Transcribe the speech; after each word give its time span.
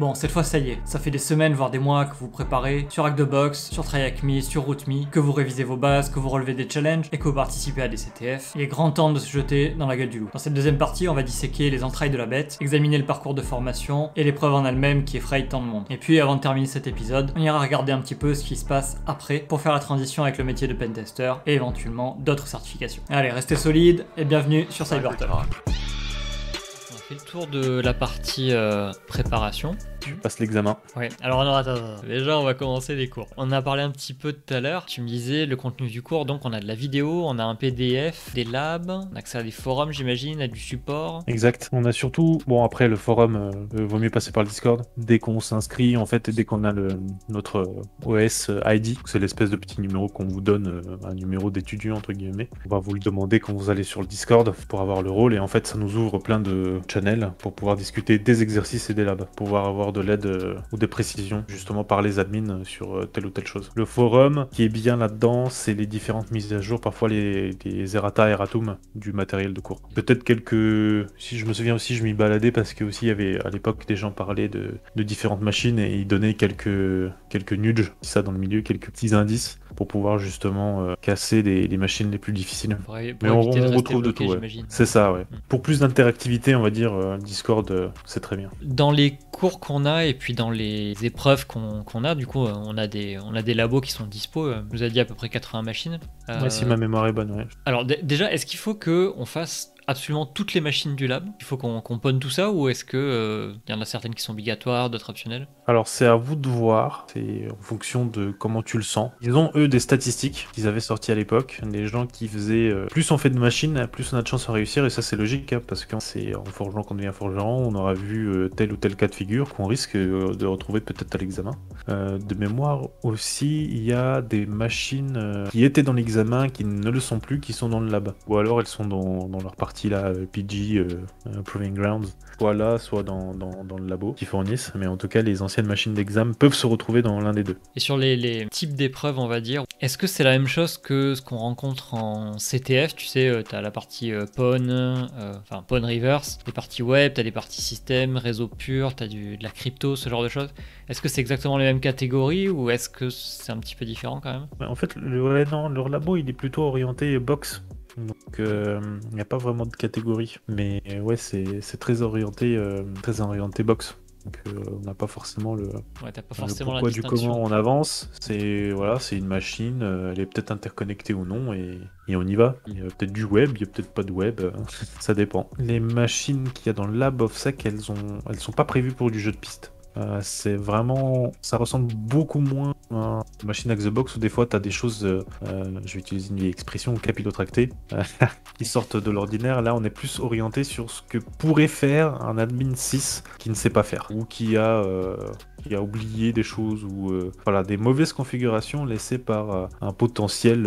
Bon, 0.00 0.14
cette 0.14 0.30
fois 0.30 0.44
ça 0.44 0.56
y 0.56 0.70
est, 0.70 0.78
ça 0.86 0.98
fait 0.98 1.10
des 1.10 1.18
semaines 1.18 1.52
voire 1.52 1.70
des 1.70 1.78
mois 1.78 2.06
que 2.06 2.14
vous 2.14 2.28
préparez 2.28 2.86
sur 2.88 3.04
Hack 3.04 3.16
the 3.16 3.22
Box, 3.22 3.68
sur 3.70 3.84
TryHackMe, 3.84 4.40
sur 4.40 4.62
RootMe, 4.62 5.04
que 5.10 5.20
vous 5.20 5.30
révisez 5.30 5.62
vos 5.62 5.76
bases, 5.76 6.08
que 6.08 6.18
vous 6.18 6.30
relevez 6.30 6.54
des 6.54 6.66
challenges 6.66 7.04
et 7.12 7.18
que 7.18 7.24
vous 7.24 7.34
participez 7.34 7.82
à 7.82 7.88
des 7.88 7.98
CTF. 7.98 8.52
Il 8.54 8.62
est 8.62 8.66
grand 8.66 8.92
temps 8.92 9.12
de 9.12 9.18
se 9.18 9.30
jeter 9.30 9.74
dans 9.78 9.86
la 9.86 9.98
gueule 9.98 10.08
du 10.08 10.20
loup. 10.20 10.30
Dans 10.32 10.38
cette 10.38 10.54
deuxième 10.54 10.78
partie, 10.78 11.06
on 11.06 11.12
va 11.12 11.22
disséquer 11.22 11.68
les 11.68 11.84
entrailles 11.84 12.08
de 12.08 12.16
la 12.16 12.24
bête, 12.24 12.56
examiner 12.62 12.96
le 12.96 13.04
parcours 13.04 13.34
de 13.34 13.42
formation 13.42 14.08
et 14.16 14.24
l'épreuve 14.24 14.54
en 14.54 14.64
elle-même 14.64 15.04
qui 15.04 15.18
effraie 15.18 15.46
tant 15.46 15.60
de 15.60 15.66
monde. 15.66 15.84
Et 15.90 15.98
puis 15.98 16.18
avant 16.18 16.36
de 16.36 16.40
terminer 16.40 16.66
cet 16.66 16.86
épisode, 16.86 17.34
on 17.36 17.40
ira 17.42 17.58
regarder 17.58 17.92
un 17.92 18.00
petit 18.00 18.14
peu 18.14 18.32
ce 18.32 18.42
qui 18.42 18.56
se 18.56 18.64
passe 18.64 18.96
après 19.06 19.40
pour 19.40 19.60
faire 19.60 19.74
la 19.74 19.80
transition 19.80 20.22
avec 20.22 20.38
le 20.38 20.44
métier 20.44 20.66
de 20.66 20.72
pentester 20.72 21.34
et 21.44 21.52
éventuellement 21.52 22.16
d'autres 22.20 22.46
certifications. 22.46 23.02
Allez, 23.10 23.28
restez 23.28 23.54
solides 23.54 24.06
et 24.16 24.24
bienvenue 24.24 24.64
sur 24.70 24.86
Cybertalk. 24.86 25.30
On 25.30 26.94
a 26.94 26.98
fait 27.06 27.14
le 27.16 27.20
tour 27.20 27.46
de 27.48 27.80
la 27.80 27.92
partie 27.92 28.54
euh, 28.54 28.92
préparation. 29.06 29.76
Tu 30.00 30.14
passes 30.14 30.38
l'examen. 30.38 30.76
Ouais, 30.96 31.08
alors 31.22 31.44
non, 31.44 31.54
attends, 31.54 31.74
attends. 31.74 32.06
Déjà, 32.06 32.38
on 32.38 32.44
va 32.44 32.54
commencer 32.54 32.94
les 32.94 33.08
cours. 33.08 33.28
On 33.36 33.52
a 33.52 33.62
parlé 33.62 33.82
un 33.82 33.90
petit 33.90 34.14
peu 34.14 34.32
tout 34.32 34.54
à 34.54 34.60
l'heure. 34.60 34.86
Tu 34.86 35.00
me 35.00 35.06
disais 35.06 35.46
le 35.46 35.56
contenu 35.56 35.88
du 35.88 36.02
cours. 36.02 36.24
Donc, 36.24 36.44
on 36.44 36.52
a 36.52 36.60
de 36.60 36.66
la 36.66 36.74
vidéo, 36.74 37.24
on 37.26 37.38
a 37.38 37.44
un 37.44 37.54
PDF, 37.54 38.32
des 38.34 38.44
labs, 38.44 38.90
on 38.90 39.14
a 39.14 39.18
accès 39.18 39.38
à 39.38 39.42
des 39.42 39.50
forums, 39.50 39.92
j'imagine, 39.92 40.40
à 40.40 40.48
du 40.48 40.58
support. 40.58 41.22
Exact. 41.26 41.68
On 41.72 41.84
a 41.84 41.92
surtout, 41.92 42.38
bon, 42.46 42.64
après 42.64 42.88
le 42.88 42.96
forum, 42.96 43.36
euh, 43.36 43.50
euh, 43.74 43.86
vaut 43.86 43.98
mieux 43.98 44.10
passer 44.10 44.32
par 44.32 44.42
le 44.42 44.48
Discord. 44.48 44.82
Dès 44.96 45.18
qu'on 45.18 45.40
s'inscrit, 45.40 45.96
en 45.96 46.06
fait, 46.06 46.28
et 46.28 46.32
dès 46.32 46.44
qu'on 46.44 46.64
a 46.64 46.72
le, 46.72 46.88
notre 47.28 47.58
euh, 48.06 48.26
OS 48.26 48.50
ID, 48.64 48.96
c'est 49.04 49.18
l'espèce 49.18 49.50
de 49.50 49.56
petit 49.56 49.80
numéro 49.80 50.08
qu'on 50.08 50.26
vous 50.26 50.40
donne, 50.40 50.68
euh, 50.68 51.08
un 51.08 51.14
numéro 51.14 51.50
d'étudiant, 51.50 51.96
entre 51.96 52.12
guillemets. 52.12 52.48
On 52.66 52.68
va 52.68 52.78
vous 52.78 52.94
le 52.94 53.00
demander 53.00 53.40
quand 53.40 53.52
vous 53.52 53.70
allez 53.70 53.82
sur 53.82 54.00
le 54.00 54.06
Discord 54.06 54.52
pour 54.68 54.80
avoir 54.80 55.02
le 55.02 55.10
rôle. 55.10 55.34
Et 55.34 55.38
en 55.38 55.46
fait, 55.46 55.66
ça 55.66 55.78
nous 55.78 55.96
ouvre 55.96 56.18
plein 56.18 56.40
de 56.40 56.80
channels 56.88 57.32
pour 57.38 57.54
pouvoir 57.54 57.76
discuter 57.76 58.18
des 58.18 58.42
exercices 58.42 58.90
et 58.90 58.94
des 58.94 59.04
labs, 59.04 59.26
pouvoir 59.36 59.66
avoir 59.66 59.89
de 59.92 60.00
l'aide 60.00 60.26
euh, 60.26 60.54
ou 60.72 60.76
des 60.76 60.86
précisions, 60.86 61.44
justement 61.48 61.84
par 61.84 62.02
les 62.02 62.18
admins 62.18 62.64
sur 62.64 62.96
euh, 62.96 63.06
telle 63.06 63.26
ou 63.26 63.30
telle 63.30 63.46
chose. 63.46 63.70
Le 63.74 63.84
forum, 63.84 64.46
qui 64.52 64.64
est 64.64 64.68
bien 64.68 64.96
là-dedans, 64.96 65.48
c'est 65.48 65.74
les 65.74 65.86
différentes 65.86 66.30
mises 66.30 66.52
à 66.52 66.60
jour, 66.60 66.80
parfois 66.80 67.08
les, 67.08 67.56
errata 67.94 68.28
erratum 68.28 68.76
du 68.94 69.12
matériel 69.12 69.52
de 69.52 69.60
cours. 69.60 69.80
Peut-être 69.94 70.24
quelques... 70.24 71.08
Si 71.18 71.38
je 71.38 71.46
me 71.46 71.52
souviens 71.52 71.74
aussi, 71.74 71.94
je 71.94 72.02
m'y 72.02 72.14
baladais 72.14 72.52
parce 72.52 72.74
que 72.74 72.84
aussi 72.84 73.06
il 73.06 73.08
y 73.08 73.12
avait 73.12 73.40
à 73.44 73.50
l'époque 73.50 73.86
des 73.86 73.96
gens 73.96 74.10
parlaient 74.10 74.48
de, 74.48 74.74
de 74.96 75.02
différentes 75.02 75.42
machines 75.42 75.78
et 75.78 75.94
ils 75.94 76.06
donnaient 76.06 76.34
quelques, 76.34 77.12
quelques 77.28 77.52
nudges, 77.52 77.92
ça 78.02 78.22
dans 78.22 78.32
le 78.32 78.38
milieu, 78.38 78.62
quelques 78.62 78.90
petits 78.90 79.14
indices 79.14 79.59
pour 79.76 79.86
pouvoir 79.88 80.18
justement 80.18 80.82
euh, 80.82 80.94
casser 81.00 81.42
les, 81.42 81.66
les 81.66 81.76
machines 81.76 82.10
les 82.10 82.18
plus 82.18 82.32
difficiles. 82.32 82.76
Pour, 82.76 82.94
pour 82.94 83.02
Mais 83.22 83.30
on, 83.30 83.42
retrouve 83.42 84.02
de 84.02 84.10
tout, 84.10 84.24
ouais. 84.24 84.38
C'est 84.68 84.86
ça, 84.86 85.12
ouais. 85.12 85.22
Mm. 85.22 85.36
Pour 85.48 85.62
plus 85.62 85.80
d'interactivité, 85.80 86.54
on 86.54 86.62
va 86.62 86.70
dire, 86.70 86.92
euh, 86.92 87.18
Discord, 87.18 87.70
euh, 87.70 87.88
c'est 88.04 88.20
très 88.20 88.36
bien. 88.36 88.50
Dans 88.62 88.90
les 88.90 89.18
cours 89.32 89.60
qu'on 89.60 89.84
a 89.86 90.04
et 90.04 90.14
puis 90.14 90.34
dans 90.34 90.50
les 90.50 90.94
épreuves 91.04 91.46
qu'on 91.46 91.82
qu'on 91.84 92.04
a, 92.04 92.14
du 92.14 92.26
coup, 92.26 92.40
on 92.40 92.76
a, 92.76 92.86
des, 92.86 93.18
on 93.18 93.34
a 93.34 93.42
des 93.42 93.54
labos 93.54 93.80
qui 93.80 93.92
sont 93.92 94.06
dispo. 94.06 94.52
Vous 94.70 94.82
avez 94.82 94.90
dit 94.90 95.00
à 95.00 95.04
peu 95.04 95.14
près 95.14 95.28
80 95.28 95.62
machines. 95.62 95.98
Ouais, 96.28 96.50
si 96.50 96.64
ma 96.64 96.76
mémoire 96.76 97.06
est 97.06 97.12
bonne, 97.12 97.32
ouais. 97.32 97.46
Alors 97.64 97.84
dé- 97.84 97.98
déjà, 98.02 98.32
est-ce 98.32 98.46
qu'il 98.46 98.58
faut 98.58 98.74
que 98.74 99.12
on 99.16 99.24
fasse 99.24 99.72
absolument 99.90 100.24
toutes 100.24 100.54
les 100.54 100.60
machines 100.60 100.94
du 100.94 101.06
lab 101.06 101.28
Il 101.40 101.44
faut 101.44 101.56
qu'on 101.56 101.80
qu'on 101.80 101.98
ponne 101.98 102.20
tout 102.20 102.30
ça 102.30 102.50
ou 102.50 102.68
est-ce 102.68 102.84
que 102.84 102.96
euh, 102.96 103.54
il 103.66 103.72
y 103.72 103.76
en 103.76 103.80
a 103.80 103.84
certaines 103.84 104.14
qui 104.14 104.22
sont 104.22 104.32
obligatoires, 104.32 104.88
d'autres 104.88 105.10
optionnelles? 105.10 105.48
Alors 105.66 105.88
c'est 105.88 106.06
à 106.06 106.14
vous 106.14 106.36
de 106.36 106.48
voir, 106.48 107.06
c'est 107.12 107.48
en 107.50 107.62
fonction 107.62 108.06
de 108.06 108.30
comment 108.30 108.62
tu 108.62 108.76
le 108.76 108.82
sens. 108.82 109.10
Ils 109.20 109.36
ont 109.36 109.50
eux 109.56 109.68
des 109.68 109.80
statistiques 109.80 110.48
qu'ils 110.52 110.68
avaient 110.68 110.80
sorties 110.80 111.12
à 111.12 111.14
l'époque, 111.14 111.60
des 111.64 111.86
gens 111.86 112.06
qui 112.06 112.28
faisaient 112.28 112.70
euh, 112.70 112.86
plus 112.86 113.10
on 113.10 113.18
fait 113.18 113.30
de 113.30 113.38
machines, 113.38 113.88
plus 113.90 114.12
on 114.12 114.16
a 114.16 114.22
de 114.22 114.28
chances 114.28 114.46
de 114.46 114.52
réussir 114.52 114.84
et 114.86 114.90
ça 114.90 115.02
c'est 115.02 115.16
logique 115.16 115.52
hein, 115.52 115.60
parce 115.66 115.84
que 115.84 115.96
c'est 115.98 116.34
en 116.34 116.44
forgeant 116.44 116.82
qu'on 116.82 116.94
devient 116.94 117.12
forgeron, 117.12 117.68
on 117.68 117.74
aura 117.74 117.94
vu 117.94 118.28
euh, 118.28 118.48
tel 118.48 118.72
ou 118.72 118.76
tel 118.76 118.94
cas 118.96 119.08
de 119.08 119.14
figure 119.14 119.52
qu'on 119.54 119.66
risque 119.66 119.96
euh, 119.96 120.34
de 120.34 120.46
retrouver 120.46 120.80
peut-être 120.80 121.14
à 121.14 121.18
l'examen. 121.18 121.56
Euh, 121.88 122.18
de 122.18 122.34
mémoire 122.34 122.88
aussi, 123.02 123.64
il 123.64 123.82
y 123.82 123.92
a 123.92 124.22
des 124.22 124.46
machines 124.46 125.16
euh, 125.16 125.48
qui 125.48 125.64
étaient 125.64 125.82
dans 125.82 125.92
l'examen 125.92 126.48
qui 126.48 126.64
ne 126.64 126.90
le 126.90 127.00
sont 127.00 127.18
plus, 127.18 127.40
qui 127.40 127.52
sont 127.52 127.68
dans 127.68 127.80
le 127.80 127.90
lab. 127.90 128.14
Ou 128.28 128.36
alors 128.36 128.60
elles 128.60 128.66
sont 128.66 128.86
dans 128.86 129.40
leur 129.42 129.56
partie 129.56 129.79
là, 129.88 130.06
euh, 130.06 130.26
PG, 130.30 130.76
euh, 130.78 130.88
euh, 131.26 131.42
Proving 131.42 131.74
Grounds, 131.74 132.08
soit 132.38 132.54
là, 132.54 132.78
soit 132.78 133.02
dans, 133.02 133.34
dans, 133.34 133.64
dans 133.64 133.78
le 133.78 133.86
labo 133.86 134.12
qui 134.12 134.24
fournissent. 134.24 134.72
Mais 134.74 134.86
en 134.86 134.96
tout 134.96 135.08
cas, 135.08 135.22
les 135.22 135.42
anciennes 135.42 135.66
machines 135.66 135.94
d'examen 135.94 136.32
peuvent 136.32 136.54
se 136.54 136.66
retrouver 136.66 137.02
dans 137.02 137.20
l'un 137.20 137.32
des 137.32 137.44
deux. 137.44 137.56
Et 137.76 137.80
sur 137.80 137.96
les, 137.96 138.16
les 138.16 138.46
types 138.48 138.74
d'épreuves, 138.74 139.18
on 139.18 139.28
va 139.28 139.40
dire, 139.40 139.64
est-ce 139.80 139.98
que 139.98 140.06
c'est 140.06 140.24
la 140.24 140.32
même 140.32 140.46
chose 140.46 140.78
que 140.78 141.14
ce 141.14 141.22
qu'on 141.22 141.38
rencontre 141.38 141.94
en 141.94 142.36
CTF 142.36 142.94
Tu 142.94 143.06
sais, 143.06 143.42
tu 143.48 143.54
as 143.54 143.60
la 143.60 143.70
partie 143.70 144.12
PON, 144.36 145.08
enfin 145.40 145.62
PON 145.66 145.82
Reverse, 145.82 146.38
des 146.44 146.52
parties 146.52 146.82
web, 146.82 147.14
tu 147.14 147.20
as 147.20 147.24
des 147.24 147.30
parties 147.30 147.62
système, 147.62 148.16
réseau 148.16 148.48
pur, 148.48 148.94
tu 148.94 149.04
as 149.04 149.08
du, 149.08 149.36
de 149.36 149.42
la 149.42 149.50
crypto, 149.50 149.96
ce 149.96 150.08
genre 150.08 150.22
de 150.22 150.28
choses. 150.28 150.50
Est-ce 150.88 151.00
que 151.00 151.08
c'est 151.08 151.20
exactement 151.20 151.56
les 151.56 151.64
mêmes 151.64 151.80
catégories 151.80 152.48
ou 152.48 152.70
est-ce 152.70 152.88
que 152.88 153.10
c'est 153.10 153.52
un 153.52 153.58
petit 153.58 153.76
peu 153.76 153.84
différent 153.84 154.20
quand 154.20 154.32
même? 154.32 154.46
Ouais, 154.60 154.66
En 154.66 154.74
fait, 154.74 154.94
le, 154.96 155.22
ouais, 155.22 155.44
non, 155.50 155.68
leur 155.68 155.88
labo, 155.88 156.16
il 156.16 156.28
est 156.28 156.34
plutôt 156.34 156.62
orienté 156.62 157.18
box. 157.18 157.62
Donc, 157.96 158.40
euh, 158.40 158.80
il 159.10 159.14
n'y 159.14 159.20
a 159.20 159.24
pas 159.24 159.38
vraiment 159.38 159.66
de 159.66 159.74
catégorie. 159.74 160.36
Mais 160.48 160.82
ouais, 161.00 161.16
c'est 161.16 161.60
très 161.78 162.02
orienté, 162.02 162.56
euh, 162.56 162.82
très 163.02 163.20
orienté 163.20 163.62
box. 163.62 163.96
Donc, 164.24 164.38
euh, 164.48 164.78
on 164.78 164.84
n'a 164.84 164.92
pas 164.92 165.06
forcément 165.06 165.54
le, 165.54 165.68
Ouais, 166.02 166.12
pas 166.12 166.20
le 166.28 166.34
forcément 166.34 166.74
la 166.74 166.80
pourquoi 166.80 166.90
du 166.90 167.02
comment 167.02 167.42
on 167.42 167.50
avance. 167.52 168.10
C'est 168.20 168.70
voilà, 168.70 168.98
c'est 168.98 169.16
une 169.16 169.26
machine, 169.26 169.82
elle 169.82 170.20
est 170.20 170.26
peut-être 170.26 170.50
interconnectée 170.50 171.14
ou 171.14 171.24
non, 171.24 171.54
et, 171.54 171.78
et 172.06 172.16
on 172.16 172.22
y 172.22 172.34
va. 172.34 172.56
Il 172.66 172.78
y 172.78 172.80
a 172.80 172.84
peut-être 172.84 173.12
du 173.12 173.24
web, 173.24 173.52
il 173.54 173.60
y 173.62 173.64
a 173.64 173.66
peut-être 173.66 173.94
pas 173.94 174.02
de 174.02 174.12
web, 174.12 174.42
ça 175.00 175.14
dépend. 175.14 175.48
Les 175.58 175.80
machines 175.80 176.50
qu'il 176.52 176.66
y 176.66 176.68
a 176.68 176.74
dans 176.74 176.86
le 176.86 176.98
lab 176.98 177.22
OffSec, 177.22 177.64
elles 177.64 177.90
ont, 177.90 178.18
elles 178.28 178.40
sont 178.40 178.52
pas 178.52 178.66
prévues 178.66 178.92
pour 178.92 179.10
du 179.10 179.20
jeu 179.20 179.32
de 179.32 179.38
piste. 179.38 179.72
Euh, 179.96 180.20
c'est 180.22 180.54
vraiment, 180.54 181.32
ça 181.42 181.56
ressemble 181.56 181.92
beaucoup 181.94 182.40
moins 182.40 182.74
à 182.92 183.22
une 183.42 183.46
machine 183.46 183.70
Hack 183.70 183.80
the 183.80 183.88
Box 183.88 184.16
où 184.16 184.18
des 184.20 184.28
fois 184.28 184.46
tu 184.46 184.54
as 184.56 184.60
des 184.60 184.70
choses, 184.70 185.04
euh, 185.04 185.24
euh, 185.46 185.64
je 185.84 185.94
vais 185.94 186.00
utiliser 186.00 186.30
une 186.30 186.36
vieille 186.36 186.50
expression, 186.50 186.94
capillotractées, 186.94 187.70
qui 188.58 188.64
sortent 188.64 188.96
de 188.96 189.10
l'ordinaire. 189.10 189.62
Là, 189.62 189.74
on 189.74 189.82
est 189.84 189.90
plus 189.90 190.20
orienté 190.20 190.64
sur 190.64 190.90
ce 190.90 191.02
que 191.02 191.18
pourrait 191.18 191.68
faire 191.68 192.22
un 192.22 192.38
admin 192.38 192.74
6 192.74 193.24
qui 193.38 193.50
ne 193.50 193.54
sait 193.54 193.70
pas 193.70 193.82
faire 193.82 194.06
ou 194.10 194.24
qui 194.24 194.56
a, 194.56 194.76
euh, 194.82 195.16
qui 195.62 195.74
a 195.74 195.82
oublié 195.82 196.32
des 196.32 196.42
choses 196.42 196.84
ou 196.84 197.12
voilà 197.44 197.62
des 197.62 197.76
mauvaises 197.76 198.12
configurations 198.12 198.84
laissées 198.84 199.18
par 199.18 199.68
un 199.80 199.92
potentiel 199.92 200.66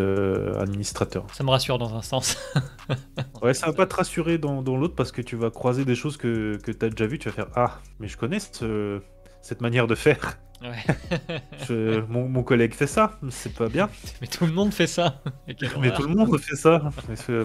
administrateur. 0.60 1.26
Ça 1.34 1.44
me 1.44 1.50
rassure 1.50 1.78
dans 1.78 1.96
un 1.96 2.02
sens. 2.02 2.38
Ouais, 3.42 3.54
ça 3.54 3.68
va 3.68 3.74
pas 3.74 3.86
te 3.86 3.96
rassurer 3.96 4.38
dans, 4.38 4.62
dans 4.62 4.78
l'autre 4.78 4.96
parce 4.96 5.12
que 5.12 5.22
tu 5.22 5.36
vas 5.36 5.50
croiser 5.50 5.86
des 5.86 5.96
choses 5.96 6.18
que, 6.18 6.58
que 6.64 6.72
tu 6.72 6.86
as 6.86 6.90
déjà 6.90 7.08
vues, 7.08 7.20
tu 7.20 7.30
vas 7.30 7.36
faire 7.36 7.48
Ah, 7.56 7.80
mais 8.00 8.08
je 8.08 8.18
connais 8.18 8.40
ce- 8.40 9.02
cette 9.44 9.62
manière 9.62 9.86
de 9.86 9.94
faire. 9.96 10.40
Ouais. 10.64 11.20
Je- 11.68 12.00
mon, 12.08 12.30
mon 12.30 12.42
collègue 12.42 12.74
fait 12.74 12.88
ça, 12.88 13.20
c'est 13.30 13.54
pas 13.54 13.68
bien. 13.68 13.90
Mais 14.22 14.28
tout 14.28 14.46
le 14.46 14.54
monde 14.54 14.74
fait 14.74 14.88
ça. 14.88 15.22
Mais 15.46 15.54
tout 15.56 15.66
le 16.08 16.16
monde 16.16 16.40
fait 16.40 16.56
ça. 16.56 16.82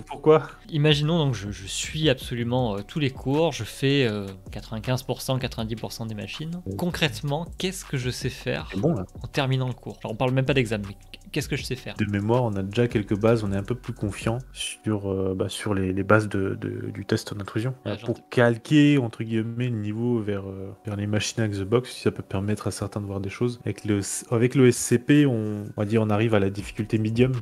Pourquoi? 0.07 0.49
Imaginons 0.71 1.19
donc 1.19 1.35
je, 1.35 1.51
je 1.51 1.67
suis 1.67 2.09
absolument 2.09 2.77
euh, 2.77 2.83
tous 2.87 3.01
les 3.01 3.11
cours, 3.11 3.51
je 3.53 3.65
fais 3.65 4.07
euh, 4.07 4.29
95%, 4.53 5.41
90% 5.41 6.07
des 6.07 6.15
machines. 6.15 6.63
Concrètement, 6.77 7.47
qu'est-ce 7.59 7.85
que 7.85 7.97
je 7.97 8.11
sais 8.11 8.31
faire 8.31 8.69
bon 8.77 8.95
en 9.21 9.27
terminant 9.27 9.67
le 9.67 9.75
cours? 9.75 9.99
Alors, 10.05 10.13
On 10.13 10.17
parle 10.17 10.31
même 10.31 10.47
pas 10.47 10.55
d'examen, 10.55 10.87
mais 10.89 10.97
qu'est-ce 11.33 11.49
que 11.49 11.57
je 11.57 11.63
sais 11.65 11.77
faire 11.77 11.95
De 11.95 12.05
mémoire, 12.07 12.45
on 12.45 12.55
a 12.57 12.63
déjà 12.63 12.89
quelques 12.89 13.19
bases, 13.19 13.45
on 13.45 13.53
est 13.53 13.57
un 13.57 13.63
peu 13.63 13.75
plus 13.75 13.93
confiant 13.93 14.39
sur, 14.53 15.11
euh, 15.11 15.35
bah, 15.37 15.49
sur 15.49 15.75
les, 15.75 15.93
les 15.93 16.03
bases 16.03 16.29
de, 16.29 16.55
de- 16.61 16.91
du 16.91 17.05
test 17.05 17.33
en 17.33 17.41
intrusion. 17.41 17.75
J'entends. 17.85 18.07
pour 18.07 18.29
calquer, 18.29 18.99
entre 18.99 19.23
guillemets, 19.25 19.69
le 19.69 19.77
niveau 19.77 20.21
vers, 20.21 20.49
euh, 20.49 20.71
vers 20.87 20.97
les 20.97 21.07
machines 21.07 21.43
Hack 21.43 21.53
the 21.53 21.63
Box, 21.63 21.91
si 21.91 22.01
ça 22.03 22.11
peut 22.11 22.23
permettre 22.23 22.67
à 22.67 22.71
certains 22.71 23.01
de 23.01 23.07
voir 23.07 23.21
des 23.21 23.31
choses. 23.31 23.61
Avec 23.65 23.85
le, 23.85 24.01
avec 24.31 24.55
le 24.55 24.71
SCP, 24.71 25.27
on, 25.27 25.65
on 25.77 25.81
va 25.81 25.85
dire 25.85 26.03
on 26.03 26.11
arrive 26.11 26.35
à 26.35 26.41
la 26.41 26.51
difficulté 26.51 26.99
medium. 26.99 27.33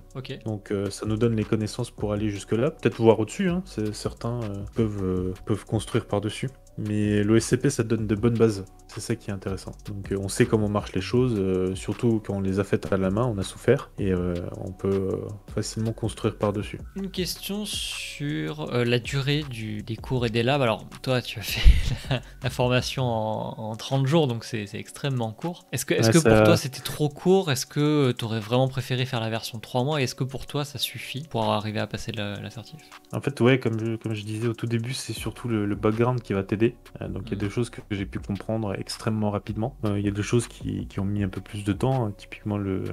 Donc 0.45 0.71
euh, 0.71 0.91
ça 0.91 1.07
nous 1.07 1.17
donne 1.17 1.37
les 1.37 1.45
connaissances 1.45 1.91
pour 1.91 2.13
aller 2.13 2.29
jusque-là. 2.31 2.71
Peut-être 2.71 3.01
voir 3.01 3.21
au-dessus, 3.21 3.49
hein. 3.49 3.63
Certains 3.93 4.41
peuvent, 4.75 5.33
peuvent 5.45 5.65
construire 5.65 6.07
par-dessus. 6.07 6.49
Mais 6.79 7.23
l'OSCP, 7.23 7.69
ça 7.71 7.83
donne 7.83 8.07
de 8.07 8.15
bonnes 8.15 8.37
bases. 8.37 8.65
C'est 8.89 9.01
ça 9.01 9.17
qui 9.17 9.31
est 9.31 9.33
intéressant. 9.33 9.73
Donc 9.87 10.13
euh, 10.13 10.19
on 10.21 10.29
sait 10.29 10.47
comment 10.47 10.69
marchent 10.69 10.93
les 10.95 11.01
choses, 11.01 11.35
euh, 11.39 11.75
surtout 11.75 12.23
quand 12.25 12.35
on 12.37 12.41
les 12.41 12.61
a 12.61 12.65
faites 12.65 12.93
à 12.93 12.97
la 12.97 13.11
main, 13.11 13.25
on 13.25 13.37
a 13.39 13.43
souffert, 13.43 13.91
et 13.99 14.13
euh, 14.13 14.35
on 14.59 14.73
peut 14.73 14.89
euh, 14.89 15.17
facilement 15.55 15.93
construire 15.93 16.37
par-dessus. 16.37 16.79
Une 16.95 17.11
question 17.11 17.65
sur 17.65 18.73
euh, 18.75 18.85
la 18.85 18.99
durée 18.99 19.43
du- 19.51 19.83
des 19.83 19.97
cours 19.97 20.27
et 20.27 20.31
des 20.31 20.43
labs. 20.43 20.63
Alors, 20.63 20.85
toi, 21.03 21.21
tu 21.23 21.39
as 21.39 21.43
fait 21.43 21.97
la, 22.11 22.21
la 22.43 22.51
formation 22.51 23.05
en, 23.05 23.71
en 23.71 23.77
30 23.77 24.07
jours, 24.07 24.27
donc 24.29 24.45
c'est 24.45 24.67
c'est 24.67 24.79
extrêmement 24.79 25.33
court. 25.33 25.67
Est-ce 25.73 25.85
que, 25.87 25.95
est 25.95 26.03
Ouais, 26.03 26.13
que 26.13 26.19
ça- 26.21 26.31
pour 26.31 26.43
toi 26.45 26.57
c'était 26.57 26.81
trop 26.83 27.09
court? 27.09 27.51
Est-ce 27.51 27.67
que 27.67 28.13
tu 28.13 28.25
aurais 28.25 28.41
vraiment 28.41 28.69
préféré 28.69 29.05
faire 29.07 29.21
la 29.21 29.31
version 29.31 29.59
3 29.59 29.83
mois? 29.85 30.01
Et 30.01 30.05
est-ce 30.05 30.15
que 30.15 30.25
pour 30.25 30.47
toi 30.47 30.65
ça 30.65 30.79
suffit 30.79 31.27
pour 31.29 31.45
arriver 31.53 31.81
à 31.81 31.87
passer 31.87 32.13
la, 32.13 32.39
la 32.41 32.51
certif? 32.51 32.81
En 33.13 33.21
fait, 33.21 33.41
ouais, 33.41 33.59
comme 33.59 33.79
je, 33.79 33.97
comme 33.97 34.15
je 34.15 34.25
disais 34.25 34.49
au 34.49 34.55
tout 34.55 34.67
début, 34.67 34.93
c'est 34.93 35.13
surtout 35.13 35.49
le, 35.49 35.67
le 35.67 35.75
background 35.75 36.21
qui 36.23 36.33
va 36.33 36.43
t'aider. 36.43 36.66
Euh, 37.01 37.09
donc 37.09 37.25
il 37.27 37.31
y 37.31 37.35
a 37.35 37.37
Mhm. 37.37 37.41
des 37.41 37.51
choses 37.51 37.71
que 37.71 37.81
j'ai 37.91 38.07
pu 38.07 38.19
comprendre 38.19 38.75
extrêmement 38.79 39.31
rapidement. 39.31 39.77
Euh, 39.85 39.99
Il 39.99 40.05
y 40.05 40.09
a 40.09 40.11
des 40.13 40.23
choses 40.23 40.47
qui, 40.49 40.87
qui 40.89 41.01
ont 41.01 41.05
mis 41.05 41.23
un 41.23 41.29
peu 41.29 41.41
plus 41.41 41.65
de 41.65 41.73
temps, 41.73 42.07
hein, 42.07 42.13
typiquement 42.17 42.59
le, 42.59 42.85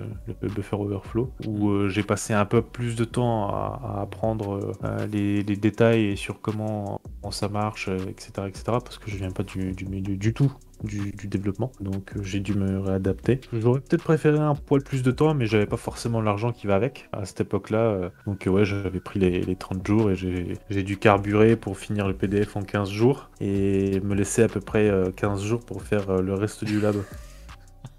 le 0.41 0.49
buffer 0.49 0.75
overflow, 0.75 1.31
où 1.47 1.69
euh, 1.69 1.89
j'ai 1.89 2.03
passé 2.03 2.33
un 2.33 2.45
peu 2.45 2.61
plus 2.61 2.95
de 2.95 3.05
temps 3.05 3.47
à, 3.49 3.79
à 3.97 4.01
apprendre 4.01 4.71
les, 5.11 5.43
les 5.43 5.55
détails 5.55 6.17
sur 6.17 6.41
comment, 6.41 6.99
comment 7.21 7.31
ça 7.31 7.49
marche, 7.49 7.87
etc., 7.89 8.47
etc. 8.47 8.63
Parce 8.65 8.97
que 8.97 9.09
je 9.09 9.17
viens 9.17 9.31
pas 9.31 9.43
du, 9.43 9.71
du 9.73 9.85
milieu 9.85 10.15
du 10.17 10.33
tout 10.33 10.51
du, 10.83 11.11
du 11.11 11.27
développement. 11.27 11.71
Donc 11.79 12.13
euh, 12.15 12.23
j'ai 12.23 12.39
dû 12.39 12.53
me 12.55 12.79
réadapter. 12.79 13.41
J'aurais 13.53 13.79
peut-être 13.81 14.03
préféré 14.03 14.39
un 14.39 14.55
poil 14.55 14.83
plus 14.83 15.03
de 15.03 15.11
temps, 15.11 15.33
mais 15.33 15.45
j'avais 15.45 15.65
pas 15.65 15.77
forcément 15.77 16.21
l'argent 16.21 16.51
qui 16.51 16.67
va 16.67 16.75
avec 16.75 17.09
à 17.11 17.25
cette 17.25 17.41
époque-là. 17.41 17.77
euh. 17.79 18.09
Donc 18.27 18.47
euh, 18.47 18.51
ouais, 18.51 18.65
j'avais 18.65 18.99
pris 18.99 19.19
les, 19.19 19.41
les 19.41 19.55
30 19.55 19.85
jours 19.85 20.11
et 20.11 20.15
j'ai 20.15 20.83
dû 20.83 20.97
carburer 20.97 21.55
pour 21.55 21.77
finir 21.77 22.07
le 22.07 22.13
PDF 22.15 22.55
en 22.55 22.63
15 22.63 22.89
jours 22.89 23.29
et 23.41 23.99
me 24.01 24.15
laisser 24.15 24.43
à 24.43 24.47
peu 24.47 24.59
près 24.61 24.89
euh, 24.89 25.11
15 25.11 25.43
jours 25.43 25.65
pour 25.65 25.81
faire 25.83 26.09
euh, 26.09 26.21
le 26.21 26.33
reste 26.33 26.63
du 26.63 26.79
lab. 26.79 26.95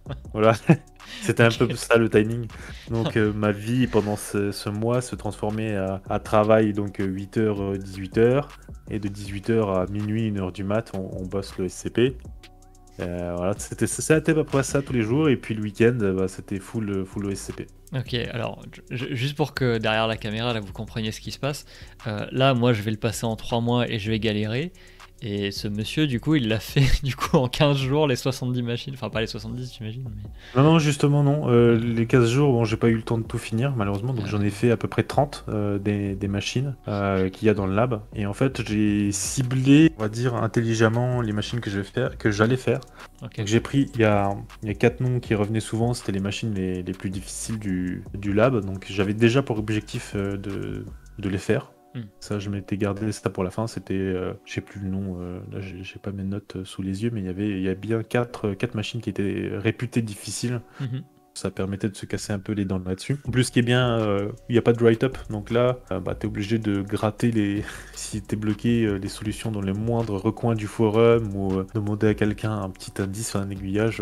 voilà. 0.33 0.55
C'était 1.21 1.43
un 1.43 1.51
peu 1.51 1.75
ça 1.77 1.97
le 1.97 2.09
timing. 2.09 2.47
Donc 2.89 3.17
euh, 3.17 3.33
ma 3.33 3.53
vie 3.53 3.87
pendant 3.87 4.17
ce, 4.17 4.53
ce 4.53 4.69
mois 4.69 5.01
se 5.01 5.17
transformait 5.17 5.77
à, 5.77 6.03
à 6.09 6.19
travail, 6.21 6.73
donc 6.73 7.01
8h, 7.01 7.77
18h. 7.79 8.49
Et 8.91 8.99
de 8.99 9.09
18h 9.09 9.83
à 9.83 9.87
minuit, 9.87 10.29
1h 10.31 10.51
du 10.51 10.65
mat, 10.65 10.93
on, 10.95 11.11
on 11.21 11.25
bosse 11.27 11.57
le 11.59 11.69
SCP. 11.69 12.19
Euh, 13.01 13.35
voilà, 13.37 13.55
c'était 13.59 13.87
ça, 13.87 14.15
à 14.15 14.21
peu 14.21 14.45
près 14.45 14.63
ça 14.63 14.83
tous 14.83 14.93
les 14.93 15.03
jours. 15.03 15.29
Et 15.29 15.37
puis 15.37 15.55
le 15.55 15.63
week-end, 15.63 15.99
euh, 16.01 16.13
bah, 16.13 16.29
c'était 16.29 16.59
full, 16.59 17.05
full 17.05 17.27
OSCP. 17.27 17.67
Ok, 17.95 18.15
alors 18.15 18.61
juste 18.91 19.37
pour 19.37 19.55
que 19.55 19.79
derrière 19.79 20.07
la 20.09 20.17
caméra, 20.17 20.53
là, 20.53 20.61
vous 20.61 20.73
compreniez 20.73 21.13
ce 21.13 21.21
qui 21.21 21.31
se 21.31 21.39
passe. 21.39 21.65
euh, 22.07 22.27
là, 22.33 22.55
moi, 22.55 22.73
je 22.73 22.83
vais 22.83 22.91
le 22.91 22.97
passer 22.97 23.25
en 23.25 23.37
3 23.37 23.61
mois 23.61 23.89
et 23.89 23.99
je 23.99 24.11
vais 24.11 24.19
galérer. 24.19 24.73
Et 25.27 25.53
ce 25.53 25.69
monsieur, 25.69 26.07
du 26.07 26.21
coup, 26.21 26.35
il 26.35 26.49
l'a 26.49 26.61
fait 26.61 26.85
du 27.03 27.17
coup 27.17 27.39
en 27.39 27.49
15 27.49 27.79
jours, 27.79 28.07
les 28.07 28.17
70 28.17 28.63
machines. 28.63 28.93
Enfin, 28.95 29.09
pas 29.09 29.23
les 29.23 29.27
70, 29.27 29.75
j'imagine. 29.75 30.05
Mais... 30.05 30.61
Non, 30.61 30.73
non, 30.73 30.79
justement, 30.79 31.23
non. 31.23 31.49
Euh, 31.49 31.79
les 31.79 32.07
15 32.07 32.31
jours, 32.31 32.53
bon, 32.53 32.65
j'ai 32.65 32.77
pas 32.77 32.89
eu 32.89 32.97
le 32.97 33.03
temps 33.03 33.17
de 33.17 33.23
tout 33.23 33.39
finir, 33.39 33.75
malheureusement. 33.75 34.13
Donc, 34.13 34.27
j'en 34.27 34.43
ai 34.43 34.51
fait 34.51 34.71
à 34.71 34.77
peu 34.77 34.87
près 34.87 35.03
30 35.03 35.47
euh, 35.49 35.79
des, 35.79 36.15
des 36.15 36.29
machines 36.29 36.77
euh, 36.89 37.31
qu'il 37.31 37.47
y 37.47 37.51
a 37.51 37.55
dans 37.55 37.67
le 37.67 37.75
lab. 37.75 38.03
Et 38.15 38.27
en 38.27 38.35
fait, 38.35 38.67
j'ai 38.69 39.11
ciblé, 39.13 39.93
on 39.97 40.03
va 40.03 40.09
dire, 40.11 40.35
intelligemment 40.35 41.23
les 41.23 41.33
machines 41.33 41.61
que 41.61 41.71
je 41.71 41.79
vais 41.79 41.85
faire, 41.85 42.19
que 42.19 42.31
j'allais 42.31 42.59
faire. 42.59 42.81
Ok. 43.23 43.39
Donc, 43.39 43.47
j'ai 43.47 43.61
pris, 43.61 43.91
il 43.95 44.01
y 44.03 44.05
a, 44.05 44.31
il 44.63 44.69
y 44.69 44.71
a 44.71 44.75
quatre 44.75 45.01
noms 45.01 45.21
qui 45.21 45.35
revenaient 45.35 45.61
souvent. 45.61 45.95
C'était 45.95 46.13
les 46.13 46.21
machines 46.21 46.53
les, 46.53 46.83
les 46.83 46.93
plus 46.93 47.09
difficiles 47.09 47.59
du, 47.59 48.05
du 48.13 48.35
lab. 48.35 48.63
Donc, 48.63 48.87
j'avais 48.91 49.15
déjà 49.15 49.41
pour 49.41 49.59
objectif 49.59 50.15
de, 50.15 50.85
de 51.19 51.29
les 51.31 51.39
faire. 51.39 51.71
Hmm. 51.95 52.03
Ça, 52.19 52.39
je 52.41 52.51
m'étais 52.51 52.77
gardé 52.77 53.13
ça 53.13 53.31
pour 53.31 53.45
la 53.45 53.51
fin. 53.51 53.67
C'était, 53.69 53.95
euh, 53.95 54.35
je 54.45 54.55
sais 54.55 54.61
plus 54.61 54.81
le 54.81 54.89
nom. 54.89 55.21
euh, 55.21 55.41
là, 55.53 55.61
j'ai 55.61 55.99
pas 56.01 56.11
mes 56.13 56.25
notes 56.25 56.65
sous 56.65 56.83
les 56.83 57.05
yeux, 57.05 57.11
mais 57.13 57.21
il 57.21 57.27
y 57.27 57.29
avait, 57.29 57.51
il 57.51 57.63
y 57.63 57.69
a 57.69 57.75
bien 57.75 58.03
quatre, 58.03 58.49
euh, 58.49 58.55
quatre 58.55 58.75
machines 58.75 59.01
qui 59.01 59.11
étaient 59.11 59.51
réputées 59.53 60.03
difficiles. 60.03 60.61
Mhm. 60.81 61.05
Ça 61.37 61.51
permettait 61.51 61.89
de 61.89 61.97
se 61.97 62.07
casser 62.07 62.33
un 62.33 62.39
peu 62.39 62.53
les 62.53 62.65
dents 62.65 62.81
là-dessus. 62.87 63.17
En 63.27 63.33
plus, 63.33 63.45
ce 63.45 63.51
qui 63.51 63.59
est 63.59 63.63
bien, 63.63 63.99
euh, 63.99 64.31
il 64.49 64.53
n'y 64.53 64.59
a 64.59 64.63
pas 64.63 64.73
de 64.73 64.81
write-up. 64.81 65.19
Donc 65.31 65.51
là, 65.51 65.79
euh, 65.91 65.99
bah, 65.99 66.15
tu 66.15 66.27
es 66.27 66.29
obligé 66.29 66.59
de 66.59 66.81
gratter 66.81 67.33
les. 67.33 67.65
si 67.95 68.23
tu 68.23 68.35
es 68.35 68.39
bloqué, 68.39 68.85
euh, 68.85 68.99
les 68.99 69.09
solutions 69.09 69.51
dans 69.51 69.61
les 69.61 69.73
moindres 69.73 70.15
recoins 70.23 70.55
du 70.55 70.69
forum 70.69 71.35
ou 71.35 71.65
demander 71.75 72.07
à 72.07 72.15
quelqu'un 72.15 72.53
un 72.53 72.71
petit 72.71 73.03
indice, 73.03 73.35
un 73.35 73.51
aiguillage. 73.51 74.01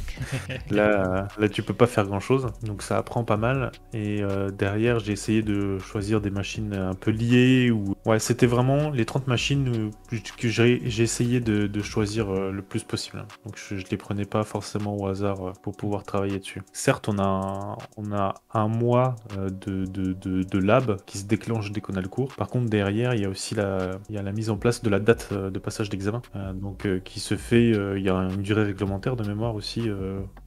là, 0.70 1.28
là, 1.38 1.48
tu 1.50 1.62
peux 1.62 1.74
pas 1.74 1.86
faire 1.86 2.06
grand-chose. 2.06 2.46
Donc 2.62 2.82
ça 2.82 2.96
apprend 2.96 3.24
pas 3.24 3.36
mal. 3.36 3.70
Et 3.92 4.22
derrière, 4.56 5.00
j'ai 5.00 5.12
essayé 5.12 5.42
de 5.42 5.78
choisir 5.78 6.22
des 6.22 6.30
machines 6.30 6.72
un 6.72 6.94
peu 6.94 7.10
liées. 7.10 7.70
Ou... 7.70 7.94
Ouais, 8.06 8.18
c'était 8.18 8.46
vraiment 8.46 8.90
les 8.90 9.04
30 9.04 9.26
machines 9.26 9.90
que 10.38 10.48
j'ai 10.48 11.02
essayé 11.02 11.40
de, 11.40 11.66
de 11.66 11.82
choisir 11.82 12.32
le 12.32 12.62
plus 12.62 12.84
possible. 12.84 13.26
Donc 13.44 13.58
je, 13.58 13.76
je 13.76 13.84
les 13.90 13.96
prenais 13.98 14.24
pas 14.24 14.44
forcément 14.44 14.96
au 14.96 15.06
hasard 15.06 15.52
pour 15.62 15.76
pouvoir 15.76 16.04
travailler 16.04 16.38
dessus. 16.38 16.53
Certes, 16.72 17.08
on 17.08 17.18
a 17.18 17.22
un, 17.22 17.76
on 17.96 18.68
mois 18.68 19.16
euh, 19.36 19.50
de, 19.50 19.84
de, 19.86 20.58
lab 20.58 20.98
qui 21.06 21.18
se 21.18 21.24
déclenche 21.24 21.72
dès 21.72 21.80
qu'on 21.80 21.94
a 21.94 22.00
le 22.00 22.08
cours. 22.08 22.34
Par 22.34 22.48
contre, 22.48 22.68
derrière, 22.68 23.14
il 23.14 23.22
y 23.22 23.24
a 23.24 23.28
aussi 23.28 23.54
la, 23.54 23.98
mise 24.32 24.50
en 24.50 24.56
place 24.56 24.82
de 24.82 24.90
la 24.90 25.00
date 25.00 25.28
euh, 25.32 25.50
de 25.50 25.58
passage 25.58 25.90
d'examen. 25.90 26.22
Euh, 26.36 26.52
donc 26.52 26.86
qui 27.04 27.20
se 27.20 27.36
fait, 27.36 27.70
il 27.70 28.02
y 28.02 28.08
a 28.08 28.14
une 28.14 28.42
durée 28.42 28.64
réglementaire 28.64 29.16
de 29.16 29.24
mémoire 29.24 29.54
aussi 29.54 29.88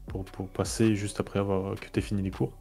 pour, 0.08 0.26
pour 0.26 0.48
passer 0.48 0.96
juste 0.96 1.20
après 1.20 1.40
avoir 1.40 1.76
que 1.76 1.88
tu 1.92 2.02
fini 2.02 2.22
les 2.22 2.32
cours. 2.32 2.54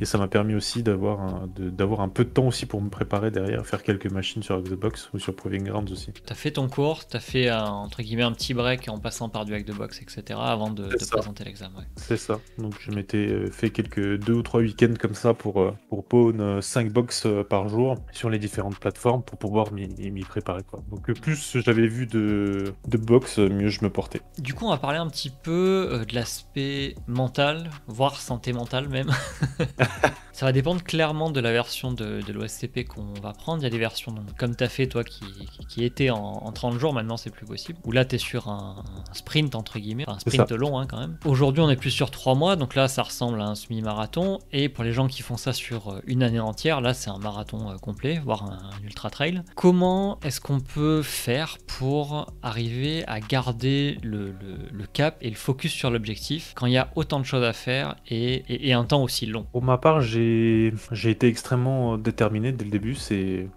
Et 0.00 0.04
ça 0.04 0.18
m'a 0.18 0.28
permis 0.28 0.54
aussi 0.54 0.82
d'avoir 0.82 1.20
un, 1.20 1.48
d'avoir 1.56 2.00
un 2.00 2.08
peu 2.08 2.24
de 2.24 2.30
temps 2.30 2.46
aussi 2.46 2.66
pour 2.66 2.80
me 2.80 2.88
préparer 2.88 3.30
derrière, 3.30 3.66
faire 3.66 3.82
quelques 3.82 4.10
machines 4.10 4.42
sur 4.42 4.60
Xbox 4.60 5.10
ou 5.14 5.18
sur 5.18 5.34
Proving 5.34 5.64
Grounds 5.64 5.90
aussi. 5.92 6.12
T'as 6.24 6.34
fait 6.34 6.52
ton 6.52 6.68
cours, 6.68 7.06
t'as 7.06 7.20
fait 7.20 7.48
un, 7.48 7.64
entre 7.64 8.02
guillemets 8.02 8.22
un 8.22 8.32
petit 8.32 8.54
break 8.54 8.88
en 8.88 8.98
passant 8.98 9.28
par 9.28 9.44
du 9.44 9.54
hack 9.54 9.64
de 9.64 9.72
box, 9.72 10.00
etc. 10.00 10.38
avant 10.42 10.70
de, 10.70 10.84
de 10.84 11.10
présenter 11.10 11.44
l'examen. 11.44 11.78
ouais. 11.78 11.84
C'est 11.96 12.16
ça. 12.16 12.40
Donc 12.58 12.74
je 12.80 12.90
m'étais 12.90 13.26
euh, 13.28 13.50
fait 13.50 13.70
quelques 13.70 14.18
deux 14.18 14.34
ou 14.34 14.42
trois 14.42 14.60
week-ends 14.60 14.94
comme 14.98 15.14
ça 15.14 15.34
pour, 15.34 15.60
euh, 15.60 15.74
pour 15.88 16.04
pawn 16.04 16.60
5 16.62 16.92
box 16.92 17.24
euh, 17.26 17.42
par 17.44 17.68
jour 17.68 17.96
sur 18.12 18.30
les 18.30 18.38
différentes 18.38 18.78
plateformes 18.78 19.22
pour 19.22 19.38
pouvoir 19.38 19.72
m'y 19.72 20.24
préparer. 20.24 20.62
Quoi. 20.62 20.82
Donc 20.90 21.12
plus 21.20 21.58
j'avais 21.58 21.86
vu 21.86 22.06
de, 22.06 22.72
de 22.86 22.96
box, 22.96 23.38
mieux 23.38 23.68
je 23.68 23.82
me 23.84 23.90
portais. 23.90 24.20
Du 24.38 24.54
coup, 24.54 24.66
on 24.66 24.70
va 24.70 24.78
parler 24.78 24.98
un 24.98 25.08
petit 25.08 25.30
peu 25.30 26.04
de 26.08 26.14
l'aspect 26.14 26.94
mental, 27.06 27.70
voire 27.86 28.16
santé 28.20 28.52
mentale 28.52 28.88
même. 28.88 29.10
Ça 30.32 30.44
va 30.44 30.52
dépendre 30.52 30.82
clairement 30.84 31.30
de 31.30 31.40
la 31.40 31.50
version 31.50 31.92
de, 31.92 32.20
de 32.20 32.30
l'OSCP 32.34 32.84
qu'on 32.84 33.14
va 33.22 33.32
prendre. 33.32 33.62
Il 33.62 33.64
y 33.64 33.66
a 33.66 33.70
des 33.70 33.78
versions 33.78 34.14
comme 34.36 34.54
tu 34.54 34.62
as 34.64 34.68
fait 34.68 34.86
toi 34.86 35.02
qui, 35.02 35.24
qui, 35.70 35.82
étaient 35.82 36.10
en, 36.10 36.18
en 36.18 36.52
30 36.52 36.78
jours, 36.78 36.92
maintenant 36.92 37.16
c'est 37.16 37.30
plus 37.30 37.46
possible. 37.46 37.78
Ou 37.84 37.92
là 37.92 38.04
tu 38.04 38.16
es 38.16 38.18
sur 38.18 38.48
un, 38.48 38.84
un 39.10 39.14
sprint 39.14 39.54
entre 39.54 39.78
guillemets, 39.78 40.04
Enfin, 40.06 40.16
un 40.16 40.20
sprint 40.20 40.52
long 40.52 40.78
hein, 40.78 40.86
quand 40.86 40.98
même. 40.98 41.16
Aujourd'hui 41.24 41.62
on 41.62 41.70
est 41.70 41.76
plus 41.76 41.90
sur 41.90 42.10
3 42.10 42.34
mois, 42.34 42.56
donc 42.56 42.74
là 42.74 42.86
ça 42.86 43.02
ressemble 43.02 43.40
à 43.40 43.46
un 43.46 43.54
semi-marathon. 43.54 44.38
Et 44.52 44.68
pour 44.68 44.84
les 44.84 44.92
gens 44.92 45.06
qui 45.06 45.22
font 45.22 45.38
ça 45.38 45.54
sur 45.54 45.88
euh, 45.88 46.00
une 46.06 46.22
année 46.22 46.38
entière, 46.38 46.82
là 46.82 46.92
c'est 46.92 47.08
un 47.08 47.16
marathon 47.18 47.70
euh, 47.70 47.76
complet, 47.78 48.20
voire 48.22 48.42
un, 48.44 48.58
un 48.78 48.84
ultra 48.84 49.08
trail. 49.08 49.42
Comment 49.54 50.18
est-ce 50.22 50.42
qu'on 50.42 50.60
peut 50.60 51.00
faire 51.00 51.56
pour 51.66 52.30
arriver 52.42 53.04
à 53.06 53.20
garder 53.20 53.98
le, 54.02 54.32
le- 54.32 54.68
le 54.70 54.86
cap 54.86 55.16
et 55.22 55.30
le 55.30 55.36
focus 55.36 55.72
sur 55.72 55.90
l'objectif 55.90 56.52
quand 56.56 56.66
il 56.66 56.74
y 56.74 56.78
a 56.78 56.90
autant 56.94 57.20
de 57.20 57.24
choses 57.24 57.42
à 57.44 57.54
faire 57.54 57.96
et, 58.08 58.34
et- 58.52 58.68
et 58.68 58.72
un 58.74 58.84
temps 58.84 59.02
aussi 59.02 59.24
long? 59.24 59.46
Pour 59.56 59.64
ma 59.64 59.78
part, 59.78 60.02
j'ai 60.02 60.70
été 61.02 61.28
extrêmement 61.28 61.94
euh, 61.94 61.96
déterminé 61.96 62.52
dès 62.52 62.66
le 62.66 62.70
début. 62.70 62.94
C'est 62.94 63.48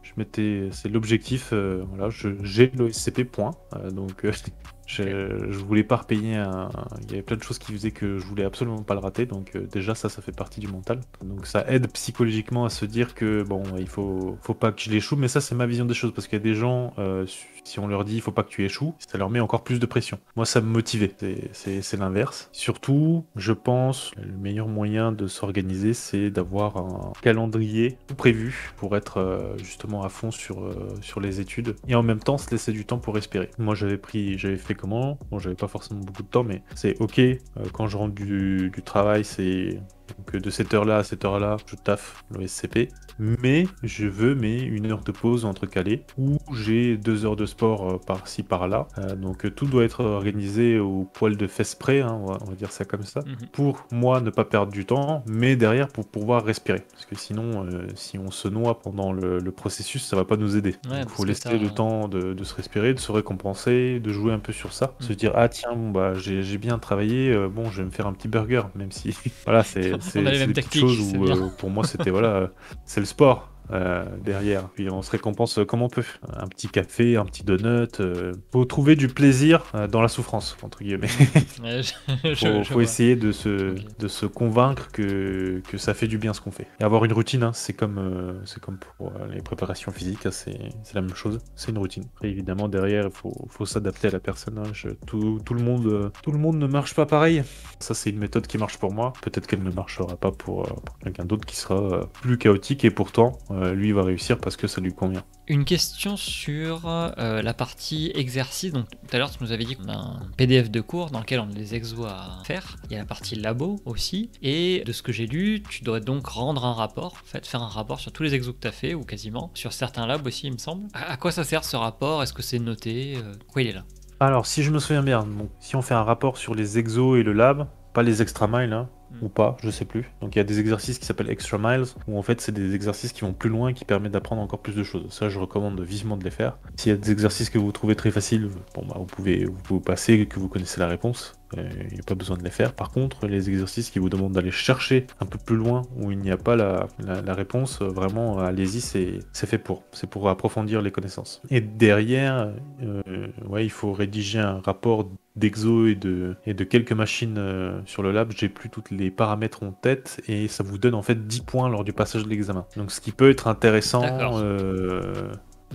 l'objectif. 0.85 1.49
euh, 1.51 1.83
voilà, 1.89 2.09
j'ai 2.41 2.67
l'OSCP 2.67 3.25
point. 3.25 3.51
Euh, 3.75 3.91
donc 3.91 4.25
je, 4.89 5.03
je 5.51 5.57
voulais 5.59 5.83
pas 5.83 5.97
repayer 5.97 6.35
un. 6.35 6.69
Il 7.03 7.11
y 7.11 7.13
avait 7.13 7.21
plein 7.21 7.37
de 7.37 7.43
choses 7.43 7.59
qui 7.59 7.71
faisaient 7.71 7.91
que 7.91 8.17
je 8.17 8.25
voulais 8.25 8.43
absolument 8.43 8.81
pas 8.81 8.95
le 8.95 8.99
rater. 9.01 9.25
Donc 9.27 9.55
euh, 9.55 9.67
déjà 9.71 9.93
ça, 9.93 10.09
ça 10.09 10.21
fait 10.21 10.31
partie 10.35 10.59
du 10.59 10.67
mental. 10.67 11.01
Donc 11.23 11.45
ça 11.45 11.63
aide 11.69 11.91
psychologiquement 11.93 12.65
à 12.65 12.69
se 12.69 12.85
dire 12.85 13.13
que 13.13 13.43
bon, 13.43 13.61
il 13.77 13.87
faut 13.87 14.37
faut 14.41 14.55
pas 14.55 14.71
que 14.71 14.81
je 14.81 14.89
l'échoue. 14.89 15.15
Mais 15.15 15.27
ça, 15.27 15.41
c'est 15.41 15.53
ma 15.55 15.67
vision 15.67 15.85
des 15.85 15.93
choses 15.93 16.11
parce 16.13 16.27
qu'il 16.27 16.37
y 16.37 16.41
a 16.41 16.43
des 16.43 16.55
gens. 16.55 16.93
euh, 16.97 17.25
si 17.65 17.77
on 17.79 17.87
leur 17.87 18.03
dit 18.03 18.15
il 18.15 18.21
faut 18.21 18.31
pas 18.31 18.41
que 18.43 18.49
tu 18.49 18.65
échoues, 18.65 18.95
ça 18.97 19.17
leur 19.19 19.29
met 19.29 19.39
encore 19.41 19.63
plus 19.63 19.79
de 19.79 19.85
pression. 19.85 20.17
Moi, 20.35 20.45
ça 20.45 20.59
me 20.61 20.67
motivait. 20.67 21.13
C'est- 21.53 21.97
l'inverse. 21.99 22.49
Surtout, 22.53 23.25
je 23.35 23.51
pense, 23.51 24.11
le 24.15 24.31
meilleur 24.37 24.67
moyen 24.67 25.11
de 25.11 25.27
s'organiser, 25.27 25.93
c'est 25.93 26.31
d'avoir 26.31 26.77
un 26.77 27.11
calendrier 27.21 27.97
tout 28.07 28.15
prévu 28.15 28.71
pour 28.77 28.95
être 28.95 29.17
euh, 29.17 29.57
justement 29.57 30.03
à 30.03 30.09
fond 30.09 30.31
sur, 30.31 30.71
sur 31.01 31.19
les 31.19 31.41
études 31.41 31.75
et 31.87 31.95
en 31.95 32.03
même 32.03 32.19
temps 32.19 32.37
se 32.37 32.49
laisser 32.51 32.71
du 32.71 32.85
temps 32.85 32.99
pour 32.99 33.15
respirer. 33.15 33.49
Moi, 33.57 33.75
j'avais 33.75 33.97
pris, 33.97 34.37
j'avais 34.37 34.55
fait 34.57 34.75
comment 34.79 35.19
Bon, 35.31 35.39
j'avais 35.39 35.55
pas 35.55 35.67
forcément 35.67 35.99
beaucoup 36.01 36.23
de 36.23 36.27
temps, 36.27 36.43
mais 36.43 36.63
c'est 36.75 36.99
ok. 37.01 37.19
euh, 37.19 37.37
quand 37.73 37.87
je 37.87 37.97
rentre 37.97 38.15
du, 38.15 38.69
du 38.73 38.81
travail, 38.81 39.23
c'est 39.25 39.79
donc 40.17 40.35
de 40.41 40.49
cette 40.49 40.73
heure-là 40.73 40.97
à 40.97 41.03
cette 41.03 41.25
heure-là, 41.25 41.57
je 41.65 41.75
taffe 41.75 42.23
l'OSCP. 42.31 42.89
Mais 43.19 43.67
je 43.83 44.07
veux 44.07 44.33
mes 44.33 44.61
une 44.61 44.85
heure 44.91 45.03
de 45.03 45.11
pause 45.11 45.43
entre 45.45 45.65
calés 45.65 46.05
où 46.17 46.37
j'ai 46.55 46.95
deux 46.97 47.25
heures 47.25 47.35
de 47.35 47.45
sport 47.45 47.89
euh, 47.91 47.97
par-ci 47.97 48.43
par-là. 48.43 48.87
Euh, 48.97 49.15
donc 49.15 49.45
euh, 49.45 49.51
tout 49.51 49.65
doit 49.65 49.83
être 49.83 50.03
organisé 50.05 50.79
au 50.79 51.03
poil 51.13 51.35
de 51.35 51.47
fesses 51.47 51.75
près, 51.75 51.99
hein, 52.01 52.17
on, 52.21 52.27
va, 52.27 52.37
on 52.41 52.49
va 52.51 52.55
dire 52.55 52.71
ça 52.71 52.85
comme 52.85 53.03
ça, 53.03 53.21
Mhm. 53.25 53.47
pour 53.51 53.85
moi 53.91 54.21
ne 54.21 54.29
pas 54.29 54.45
perdre 54.45 54.71
du 54.71 54.85
temps, 54.85 55.23
mais 55.27 55.55
derrière 55.57 55.89
pour 55.89 56.07
pouvoir 56.07 56.45
respirer. 56.45 56.83
Parce 56.93 57.05
que 57.05 57.15
sinon, 57.15 57.65
euh, 57.65 57.87
si 57.95 58.17
on 58.17 58.31
se 58.31 58.47
noie 58.47 58.79
pendant 58.79 59.11
le, 59.11 59.39
le 59.39 59.51
processus, 59.51 60.05
ça 60.05 60.15
va 60.15 60.23
pas 60.25 60.37
nous 60.37 60.55
aider. 60.55 60.75
Il 60.85 61.05
faut 61.09 61.25
laisser 61.25 61.57
le 61.57 61.69
temps 61.69 62.07
de, 62.07 62.33
de 62.33 62.43
se 62.45 62.55
respirer, 62.55 62.93
de 62.93 62.99
se 62.99 63.11
récompenser, 63.11 63.99
de 63.99 64.11
jouer 64.13 64.31
un 64.33 64.39
peu 64.39 64.53
sur 64.53 64.71
ça, 64.73 64.93
Mhm. 65.01 65.07
se 65.07 65.13
dire 65.13 65.31
ah 65.35 65.49
tiens 65.49 65.73
bon 65.75 65.89
bah 65.91 66.13
j'ai 66.13 66.41
j'ai 66.43 66.57
bien 66.57 66.79
travaillé, 66.79 67.31
euh, 67.31 67.49
bon 67.49 67.69
je 67.69 67.79
vais 67.81 67.85
me 67.85 67.91
faire 67.91 68.07
un 68.07 68.13
petit 68.13 68.27
burger, 68.29 68.63
même 68.75 68.91
si 68.91 69.09
voilà 69.45 69.63
c'est 69.63 69.98
c'est 69.99 70.19
On 70.19 70.25
a 70.25 70.31
les 70.31 70.39
mêmes 70.39 70.53
tactiques, 70.53 70.81
choses 70.81 70.99
où 71.15 71.25
euh, 71.25 71.49
pour 71.57 71.69
moi 71.69 71.85
c'était 71.85 72.09
voilà 72.09 72.49
c'est 72.85 72.99
le 72.99 73.05
sport 73.05 73.48
euh, 73.71 74.05
derrière. 74.23 74.69
Puis 74.69 74.89
on 74.89 75.01
se 75.01 75.11
récompense 75.11 75.59
comme 75.67 75.81
on 75.81 75.89
peut. 75.89 76.03
Un 76.35 76.47
petit 76.47 76.67
café, 76.67 77.17
un 77.17 77.25
petit 77.25 77.43
donut. 77.43 77.87
euh, 77.99 78.33
faut 78.51 78.65
trouver 78.65 78.95
du 78.95 79.07
plaisir 79.07 79.63
euh, 79.75 79.87
dans 79.87 80.01
la 80.01 80.07
souffrance, 80.07 80.57
entre 80.63 80.79
guillemets. 80.83 81.07
Ouais, 81.63 81.81
je- 81.83 82.35
faut, 82.35 82.35
je 82.35 82.63
faut 82.63 82.73
vois. 82.75 82.83
essayer 82.83 83.15
de 83.15 83.31
se, 83.31 83.75
de 83.99 84.07
se 84.07 84.25
convaincre 84.25 84.89
que, 84.91 85.61
que 85.69 85.77
ça 85.77 85.93
fait 85.93 86.07
du 86.07 86.17
bien 86.17 86.33
ce 86.33 86.41
qu'on 86.41 86.51
fait. 86.51 86.67
Et 86.79 86.83
avoir 86.83 87.03
une 87.05 87.13
routine, 87.13 87.43
hein, 87.43 87.51
c'est 87.53 87.73
comme, 87.73 87.97
euh, 87.97 88.33
c'est 88.45 88.59
comme 88.61 88.77
pour 88.77 89.07
euh, 89.07 89.27
les 89.33 89.41
préparations 89.41 89.91
physiques, 89.91 90.25
hein, 90.25 90.31
c'est 90.31 90.57
la 90.93 91.01
même 91.01 91.15
chose. 91.15 91.39
C'est 91.55 91.71
une 91.71 91.77
routine. 91.77 92.05
Évidemment, 92.23 92.67
derrière, 92.69 93.05
il 93.05 93.11
faut, 93.11 93.33
faut 93.49 93.65
s'adapter 93.65 94.07
à 94.07 94.11
la 94.11 94.19
personne. 94.19 94.57
hein. 94.57 94.69
Je- 94.73 94.89
tout, 95.05 95.39
tout 95.43 95.53
le 95.53 95.61
monde, 95.61 95.85
euh, 95.87 96.09
tout 96.23 96.31
le 96.31 96.37
monde 96.39 96.57
ne 96.57 96.67
marche 96.67 96.93
pas 96.95 97.05
pareil. 97.05 97.43
Ça, 97.79 97.93
c'est 97.93 98.09
une 98.09 98.19
méthode 98.19 98.47
qui 98.47 98.57
marche 98.57 98.77
pour 98.77 98.93
moi. 98.93 99.13
Peut-être 99.21 99.47
qu'elle 99.47 99.63
ne 99.63 99.71
marchera 99.71 100.15
pas 100.15 100.31
pour, 100.31 100.63
euh, 100.65 100.69
pour 100.85 100.97
quelqu'un 100.99 101.25
d'autre 101.25 101.45
qui 101.45 101.55
sera 101.57 101.75
euh, 101.75 102.03
plus 102.21 102.37
chaotique 102.37 102.85
et 102.85 102.91
pourtant, 102.91 103.37
euh, 103.51 103.58
lui, 103.73 103.89
il 103.89 103.93
va 103.93 104.03
réussir 104.03 104.37
parce 104.39 104.55
que 104.57 104.67
ça 104.67 104.81
lui 104.81 104.93
convient. 104.93 105.23
Une 105.47 105.65
question 105.65 106.15
sur 106.17 106.81
euh, 106.87 107.41
la 107.41 107.53
partie 107.53 108.11
exercice. 108.15 108.71
Donc 108.71 108.85
tout 108.89 109.15
à 109.15 109.17
l'heure, 109.17 109.31
tu 109.31 109.37
nous 109.43 109.51
avais 109.51 109.63
dit 109.65 109.75
qu'on 109.75 109.89
a 109.89 109.95
un 109.95 110.19
PDF 110.37 110.69
de 110.69 110.81
cours 110.81 111.09
dans 111.11 111.19
lequel 111.19 111.39
on 111.39 111.49
a 111.49 111.53
des 111.53 111.75
exos 111.75 112.05
à 112.07 112.41
faire. 112.45 112.77
Il 112.89 112.93
y 112.93 112.95
a 112.95 112.99
la 112.99 113.05
partie 113.05 113.35
labo 113.35 113.79
aussi. 113.85 114.29
Et 114.41 114.83
de 114.85 114.91
ce 114.91 115.01
que 115.01 115.11
j'ai 115.11 115.25
lu, 115.27 115.63
tu 115.69 115.83
dois 115.83 115.99
donc 115.99 116.27
rendre 116.27 116.65
un 116.65 116.73
rapport, 116.73 117.13
en 117.21 117.25
fait, 117.25 117.45
faire 117.47 117.63
un 117.63 117.67
rapport 117.67 117.99
sur 117.99 118.11
tous 118.11 118.23
les 118.23 118.35
exos 118.35 118.53
que 118.53 118.59
tu 118.61 118.67
as 118.67 118.71
fait, 118.71 118.93
ou 118.93 119.03
quasiment. 119.03 119.51
Sur 119.53 119.73
certains 119.73 120.05
labs 120.07 120.25
aussi, 120.25 120.47
il 120.47 120.53
me 120.53 120.57
semble. 120.57 120.87
À, 120.93 121.13
à 121.13 121.17
quoi 121.17 121.31
ça 121.31 121.43
sert 121.43 121.63
ce 121.63 121.75
rapport? 121.77 122.21
Est-ce 122.23 122.33
que 122.33 122.41
c'est 122.41 122.59
noté? 122.59 123.15
Euh, 123.17 123.33
Pourquoi 123.39 123.61
il 123.63 123.69
est 123.69 123.73
là? 123.73 123.83
Alors, 124.19 124.45
si 124.45 124.63
je 124.63 124.71
me 124.71 124.79
souviens 124.79 125.01
bien, 125.03 125.23
donc, 125.23 125.49
si 125.59 125.75
on 125.75 125.81
fait 125.81 125.93
un 125.93 126.03
rapport 126.03 126.37
sur 126.37 126.53
les 126.53 126.77
exos 126.77 127.17
et 127.17 127.23
le 127.23 127.33
lab, 127.33 127.67
pas 127.93 128.03
les 128.03 128.21
extra 128.21 128.47
miles, 128.47 128.73
hein, 128.73 128.89
Ou 129.21 129.29
pas, 129.29 129.57
je 129.63 129.69
sais 129.69 129.85
plus. 129.85 130.09
Donc 130.21 130.35
il 130.35 130.39
y 130.39 130.41
a 130.41 130.45
des 130.45 130.59
exercices 130.59 130.99
qui 130.99 131.05
s'appellent 131.05 131.29
extra 131.29 131.57
miles, 131.57 131.85
où 132.07 132.17
en 132.17 132.21
fait 132.21 132.41
c'est 132.41 132.51
des 132.51 132.75
exercices 132.75 133.11
qui 133.11 133.21
vont 133.21 133.33
plus 133.33 133.49
loin, 133.49 133.73
qui 133.73 133.85
permettent 133.85 134.11
d'apprendre 134.11 134.41
encore 134.41 134.59
plus 134.59 134.75
de 134.75 134.83
choses. 134.83 135.11
Ça, 135.11 135.29
je 135.29 135.39
recommande 135.39 135.79
vivement 135.81 136.17
de 136.17 136.23
les 136.23 136.31
faire. 136.31 136.57
S'il 136.75 136.91
y 136.91 136.95
a 136.95 136.97
des 136.97 137.11
exercices 137.11 137.49
que 137.49 137.57
vous 137.57 137.71
trouvez 137.71 137.95
très 137.95 138.11
faciles, 138.11 138.49
bon 138.75 138.85
bah 138.85 138.95
vous 138.97 139.05
pouvez 139.05 139.45
vous 139.45 139.61
pouvez 139.63 139.81
passer, 139.81 140.25
que 140.27 140.39
vous 140.39 140.47
connaissez 140.47 140.79
la 140.79 140.87
réponse. 140.87 141.38
Euh, 141.57 141.69
Il 141.89 141.93
n'y 141.95 141.99
a 141.99 142.03
pas 142.03 142.15
besoin 142.15 142.37
de 142.37 142.43
les 142.43 142.49
faire. 142.51 142.73
Par 142.73 142.91
contre, 142.91 143.25
les 143.27 143.49
exercices 143.49 143.89
qui 143.89 143.99
vous 143.99 144.09
demandent 144.09 144.33
d'aller 144.33 144.51
chercher 144.51 145.07
un 145.19 145.25
peu 145.25 145.37
plus 145.37 145.55
loin, 145.55 145.81
où 145.97 146.11
il 146.11 146.19
n'y 146.19 146.31
a 146.31 146.37
pas 146.37 146.55
la, 146.55 146.87
la- 146.99 147.21
la 147.21 147.33
réponse, 147.33 147.81
euh, 147.81 147.87
vraiment, 147.87 148.39
allez-y, 148.39 148.81
c'est 148.81 149.19
fait 149.33 149.57
pour. 149.57 149.83
C'est 149.91 150.09
pour 150.09 150.29
approfondir 150.29 150.81
les 150.81 150.91
connaissances. 150.91 151.41
Et 151.49 151.61
derrière, 151.61 152.51
euh, 152.83 153.01
ouais, 153.47 153.65
il 153.65 153.71
faut 153.71 153.93
rédiger 153.93 154.39
un 154.39 154.59
rapport 154.63 155.09
d'exo 155.35 155.87
et 155.87 155.95
de, 155.95 156.35
et 156.45 156.53
de 156.53 156.63
quelques 156.65 156.91
machines 156.91 157.37
euh, 157.37 157.79
sur 157.85 158.03
le 158.03 158.11
lab. 158.11 158.31
J'ai 158.35 158.49
plus 158.49 158.69
tous 158.69 158.83
les 158.91 159.09
paramètres 159.09 159.63
en 159.63 159.71
tête 159.71 160.21
et 160.27 160.47
ça 160.49 160.63
vous 160.63 160.77
donne 160.77 160.95
en 160.95 161.01
fait 161.01 161.27
10 161.27 161.41
points 161.41 161.69
lors 161.69 161.83
du 161.85 161.93
passage 161.93 162.23
de 162.25 162.29
l'examen. 162.29 162.65
Donc 162.75 162.91
ce 162.91 162.99
qui 162.99 163.11
peut 163.13 163.29
être 163.29 163.47
intéressant 163.47 164.03
euh, 164.43 165.31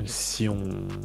si 0.07 0.49
on, 0.49 0.59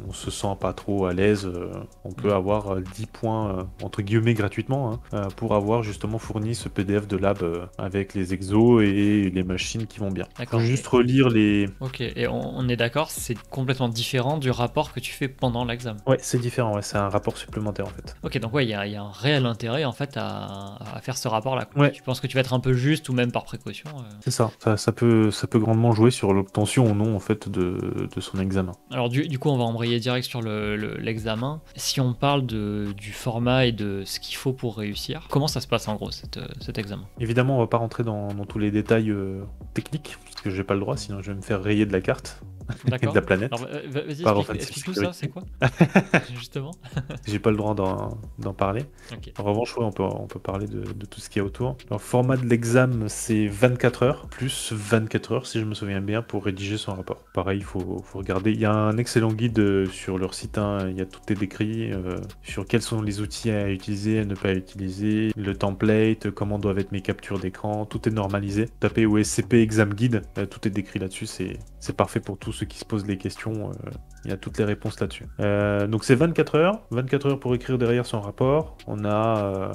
on 0.08 0.12
se 0.12 0.30
sent 0.30 0.56
pas 0.60 0.72
trop 0.72 1.06
à 1.06 1.12
l'aise, 1.12 1.46
euh, 1.46 1.72
on 2.04 2.12
peut 2.12 2.32
avoir 2.32 2.72
euh, 2.74 2.80
10 2.94 3.06
points 3.06 3.58
euh, 3.58 3.62
entre 3.82 4.02
guillemets 4.02 4.34
gratuitement 4.34 4.92
hein, 4.92 5.00
euh, 5.14 5.28
pour 5.36 5.54
avoir 5.54 5.82
justement 5.82 6.18
fourni 6.18 6.54
ce 6.54 6.68
PDF 6.68 7.06
de 7.06 7.16
lab 7.16 7.38
avec 7.78 8.14
les 8.14 8.34
exos 8.34 8.82
et 8.82 9.30
les 9.30 9.42
machines 9.42 9.86
qui 9.86 10.00
vont 10.00 10.10
bien. 10.10 10.24
Faut 10.24 10.38
D'accord. 10.40 10.60
juste 10.60 10.86
relire 10.86 11.28
les. 11.28 11.68
Ok, 11.80 12.00
et 12.00 12.26
on, 12.26 12.58
on 12.58 12.68
est 12.68 12.76
d'accord, 12.76 13.10
c'est 13.10 13.38
complètement 13.48 13.88
différent 13.88 14.38
du 14.38 14.50
rapport 14.50 14.92
que 14.92 15.00
tu 15.00 15.12
fais 15.12 15.28
pendant 15.28 15.64
l'examen. 15.64 16.00
Ouais, 16.06 16.18
c'est 16.20 16.38
différent. 16.38 16.74
Ouais, 16.74 16.82
c'est 16.82 16.98
un 16.98 17.08
rapport 17.08 17.36
supplémentaire 17.36 17.86
en 17.86 17.90
fait. 17.90 18.16
Ok, 18.22 18.38
donc 18.38 18.52
ouais, 18.54 18.64
il 18.66 18.70
y, 18.70 18.74
a 18.74 18.86
il 18.86 18.92
y 18.92 18.96
a 18.96 19.02
un 19.02 19.10
réel 19.12 19.46
intérêt 19.46 19.84
en 19.84 19.92
fait 19.92 20.16
à, 20.16 20.76
à 20.96 21.00
faire 21.00 21.16
ce 21.16 21.28
rapport-là. 21.28 21.64
quoi. 21.66 21.82
Ouais. 21.82 21.92
Tu 21.92 22.02
penses 22.02 22.20
que 22.20 22.26
tu 22.26 22.34
vas 22.34 22.40
être 22.40 22.54
un 22.54 22.60
peu 22.60 22.72
juste 22.72 23.08
ou 23.08 23.12
même 23.12 23.30
par 23.32 23.44
précaution. 23.44 23.90
C'est 24.20 24.30
ça. 24.30 24.50
ça. 24.58 24.76
ça 24.76 24.92
peut, 24.92 25.30
ça 25.30 25.46
peut 25.46 25.58
grandement 25.58 25.92
jouer 25.92 26.10
sur 26.10 26.32
l'obtention 26.32 26.90
ou 26.90 26.94
non 26.94 27.14
en 27.14 27.20
fait 27.20 27.48
de, 27.48 28.08
de 28.14 28.20
son 28.20 28.38
examen. 28.38 28.72
Alors 28.90 29.08
du, 29.08 29.38
coup, 29.38 29.50
on 29.50 29.56
va 29.56 29.64
embrayer 29.64 30.00
direct 30.00 30.26
sur 30.26 30.42
le- 30.42 30.76
le- 30.76 30.96
l'examen. 30.96 31.60
si 31.76 32.00
on 32.00 32.12
parle 32.12 32.44
du 32.44 33.12
format 33.12 33.66
et 33.66 33.72
de 33.72 34.02
ce 34.04 34.18
qu'il 34.18 34.36
faut 34.36 34.52
pour 34.52 34.76
réussir, 34.76 35.26
comment 35.30 35.46
ça 35.48 35.60
se 35.60 35.68
passe 35.68 35.86
en 35.86 35.94
gros 35.94 36.10
euh, 36.36 36.46
cet 36.60 36.78
examen? 36.78 37.04
Évidemment, 37.20 37.56
on 37.56 37.60
va 37.60 37.68
pas 37.68 37.76
rentrer 37.78 38.02
dans, 38.02 38.28
tous 38.46 38.58
les 38.58 38.70
détails 38.72 39.10
euh, 39.10 39.44
techniques 39.74 40.16
parce 40.24 40.42
que 40.42 40.50
j'ai 40.50 40.64
pas 40.64 40.74
le 40.74 40.80
droit, 40.80 40.96
sinon 40.96 41.22
je 41.22 41.30
vais 41.30 41.36
me 41.36 41.42
faire 41.42 41.62
rayer 41.62 41.86
de 41.86 41.92
la 41.92 42.00
carte 42.00 42.42
de 43.10 43.14
la 43.14 43.22
planète. 43.22 43.50
Va- 43.50 43.66
vas-y, 43.66 44.10
explique- 44.10 44.26
offensive 44.26 44.54
explique-nous 44.56 44.94
ça, 44.94 45.12
c'est 45.12 45.28
quoi 45.28 45.42
Justement. 46.34 46.70
J'ai 47.26 47.38
pas 47.38 47.50
le 47.50 47.56
droit 47.56 47.74
d'en 47.74 48.52
parler. 48.54 48.84
En 49.38 49.44
revanche, 49.44 49.76
ouais, 49.76 49.84
on 49.84 49.92
peut, 49.92 50.02
on 50.02 50.26
peut 50.26 50.38
parler 50.38 50.66
de, 50.66 50.80
de 50.92 51.06
tout 51.06 51.20
ce 51.20 51.28
qu'il 51.28 51.40
y 51.40 51.42
a 51.42 51.46
autour. 51.46 51.76
Le 51.90 51.98
format 51.98 52.36
de 52.36 52.46
l'examen, 52.46 53.08
c'est 53.08 53.46
24 53.46 54.02
heures, 54.02 54.26
plus 54.28 54.72
24 54.72 55.32
heures, 55.32 55.46
si 55.46 55.60
je 55.60 55.64
me 55.64 55.74
souviens 55.74 56.00
bien, 56.00 56.22
pour 56.22 56.44
rédiger 56.44 56.76
son 56.78 56.94
rapport. 56.94 57.18
Pareil, 57.34 57.58
il 57.58 57.64
faut, 57.64 58.02
faut 58.04 58.18
regarder. 58.18 58.52
Il 58.52 58.60
y 58.60 58.64
a 58.64 58.72
un 58.72 58.96
excellent 58.98 59.32
guide 59.32 59.58
euh, 59.58 59.86
sur 59.86 60.18
leur 60.18 60.34
site, 60.34 60.58
hein, 60.58 60.86
il 60.88 60.96
y 60.96 61.00
a 61.00 61.06
tout 61.06 61.20
est 61.28 61.34
décrit, 61.34 61.92
euh, 61.92 62.16
sur 62.42 62.66
quels 62.66 62.82
sont 62.82 63.02
les 63.02 63.20
outils 63.20 63.50
à 63.50 63.68
utiliser, 63.70 64.20
à 64.20 64.24
ne 64.24 64.34
pas 64.34 64.52
utiliser, 64.52 65.32
le 65.36 65.54
template, 65.56 66.30
comment 66.30 66.58
doivent 66.58 66.78
être 66.78 66.92
mes 66.92 67.00
captures 67.02 67.38
d'écran, 67.38 67.86
tout 67.86 68.08
est 68.08 68.12
normalisé. 68.12 68.66
Tapez 68.80 69.06
OSCP 69.06 69.54
Exam 69.54 69.94
Guide, 69.94 70.22
euh, 70.38 70.46
tout 70.46 70.66
est 70.66 70.70
décrit 70.70 70.98
là-dessus, 70.98 71.26
c'est 71.26 71.58
c'est 71.78 71.96
parfait 71.96 72.20
pour 72.20 72.36
tous 72.38 72.59
ceux 72.60 72.66
qui 72.66 72.78
se 72.78 72.84
posent 72.84 73.06
les 73.06 73.16
questions. 73.16 73.70
euh, 73.70 73.90
il 74.24 74.30
y 74.30 74.34
a 74.34 74.36
toutes 74.36 74.58
les 74.58 74.64
réponses 74.64 75.00
là-dessus. 75.00 75.26
Euh, 75.40 75.86
donc 75.86 76.04
c'est 76.04 76.14
24 76.14 76.54
heures, 76.56 76.82
24 76.90 77.26
heures 77.26 77.40
pour 77.40 77.54
écrire 77.54 77.78
derrière 77.78 78.04
son 78.04 78.20
rapport. 78.20 78.76
On 78.86 79.04
a, 79.06 79.38
euh, 79.38 79.72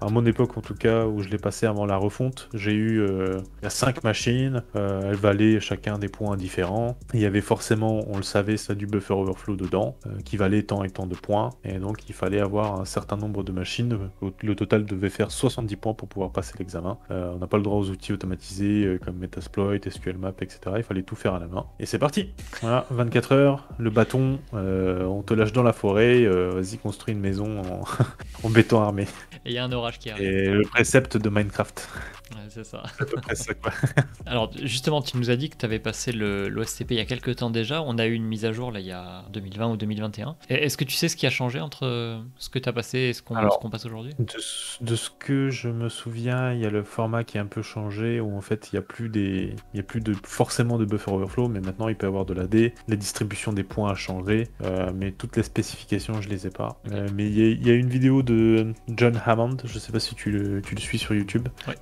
à 0.00 0.08
mon 0.08 0.24
époque 0.26 0.56
en 0.56 0.60
tout 0.60 0.74
cas, 0.74 1.06
où 1.06 1.20
je 1.20 1.28
l'ai 1.28 1.38
passé 1.38 1.66
avant 1.66 1.86
la 1.86 1.96
refonte, 1.96 2.48
j'ai 2.54 2.72
eu 2.72 3.00
euh, 3.00 3.40
5 3.66 4.04
machines, 4.04 4.62
euh, 4.76 5.10
elles 5.10 5.16
valaient 5.16 5.60
chacun 5.60 5.98
des 5.98 6.08
points 6.08 6.36
différents. 6.36 6.96
Il 7.14 7.20
y 7.20 7.26
avait 7.26 7.40
forcément, 7.40 8.04
on 8.08 8.16
le 8.16 8.22
savait, 8.22 8.56
ça 8.56 8.74
du 8.74 8.86
buffer 8.86 9.14
overflow 9.14 9.56
dedans, 9.56 9.96
euh, 10.06 10.10
qui 10.24 10.36
valait 10.36 10.62
tant 10.62 10.84
et 10.84 10.90
tant 10.90 11.06
de 11.06 11.14
points. 11.14 11.50
Et 11.64 11.78
donc 11.78 12.08
il 12.08 12.14
fallait 12.14 12.40
avoir 12.40 12.80
un 12.80 12.84
certain 12.84 13.16
nombre 13.16 13.42
de 13.42 13.52
machines. 13.52 13.98
Le 14.42 14.54
total 14.54 14.84
devait 14.84 15.10
faire 15.10 15.30
70 15.30 15.76
points 15.76 15.94
pour 15.94 16.08
pouvoir 16.08 16.32
passer 16.32 16.54
l'examen. 16.58 16.98
Euh, 17.10 17.32
on 17.34 17.38
n'a 17.38 17.46
pas 17.46 17.56
le 17.56 17.62
droit 17.62 17.78
aux 17.78 17.90
outils 17.90 18.12
automatisés 18.12 18.98
comme 19.04 19.16
Metasploit, 19.16 19.76
SQLMap, 19.88 20.42
etc. 20.42 20.60
Il 20.76 20.82
fallait 20.82 21.02
tout 21.02 21.16
faire 21.16 21.34
à 21.34 21.38
la 21.38 21.46
main. 21.46 21.66
Et 21.80 21.86
c'est 21.86 21.98
parti 21.98 22.30
Voilà, 22.60 22.86
24 22.90 23.32
heures, 23.32 23.68
le 23.78 23.90
bâton, 23.90 24.38
on 24.52 25.22
te 25.22 25.34
lâche 25.34 25.52
dans 25.52 25.62
la 25.62 25.72
forêt, 25.72 26.24
vas-y 26.26 26.78
construis 26.78 27.14
une 27.14 27.20
maison 27.20 27.60
en, 27.60 27.84
en 28.46 28.50
béton 28.50 28.80
armé. 28.80 29.06
Et 29.44 29.50
il 29.50 29.52
y 29.52 29.58
a 29.58 29.64
un 29.64 29.68
orage 29.88 29.98
qui 29.98 30.10
arrive. 30.10 30.24
Et 30.26 30.50
le 30.50 30.62
précepte 30.62 31.16
de 31.16 31.28
Minecraft. 31.28 31.88
Ouais, 32.32 32.36
c'est 32.50 32.64
ça. 32.64 32.82
C'est 32.96 33.02
à 33.04 33.06
peu 33.06 33.20
près 33.22 33.34
ça 33.34 33.54
quoi. 33.54 33.72
Alors 34.26 34.50
justement, 34.62 35.00
tu 35.00 35.16
nous 35.16 35.30
as 35.30 35.36
dit 35.36 35.48
que 35.48 35.56
tu 35.56 35.64
avais 35.64 35.78
passé 35.78 36.12
l'OSCP 36.12 36.90
il 36.90 36.96
y 36.98 37.00
a 37.00 37.06
quelques 37.06 37.36
temps 37.36 37.48
déjà. 37.50 37.82
On 37.82 37.96
a 37.96 38.06
eu 38.06 38.12
une 38.12 38.24
mise 38.26 38.44
à 38.44 38.52
jour 38.52 38.70
là 38.70 38.80
il 38.80 38.86
y 38.86 38.92
a 38.92 39.24
2020 39.32 39.68
ou 39.72 39.76
2021. 39.78 40.36
Et 40.50 40.54
Est-ce 40.64 40.76
que 40.76 40.84
tu 40.84 40.94
sais 40.94 41.08
ce 41.08 41.16
qui 41.16 41.26
a 41.26 41.30
changé 41.30 41.58
entre 41.60 41.86
euh, 41.86 42.20
ce 42.36 42.50
que 42.50 42.58
tu 42.58 42.68
as 42.68 42.72
passé 42.74 42.98
et 42.98 43.12
ce 43.14 43.22
qu'on 43.22 43.70
passe 43.70 43.86
aujourd'hui? 43.86 44.12
De, 44.18 44.26
ce- 44.38 44.84
de 44.84 44.94
ce 44.94 45.08
que 45.18 45.48
je 45.48 45.68
me 45.70 45.88
souviens, 45.88 46.52
il 46.52 46.60
y 46.60 46.66
a 46.66 46.70
le 46.70 46.82
format 46.82 47.24
qui 47.24 47.38
a 47.38 47.40
un 47.40 47.46
peu 47.46 47.62
changé 47.62 48.20
où 48.20 48.36
en 48.36 48.42
fait 48.42 48.68
il 48.70 48.74
n'y 48.74 48.78
a 48.78 48.82
plus 48.82 49.08
des, 49.08 49.54
il 49.72 49.76
y 49.78 49.80
a 49.80 49.82
plus 49.82 50.00
de 50.02 50.14
forcément 50.24 50.76
de 50.76 50.84
buffer 50.84 51.10
overflow, 51.10 51.48
mais 51.48 51.60
maintenant 51.60 51.88
il 51.88 51.96
peut 51.96 52.06
y 52.06 52.08
avoir 52.08 52.26
de 52.26 52.34
l'AD. 52.34 52.72
La 52.88 52.96
distribution 52.96 53.54
des 53.54 53.62
points 53.64 53.90
a 53.92 53.94
changé, 53.94 54.48
euh, 54.64 54.90
mais 54.94 55.12
toutes 55.12 55.36
les 55.36 55.42
spécifications 55.42 56.20
je 56.20 56.28
les 56.28 56.46
ai 56.46 56.50
pas. 56.50 56.78
Euh, 56.92 57.08
mais 57.14 57.24
il 57.26 57.38
y, 57.38 57.42
a- 57.42 57.48
il 57.52 57.66
y 57.66 57.70
a 57.70 57.74
une 57.74 57.88
vidéo 57.88 58.22
de 58.22 58.74
John 58.88 59.18
Hammond, 59.24 59.56
je 59.64 59.77
sais 59.78 59.92
pas 59.92 60.00
si 60.00 60.14
tu 60.14 60.30
le, 60.30 60.62
tu 60.62 60.74
le 60.74 60.80
suis 60.80 60.98
sur 60.98 61.14
YouTube. 61.14 61.48
Ouais. 61.66 61.76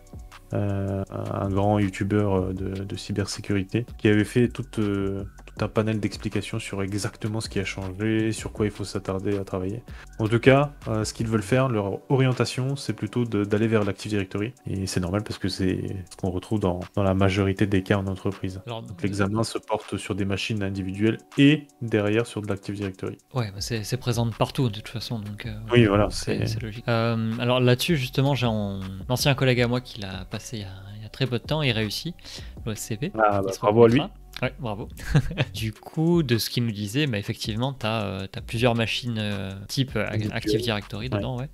Euh, 0.52 1.02
un 1.10 1.48
grand 1.48 1.78
youtubeur 1.78 2.34
euh, 2.34 2.52
de, 2.52 2.84
de 2.84 2.96
cybersécurité 2.96 3.84
qui 3.98 4.08
avait 4.08 4.24
fait 4.24 4.44
euh, 4.78 5.24
tout 5.24 5.64
un 5.64 5.68
panel 5.68 5.98
d'explications 6.00 6.58
sur 6.58 6.82
exactement 6.82 7.40
ce 7.40 7.48
qui 7.48 7.58
a 7.58 7.64
changé, 7.64 8.30
sur 8.32 8.52
quoi 8.52 8.66
il 8.66 8.70
faut 8.70 8.84
s'attarder 8.84 9.38
à 9.38 9.44
travailler. 9.44 9.82
En 10.18 10.28
tout 10.28 10.38
cas, 10.38 10.72
euh, 10.86 11.04
ce 11.04 11.14
qu'ils 11.14 11.26
veulent 11.26 11.42
faire, 11.42 11.68
leur 11.68 11.98
orientation, 12.10 12.76
c'est 12.76 12.92
plutôt 12.92 13.24
d'aller 13.24 13.66
vers 13.66 13.84
l'Active 13.84 14.10
Directory. 14.10 14.52
Et 14.66 14.86
c'est 14.86 15.00
normal 15.00 15.22
parce 15.22 15.38
que 15.38 15.48
c'est 15.48 15.96
ce 16.10 16.16
qu'on 16.16 16.30
retrouve 16.30 16.60
dans, 16.60 16.80
dans 16.94 17.02
la 17.02 17.14
majorité 17.14 17.66
des 17.66 17.82
cas 17.82 17.96
en 17.96 18.06
entreprise. 18.06 18.60
L'examen 19.02 19.42
se 19.42 19.58
porte 19.58 19.96
sur 19.96 20.14
des 20.14 20.24
machines 20.24 20.62
individuelles 20.62 21.18
et 21.38 21.66
derrière 21.82 22.26
sur 22.26 22.42
de 22.42 22.48
l'Active 22.48 22.74
Directory. 22.74 23.16
Ouais, 23.34 23.50
bah, 23.50 23.60
c'est 23.60 23.96
présent 23.96 24.28
partout 24.30 24.68
de 24.68 24.76
toute 24.76 24.88
façon. 24.88 25.18
Donc, 25.18 25.48
Oui, 25.72 25.86
voilà, 25.86 26.08
c'est 26.10 26.62
logique. 26.62 26.86
Alors 26.86 27.60
là-dessus, 27.60 27.96
justement, 27.96 28.34
j'ai 28.34 28.46
un 28.46 28.80
ancien 29.08 29.34
collègue 29.34 29.60
à 29.62 29.68
moi 29.68 29.80
qui 29.80 30.00
l'a 30.00 30.24
passé 30.36 30.58
il 30.58 30.62
y, 30.62 30.64
a, 30.64 30.68
il 30.96 31.02
y 31.02 31.06
a 31.06 31.08
très 31.08 31.26
peu 31.26 31.38
de 31.38 31.44
temps. 31.44 31.62
Il 31.62 31.72
réussit 31.72 32.14
l'OSCP. 32.64 33.12
Ah, 33.18 33.40
bah, 33.42 33.50
bravo 33.60 33.84
à 33.84 33.88
lui. 33.88 34.02
Ouais, 34.42 34.52
bravo. 34.58 34.88
du 35.54 35.72
coup, 35.72 36.22
de 36.22 36.36
ce 36.36 36.50
qu'il 36.50 36.64
nous 36.66 36.72
disait, 36.72 37.06
bah, 37.06 37.18
effectivement, 37.18 37.72
tu 37.72 37.86
as, 37.86 38.28
plusieurs 38.46 38.74
machines 38.74 39.16
euh, 39.18 39.54
type 39.66 39.96
euh. 39.96 40.06
Active 40.32 40.60
Directory 40.60 41.08
dedans. 41.08 41.38
Ouais. 41.38 41.48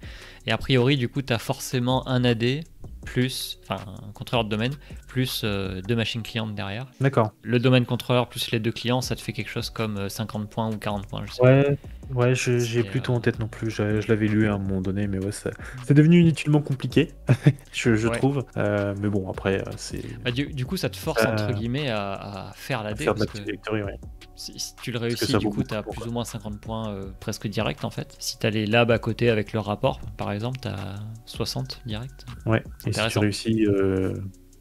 Et 0.46 0.52
a 0.52 0.58
priori, 0.58 0.96
du 0.96 1.08
coup, 1.08 1.22
tu 1.22 1.32
as 1.32 1.38
forcément 1.38 2.06
un 2.08 2.24
AD 2.24 2.64
plus, 3.04 3.58
enfin, 3.62 3.82
un 4.08 4.12
contrôleur 4.12 4.44
de 4.44 4.50
domaine, 4.50 4.72
plus 5.08 5.42
euh, 5.44 5.80
deux 5.82 5.96
machines 5.96 6.22
clientes 6.22 6.54
derrière. 6.54 6.86
D'accord. 7.00 7.32
Le 7.42 7.58
domaine 7.58 7.84
contrôleur 7.84 8.28
plus 8.28 8.50
les 8.50 8.60
deux 8.60 8.72
clients, 8.72 9.00
ça 9.00 9.16
te 9.16 9.20
fait 9.20 9.32
quelque 9.32 9.50
chose 9.50 9.70
comme 9.70 9.96
euh, 9.96 10.08
50 10.08 10.48
points 10.48 10.70
ou 10.70 10.76
40 10.76 11.06
points, 11.06 11.24
je 11.26 11.32
sais 11.32 11.42
Ouais, 11.42 11.78
ouais, 12.14 12.34
je- 12.34 12.58
j'ai 12.58 12.82
plus 12.84 13.00
tout 13.00 13.12
en 13.12 13.20
tête 13.20 13.38
non 13.38 13.48
plus. 13.48 13.70
Je, 13.70 14.00
je 14.00 14.08
l'avais 14.08 14.26
lu 14.28 14.46
à 14.48 14.54
un 14.54 14.58
moment 14.58 14.80
donné, 14.80 15.06
mais 15.06 15.18
ouais, 15.24 15.32
ça- 15.32 15.50
c'est 15.84 15.94
devenu 15.94 16.20
inutilement 16.20 16.60
compliqué, 16.60 17.12
je, 17.72 17.94
je 17.94 18.08
Ouais. 18.08 18.16
trouve. 18.18 18.44
Euh, 18.56 18.94
mais 19.00 19.08
bon, 19.08 19.30
après, 19.30 19.60
euh, 19.60 19.70
c'est 19.76 20.02
Bah, 20.24 20.30
du, 20.30 20.46
du 20.46 20.66
coup, 20.66 20.76
ça 20.76 20.88
te 20.90 20.96
force, 20.96 21.22
Euh, 21.24 21.28
entre 21.32 21.52
guillemets, 21.52 21.88
à, 21.90 22.12
à 22.48 22.52
faire 22.54 22.82
parce 22.82 23.00
l'Active 23.00 23.26
que- 23.26 23.44
Directory, 23.44 23.82
ouais. 23.82 23.98
Si, 24.34 24.58
si 24.58 24.74
tu 24.76 24.90
le 24.92 24.98
réussis, 24.98 25.36
du 25.38 25.48
coup, 25.48 25.62
tu 25.62 25.74
as 25.74 25.82
plus 25.82 25.98
quoi. 25.98 26.08
ou 26.08 26.10
moins 26.12 26.24
50 26.24 26.58
points 26.60 26.90
euh, 26.90 27.04
presque 27.20 27.46
direct 27.46 27.84
en 27.84 27.90
fait. 27.90 28.16
Si 28.18 28.38
tu 28.38 28.46
as 28.46 28.50
les 28.50 28.66
labs 28.66 28.90
à 28.90 28.98
côté 28.98 29.28
avec 29.30 29.52
le 29.52 29.60
rapport, 29.60 30.00
par 30.16 30.32
exemple, 30.32 30.58
tu 30.60 30.68
as 30.68 30.96
60 31.26 31.82
direct. 31.86 32.24
Ouais, 32.46 32.62
et 32.86 32.92
si 32.92 33.00
tu 33.08 33.18
réussis 33.18 33.66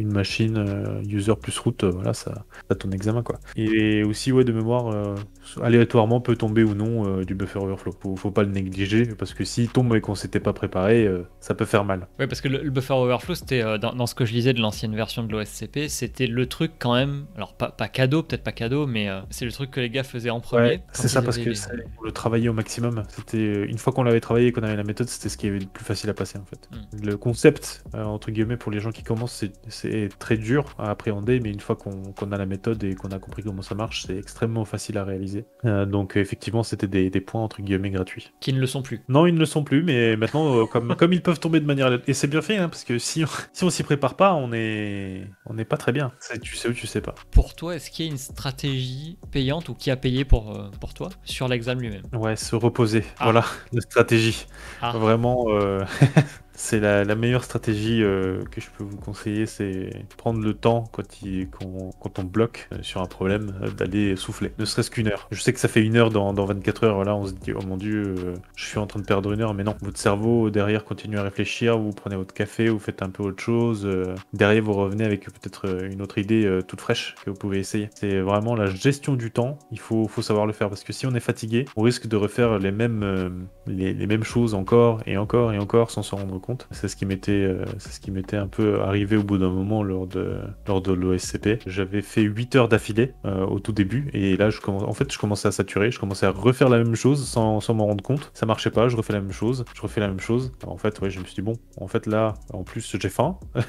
une 0.02 0.12
machine, 0.12 0.58
euh, 0.58 1.02
user 1.04 1.34
plus 1.42 1.58
route, 1.60 1.84
euh, 1.84 1.90
voilà, 1.92 2.14
ça, 2.14 2.46
ça 2.70 2.76
ton 2.76 2.92
examen 2.92 3.24
quoi. 3.24 3.40
Et 3.56 4.04
aussi, 4.04 4.32
ouais, 4.32 4.44
de 4.44 4.52
mémoire, 4.52 4.88
euh, 4.88 5.16
aléatoirement 5.62 6.22
peut 6.22 6.36
tomber 6.36 6.64
ou 6.64 6.74
non 6.76 7.22
du 7.22 7.36
buffer 7.36 7.60
overflow. 7.60 7.94
Faut, 8.00 8.16
faut 8.16 8.32
pas 8.32 8.44
le 8.44 8.50
négliger 8.52 9.06
parce 9.18 9.34
que 9.34 9.44
s'il 9.44 9.70
tombe 9.70 9.96
et 9.96 10.02
qu'on 10.02 10.16
s'était 10.16 10.40
pas 10.40 10.54
préparé, 10.54 11.08
ça 11.40 11.54
peut 11.54 11.66
faire 11.66 11.86
mal. 11.86 12.08
Ouais, 12.20 12.28
parce 12.28 12.42
que 12.42 12.48
le, 12.48 12.62
le 12.64 12.70
buffer 12.70 12.94
overflow, 12.94 13.36
c'était 13.36 13.80
dans, 13.80 13.94
dans 13.94 14.08
ce 14.08 14.16
que 14.16 14.26
je 14.26 14.34
lisais 14.34 14.54
de 14.54 14.60
l'ancienne 14.62 14.96
version 14.96 15.24
de 15.24 15.32
l'OSCP, 15.32 15.88
c'était 15.88 16.28
le 16.28 16.46
truc 16.48 16.72
quand 16.80 16.94
même. 16.94 17.26
Alors, 17.36 17.54
pas, 17.54 17.70
pas 17.72 17.88
cadeau, 17.88 18.24
peut-être 18.24 18.44
pas 18.44 18.52
cadeau, 18.52 18.88
mais 18.88 19.08
c'est 19.30 19.46
le 19.46 19.52
truc 19.52 19.72
que 19.72 19.80
les 19.80 19.90
gars 19.90 20.04
faisaient 20.04 20.30
en 20.30 20.40
premier. 20.40 20.62
Ouais, 20.68 20.84
c'est 20.94 21.08
ça 21.08 21.22
parce 21.22 21.38
que 21.38 21.50
les- 21.50 21.56
ça, 21.56 21.72
on 22.00 22.06
le 22.06 22.12
travaillait 22.12 22.50
au 22.50 22.54
maximum. 22.54 23.04
C'était 23.10 23.64
une 23.66 23.78
fois 23.78 23.94
qu'on 23.94 24.04
l'avait 24.04 24.20
travaillé 24.22 24.48
et 24.48 24.52
qu'on 24.52 24.64
avait 24.64 24.76
la 24.76 24.84
méthode, 24.84 25.08
c'était 25.10 25.30
ce 25.30 25.38
qui 25.38 25.48
avait 25.48 25.60
le 25.60 25.66
plus 25.66 25.84
facile 25.86 26.10
à 26.10 26.14
passer 26.14 26.38
en 26.38 26.46
fait. 26.46 26.70
Mm. 26.72 27.06
Le 27.06 27.18
concept 27.18 27.84
entre 27.94 28.32
guillemets 28.32 28.58
pour 28.58 28.72
les 28.72 28.80
gens 28.80 28.92
qui 28.92 29.04
commencent, 29.04 29.34
c'est- 29.34 29.54
c'est 29.92 30.10
très 30.20 30.38
dur 30.38 30.66
à 30.78 30.90
appréhender, 30.90 31.40
mais 31.40 31.52
une 31.52 31.60
fois 31.60 31.76
qu'on 31.76 32.32
a 32.32 32.38
la 32.38 32.46
méthode 32.46 32.84
et 32.84 32.96
qu'on 32.96 33.10
a 33.10 33.20
compris 33.20 33.44
comment 33.44 33.62
ça 33.62 33.76
marche, 33.76 34.06
c'est 34.08 34.18
extrêmement 34.18 34.66
facile 34.66 34.98
à 34.98 35.04
réaliser. 35.04 35.46
Euh, 35.66 35.86
donc 35.86 36.16
effectivement, 36.16 36.64
c'était 36.64 36.88
des, 36.88 37.10
des 37.10 37.22
points 37.22 37.42
entre 37.42 37.62
guillemets 37.62 37.90
gratuits. 37.90 38.32
qui 38.40 38.54
ne 38.54 38.60
le 38.60 38.68
sont 38.68 38.82
plus. 38.82 39.02
Non, 39.10 39.26
ils 39.26 39.34
ne 39.34 39.40
le 39.40 39.46
sont 39.46 39.64
plus, 39.64 39.84
mais 39.84 40.16
maintenant, 40.16 40.62
euh, 40.62 40.66
comme, 40.66 40.96
comme 40.98 41.14
ils 41.14 41.22
peuvent 41.22 41.40
tomber 41.40 41.60
de 41.60 41.66
manière 41.66 42.00
et 42.08 42.14
c'est 42.14 42.28
bien 42.28 42.42
fait, 42.42 42.58
hein, 42.58 42.70
parce 42.70 42.84
que 42.84 42.98
si 43.00 43.24
on, 43.24 43.28
si 43.54 43.64
on 43.64 43.70
s'y 43.70 43.84
prépare 43.84 44.16
pas, 44.16 44.34
on 44.34 44.54
est 44.54 45.28
on 45.46 45.54
n'est 45.54 45.66
pas 45.66 45.78
très 45.78 45.92
bien. 45.92 46.12
Tu 46.42 46.56
sais 46.56 46.70
ou 46.70 46.74
tu 46.74 46.88
sais 46.88 47.02
pas. 47.02 47.16
Pour 47.32 47.56
toi, 47.56 47.76
est-ce 47.76 47.92
qu'il 47.92 48.06
y 48.06 48.08
a 48.08 48.12
une 48.12 48.18
stratégie 48.18 49.18
payante 49.32 49.70
ou 49.70 49.74
qui 49.74 49.92
a 49.92 49.98
payé 49.98 50.24
pour, 50.24 50.56
euh, 50.56 50.70
pour 50.80 50.94
toi 50.94 51.10
sur 51.24 51.48
l'examen 51.48 51.82
lui-même? 51.82 52.04
Ouais, 52.14 52.36
se 52.36 52.56
reposer. 52.56 53.04
Ah. 53.20 53.26
Voilà, 53.26 53.46
la 53.74 53.82
stratégie. 53.82 54.46
Ah. 54.82 54.94
Vraiment, 54.98 55.48
c'est 56.54 56.80
la, 56.80 57.16
meilleure 57.16 57.44
stratégie 57.44 58.04
euh, 58.04 58.44
que 58.52 58.62
je 58.62 58.68
peux 58.78 58.84
vous 58.84 58.98
conseiller, 58.98 59.46
c'est 59.46 59.90
prendre 60.18 60.42
le 60.42 60.54
temps 60.54 60.86
quand, 60.92 62.20
on 62.20 62.24
bloque 62.24 62.68
euh, 62.74 62.78
sur 62.82 63.02
un 63.02 63.06
problème, 63.06 63.54
euh, 63.62 63.70
d'aller 63.70 64.16
souffler, 64.16 64.52
ne 64.58 64.66
serait-ce 64.66 64.92
qu'une 64.92 65.08
heure. 65.08 65.28
Je 65.32 65.42
sais 65.42 65.54
que 65.54 65.60
ça 65.60 65.68
fait 65.68 65.82
une 65.82 65.96
heure 65.98 66.10
dans, 66.10 66.34
dans 66.34 66.46
24 66.46 66.84
heures, 66.84 67.04
là 67.04 67.16
on 67.16 67.26
se 67.26 67.34
dit, 67.34 67.54
oh 67.54 67.62
mon 67.66 67.78
dieu, 67.78 68.16
je 68.56 68.66
suis 68.66 68.80
en 68.80 68.88
train 68.88 69.00
de 69.00 69.06
perdre 69.06 69.32
une 69.32 69.42
heure, 69.42 69.54
mais 69.54 69.64
non, 69.64 69.76
votre 69.82 69.98
cerveau 69.98 70.50
derrière 70.50 70.84
continue 70.84 71.18
à 71.18 71.24
réfléchir, 71.24 71.78
vous 71.78 71.92
prenez 71.92 72.16
votre 72.16 72.34
café, 72.34 72.70
vous 72.70 72.80
faites 72.80 73.02
un 73.02 73.10
peu 73.10 73.24
autre 73.24 73.42
chose, 73.42 73.88
derrière 74.34 74.64
vous 74.64 74.74
revenez 74.74 75.06
avec 75.06 75.26
peut-être 75.26 75.86
une 75.86 76.02
autre 76.02 76.18
idée 76.18 76.60
toute 76.68 76.82
fraîche 76.82 77.16
que 77.24 77.30
vous 77.30 77.38
pouvez 77.38 77.60
essayer. 77.60 77.90
C'est 77.96 78.20
vraiment 78.20 78.56
la 78.56 78.66
gestion 78.66 79.16
du 79.16 79.32
temps, 79.32 79.58
il 79.72 79.80
faut, 79.80 80.10
savoir 80.22 80.46
le 80.46 80.54
faire, 80.54 80.70
parce 80.70 80.84
que 80.84 80.94
si 80.94 81.08
on 81.08 81.16
est 81.16 81.22
fatigué, 81.22 81.66
on 81.76 81.82
risque 81.82 82.08
de 82.08 82.16
refaire 82.16 82.60
les 82.60 82.72
mêmes, 82.72 83.48
les, 83.66 83.94
les 83.94 84.08
mêmes 84.08 84.24
choses 84.24 84.54
encore 84.54 85.02
et 85.06 85.18
encore 85.18 85.54
et 85.54 85.58
encore 85.58 85.90
sans 85.90 86.04
s'en 86.04 86.18
rendre 86.18 86.40
compte. 86.40 86.51
C'est 86.72 86.88
ce 86.88 86.96
qui 86.96 87.06
m'était, 87.06 87.32
euh, 87.32 87.66
c'est 87.80 87.92
ce 87.92 88.00
qui 88.00 88.12
m'était 88.12 88.38
un 88.38 88.48
peu 88.48 88.82
arrivé 88.82 89.18
au 89.18 89.24
bout 89.24 89.38
d'un 89.38 89.50
moment 89.50 89.84
lors 89.84 90.08
de, 90.08 90.38
lors 90.68 90.82
de 90.82 90.92
l'OSCP. 90.92 91.60
J'avais 91.68 92.02
fait 92.02 92.22
8 92.22 92.56
heures 92.56 92.68
d'affilée 92.68 93.14
euh, 93.26 93.46
au 93.46 93.60
tout 93.60 93.72
début. 93.72 94.10
Et 94.14 94.38
là, 94.38 94.50
je 94.50 94.60
commence, 94.62 94.84
en 94.84 94.94
fait, 94.94 95.12
je 95.12 95.18
commençais 95.18 95.48
à 95.48 95.52
saturer, 95.52 95.92
je 95.92 96.00
commençais 96.00 96.26
à 96.26 96.32
refaire 96.32 96.70
la 96.70 96.78
même 96.78 96.96
chose 96.96 97.28
sans, 97.28 97.60
sans 97.62 97.74
m'en 97.74 97.86
rendre 97.86 98.04
compte. 98.04 98.32
Ça 98.34 98.46
marchait 98.46 98.72
pas, 98.72 98.88
je 98.90 98.96
refais 98.98 99.14
la 99.14 99.22
même 99.22 99.32
chose, 99.32 99.66
je 99.74 99.82
refais 99.82 100.02
la 100.02 100.08
même 100.08 100.20
chose. 100.20 100.52
En 100.66 100.78
fait, 100.78 101.00
ouais, 101.02 101.10
je 101.10 101.20
me 101.20 101.26
suis 101.26 101.36
dit 101.36 101.42
bon, 101.42 101.54
en 101.78 101.88
fait 101.88 102.06
là, 102.06 102.34
en 102.54 102.64
plus 102.64 102.96
j'ai 103.00 103.10
faim, 103.10 103.38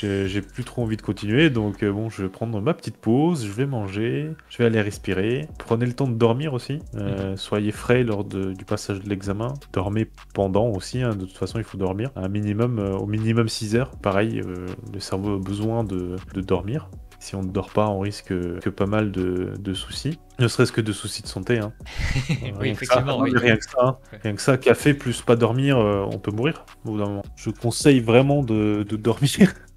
j'ai 0.00 0.42
plus 0.42 0.64
trop 0.64 0.82
envie 0.82 0.96
de 0.96 1.02
continuer, 1.02 1.50
donc 1.50 1.82
euh, 1.82 1.92
bon, 1.92 2.08
je 2.10 2.22
vais 2.22 2.28
prendre 2.28 2.60
ma 2.60 2.74
petite 2.74 2.96
pause, 2.96 3.44
je 3.46 3.52
vais 3.52 3.66
manger, 3.66 4.30
je 4.48 4.58
vais 4.58 4.64
aller 4.64 4.80
respirer. 4.80 5.48
Prenez 5.58 5.86
le 5.86 5.92
temps 5.92 6.08
de 6.08 6.14
dormir 6.14 6.54
aussi, 6.54 6.80
euh, 6.96 7.36
soyez 7.36 7.72
frais 7.72 8.02
lors 8.02 8.24
de- 8.24 8.52
du 8.52 8.64
passage 8.64 9.00
de 9.00 9.08
l'examen, 9.08 9.54
dormez 9.72 10.08
pendant 10.34 10.68
aussi, 10.68 11.02
hein, 11.02 11.10
de 11.14 11.24
toute 11.24 11.36
façon 11.36 11.58
il 11.58 11.64
faut 11.64 11.78
dormir, 11.82 12.10
un 12.16 12.28
minimum, 12.28 12.78
euh, 12.78 12.96
au 12.96 13.06
minimum 13.06 13.48
6 13.48 13.74
heures. 13.76 13.90
Pareil, 13.96 14.40
euh, 14.40 14.66
le 14.92 15.00
cerveau 15.00 15.34
a 15.34 15.38
besoin 15.38 15.82
de, 15.84 16.16
de 16.34 16.40
dormir. 16.40 16.88
Si 17.18 17.36
on 17.36 17.42
ne 17.42 17.50
dort 17.50 17.70
pas, 17.70 17.88
on 17.88 18.00
risque 18.00 18.28
que 18.28 18.68
pas 18.68 18.86
mal 18.86 19.12
de, 19.12 19.54
de 19.58 19.74
soucis. 19.74 20.18
Ne 20.40 20.48
serait-ce 20.48 20.72
que 20.72 20.80
de 20.80 20.92
soucis 20.92 21.22
de 21.22 21.28
santé. 21.28 21.58
Hein. 21.58 21.72
oui, 22.30 22.50
Rien 22.58 22.74
que 22.74 22.86
ça, 22.86 23.04
oui. 23.18 23.30
Rien 23.34 23.56
que 23.56 23.64
ça, 23.64 23.78
hein. 23.80 23.98
Ouais. 24.12 24.18
rien 24.22 24.34
que 24.34 24.42
ça, 24.42 24.56
café 24.58 24.94
plus 24.94 25.22
pas 25.22 25.36
dormir, 25.36 25.78
euh, 25.78 26.04
on 26.10 26.18
peut 26.18 26.32
mourir 26.32 26.64
au 26.84 26.92
bout 26.92 26.98
d'un 26.98 27.06
moment. 27.06 27.24
Je 27.36 27.50
conseille 27.50 28.00
vraiment 28.00 28.42
de, 28.42 28.84
de 28.88 28.96
dormir. 28.96 29.52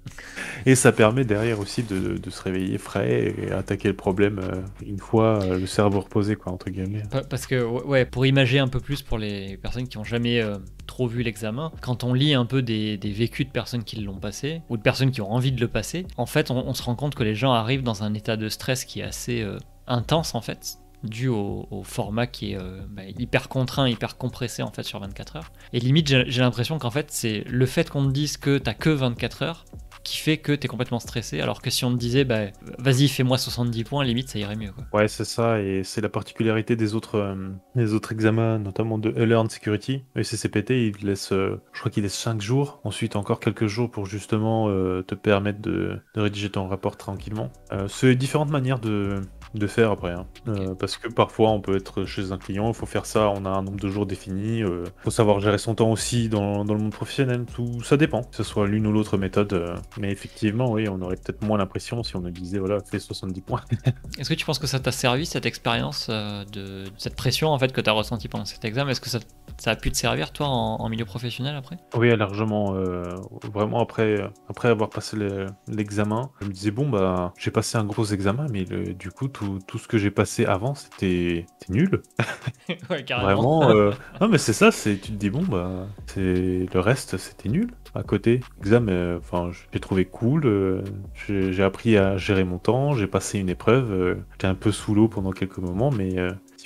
Et 0.64 0.74
ça 0.74 0.92
permet 0.92 1.24
derrière 1.24 1.60
aussi 1.60 1.82
de, 1.82 2.18
se 2.28 2.42
réveiller 2.42 2.78
frais 2.78 3.34
et 3.38 3.52
attaquer 3.52 3.88
le 3.88 3.96
problème 3.96 4.40
euh, 4.40 4.62
une 4.84 4.98
fois 4.98 5.42
euh, 5.42 5.58
le 5.58 5.66
cerveau 5.66 6.00
reposé, 6.00 6.34
quoi, 6.36 6.52
entre 6.52 6.70
guillemets. 6.70 7.04
Pa- 7.10 7.22
Parce 7.22 7.46
que, 7.46 7.62
ouais, 7.62 8.04
pour 8.04 8.26
imager 8.26 8.58
un 8.58 8.68
peu 8.68 8.80
plus 8.80 9.02
pour 9.02 9.18
les 9.18 9.56
personnes 9.58 9.86
qui 9.86 9.96
ont 9.96 10.04
jamais 10.04 10.40
euh, 10.40 10.58
trop 10.86 11.06
vu 11.06 11.22
l'examen, 11.22 11.72
quand 11.80 12.04
on 12.04 12.12
lit 12.12 12.34
un 12.34 12.46
peu 12.46 12.62
des, 12.62 12.98
vécus 13.02 13.46
de 13.46 13.52
personnes 13.52 13.84
qui 13.84 13.96
l'ont 14.00 14.18
passé, 14.18 14.62
ou 14.68 14.76
de 14.76 14.82
personnes 14.82 15.10
qui 15.10 15.20
ont 15.20 15.30
envie 15.30 15.52
de 15.52 15.60
le 15.60 15.68
passer, 15.68 16.06
en 16.16 16.26
fait, 16.26 16.50
on, 16.50 16.74
se 16.74 16.82
rend 16.82 16.96
compte 16.96 17.14
que 17.14 17.22
les 17.22 17.34
gens 17.34 17.52
arrivent 17.52 17.84
dans 17.84 18.02
un 18.02 18.12
état 18.14 18.36
de 18.36 18.48
stress 18.48 18.84
qui 18.84 19.00
est 19.00 19.04
assez 19.04 19.46
intense, 19.86 20.34
en 20.34 20.40
fait, 20.40 20.78
dû 21.04 21.28
au, 21.28 21.82
format 21.84 22.26
qui 22.26 22.52
est 22.52 22.58
bah, 22.90 23.02
hyper 23.18 23.48
contraint, 23.48 23.88
hyper 23.88 24.16
compressé, 24.16 24.62
en 24.62 24.72
fait, 24.72 24.82
sur 24.82 25.00
24 25.00 25.36
heures. 25.36 25.52
Et 25.72 25.80
limite, 25.80 26.08
j'ai 26.08 26.40
l'impression 26.40 26.78
qu'en 26.78 26.90
fait, 26.90 27.06
c'est 27.10 27.44
le 27.46 27.66
fait 27.66 27.88
qu'on 27.88 28.06
te 28.06 28.12
dise 28.12 28.36
que 28.36 28.58
t'as 28.58 28.74
que 28.74 28.90
24 28.90 29.42
heures 29.42 29.64
qui 30.06 30.18
fait 30.18 30.38
que 30.38 30.52
t'es 30.52 30.68
complètement 30.68 31.00
stressé, 31.00 31.40
alors 31.40 31.60
que 31.62 31.70
si 31.70 31.84
on 31.84 31.92
te 31.92 31.98
disait, 31.98 32.24
bah, 32.24 32.46
vas-y, 32.78 33.08
fais-moi 33.08 33.38
70 33.38 33.84
points, 33.84 34.04
limite, 34.04 34.28
ça 34.28 34.38
irait 34.38 34.56
mieux, 34.56 34.72
quoi. 34.72 34.84
Ouais, 34.92 35.08
c'est 35.08 35.24
ça, 35.24 35.60
et 35.60 35.82
c'est 35.84 36.00
la 36.00 36.08
particularité 36.08 36.76
des 36.76 36.94
autres, 36.94 37.16
euh, 37.16 37.50
des 37.74 37.92
autres 37.92 38.12
examens, 38.12 38.58
notamment 38.58 38.98
de 38.98 39.10
Learn 39.10 39.50
Security. 39.50 40.04
Le 40.14 40.22
CCPT, 40.22 40.70
il 40.70 41.06
laisse, 41.06 41.32
euh, 41.32 41.60
je 41.72 41.80
crois 41.80 41.90
qu'il 41.90 42.04
laisse 42.04 42.14
5 42.14 42.40
jours, 42.40 42.80
ensuite 42.84 43.16
encore 43.16 43.40
quelques 43.40 43.66
jours 43.66 43.90
pour 43.90 44.06
justement 44.06 44.68
euh, 44.70 45.02
te 45.02 45.14
permettre 45.14 45.60
de, 45.60 45.98
de 46.14 46.20
rédiger 46.20 46.50
ton 46.50 46.68
rapport 46.68 46.96
tranquillement. 46.96 47.50
C'est 47.88 48.14
différentes 48.14 48.50
manières 48.50 48.78
de, 48.78 49.20
de 49.54 49.66
faire 49.66 49.90
après, 49.90 50.12
hein. 50.12 50.26
Euh, 50.48 50.74
parce 50.74 50.96
que 50.96 51.08
parfois 51.08 51.50
on 51.50 51.60
peut 51.60 51.76
être 51.76 52.04
chez 52.04 52.32
un 52.32 52.38
client, 52.38 52.68
il 52.68 52.74
faut 52.74 52.86
faire 52.86 53.06
ça, 53.06 53.28
on 53.30 53.44
a 53.44 53.50
un 53.50 53.62
nombre 53.62 53.80
de 53.80 53.88
jours 53.88 54.06
défini, 54.06 54.60
il 54.60 54.84
faut 54.98 55.10
savoir 55.10 55.40
gérer 55.40 55.58
son 55.58 55.74
temps 55.74 55.90
aussi 55.90 56.28
dans, 56.28 56.64
dans 56.64 56.74
le 56.74 56.80
monde 56.80 56.92
professionnel, 56.92 57.44
tout 57.54 57.82
ça 57.82 57.96
dépend, 57.96 58.22
que 58.22 58.36
ce 58.36 58.42
soit 58.44 58.66
l'une 58.66 58.86
ou 58.86 58.92
l'autre 58.92 59.18
méthode. 59.18 59.52
euh, 59.52 59.76
mais 59.98 60.10
effectivement, 60.10 60.70
oui, 60.70 60.88
on 60.88 61.00
aurait 61.00 61.16
peut-être 61.16 61.42
moins 61.42 61.58
l'impression 61.58 62.02
si 62.02 62.16
on 62.16 62.20
nous 62.20 62.30
disait, 62.30 62.58
voilà, 62.58 62.80
fais 62.80 62.98
70 62.98 63.40
points. 63.40 63.62
Est-ce 64.18 64.28
que 64.28 64.34
tu 64.34 64.44
penses 64.44 64.58
que 64.58 64.66
ça 64.66 64.80
t'a 64.80 64.92
servi 64.92 65.26
cette 65.26 65.46
expérience 65.46 66.08
euh, 66.10 66.44
de 66.46 66.84
cette 66.96 67.16
pression 67.16 67.48
en 67.48 67.58
fait 67.58 67.72
que 67.72 67.80
tu 67.80 67.90
as 67.90 67.92
ressentie 67.92 68.28
pendant 68.28 68.44
cet 68.44 68.64
examen? 68.64 68.90
Est-ce 68.90 69.00
que 69.00 69.08
ça, 69.10 69.20
ça 69.58 69.70
a 69.72 69.76
pu 69.76 69.90
te 69.90 69.96
servir 69.96 70.32
toi 70.32 70.46
en, 70.48 70.76
en 70.76 70.88
milieu 70.88 71.04
professionnel 71.04 71.56
après? 71.56 71.78
Oui, 71.94 72.14
largement. 72.16 72.74
euh, 72.74 73.14
vraiment, 73.52 73.80
après, 73.80 74.18
après 74.48 74.68
avoir 74.68 74.90
passé 74.90 75.16
le- 75.16 75.46
l'examen, 75.68 76.30
je 76.40 76.46
me 76.46 76.52
disais, 76.52 76.70
bon, 76.70 76.88
bah, 76.88 77.32
j'ai 77.38 77.50
passé 77.50 77.78
un 77.78 77.84
gros 77.84 78.04
examen, 78.04 78.46
mais 78.50 78.64
le- 78.64 78.92
du 78.92 79.10
coup, 79.10 79.28
tout, 79.28 79.58
tout 79.66 79.78
ce 79.78 79.88
que 79.88 79.96
j'ai 79.98 80.10
passé 80.10 80.44
avant, 80.44 80.74
c'était 80.74 81.46
nul. 81.68 82.02
Ouais, 82.90 83.04
Vraiment. 83.16 83.70
euh, 83.70 83.92
Non, 84.20 84.28
mais 84.28 84.38
c'est 84.38 84.52
ça, 84.52 84.70
c'est 84.70 84.96
tu 84.98 85.12
te 85.12 85.16
dis, 85.16 85.30
bon, 85.30 85.42
bah, 85.42 85.86
c'est 86.06 86.66
le 86.72 86.80
reste, 86.80 87.16
c'était 87.16 87.48
nul. 87.48 87.70
À 87.94 88.02
côté, 88.02 88.40
l'examen, 88.58 88.92
euh, 88.92 89.18
enfin, 89.18 89.50
j'ai 89.72 89.80
trouvé 89.80 90.04
cool. 90.04 90.82
j'ai 91.28 91.62
appris 91.62 91.96
à 91.96 92.16
gérer 92.18 92.44
mon 92.44 92.58
temps, 92.58 92.94
j'ai 92.94 93.06
passé 93.06 93.38
une 93.38 93.48
épreuve. 93.48 94.18
J'étais 94.32 94.46
un 94.46 94.54
peu 94.54 94.72
sous 94.72 94.94
l'eau 94.94 95.08
pendant 95.08 95.30
quelques 95.32 95.58
moments, 95.58 95.90
mais 95.90 96.16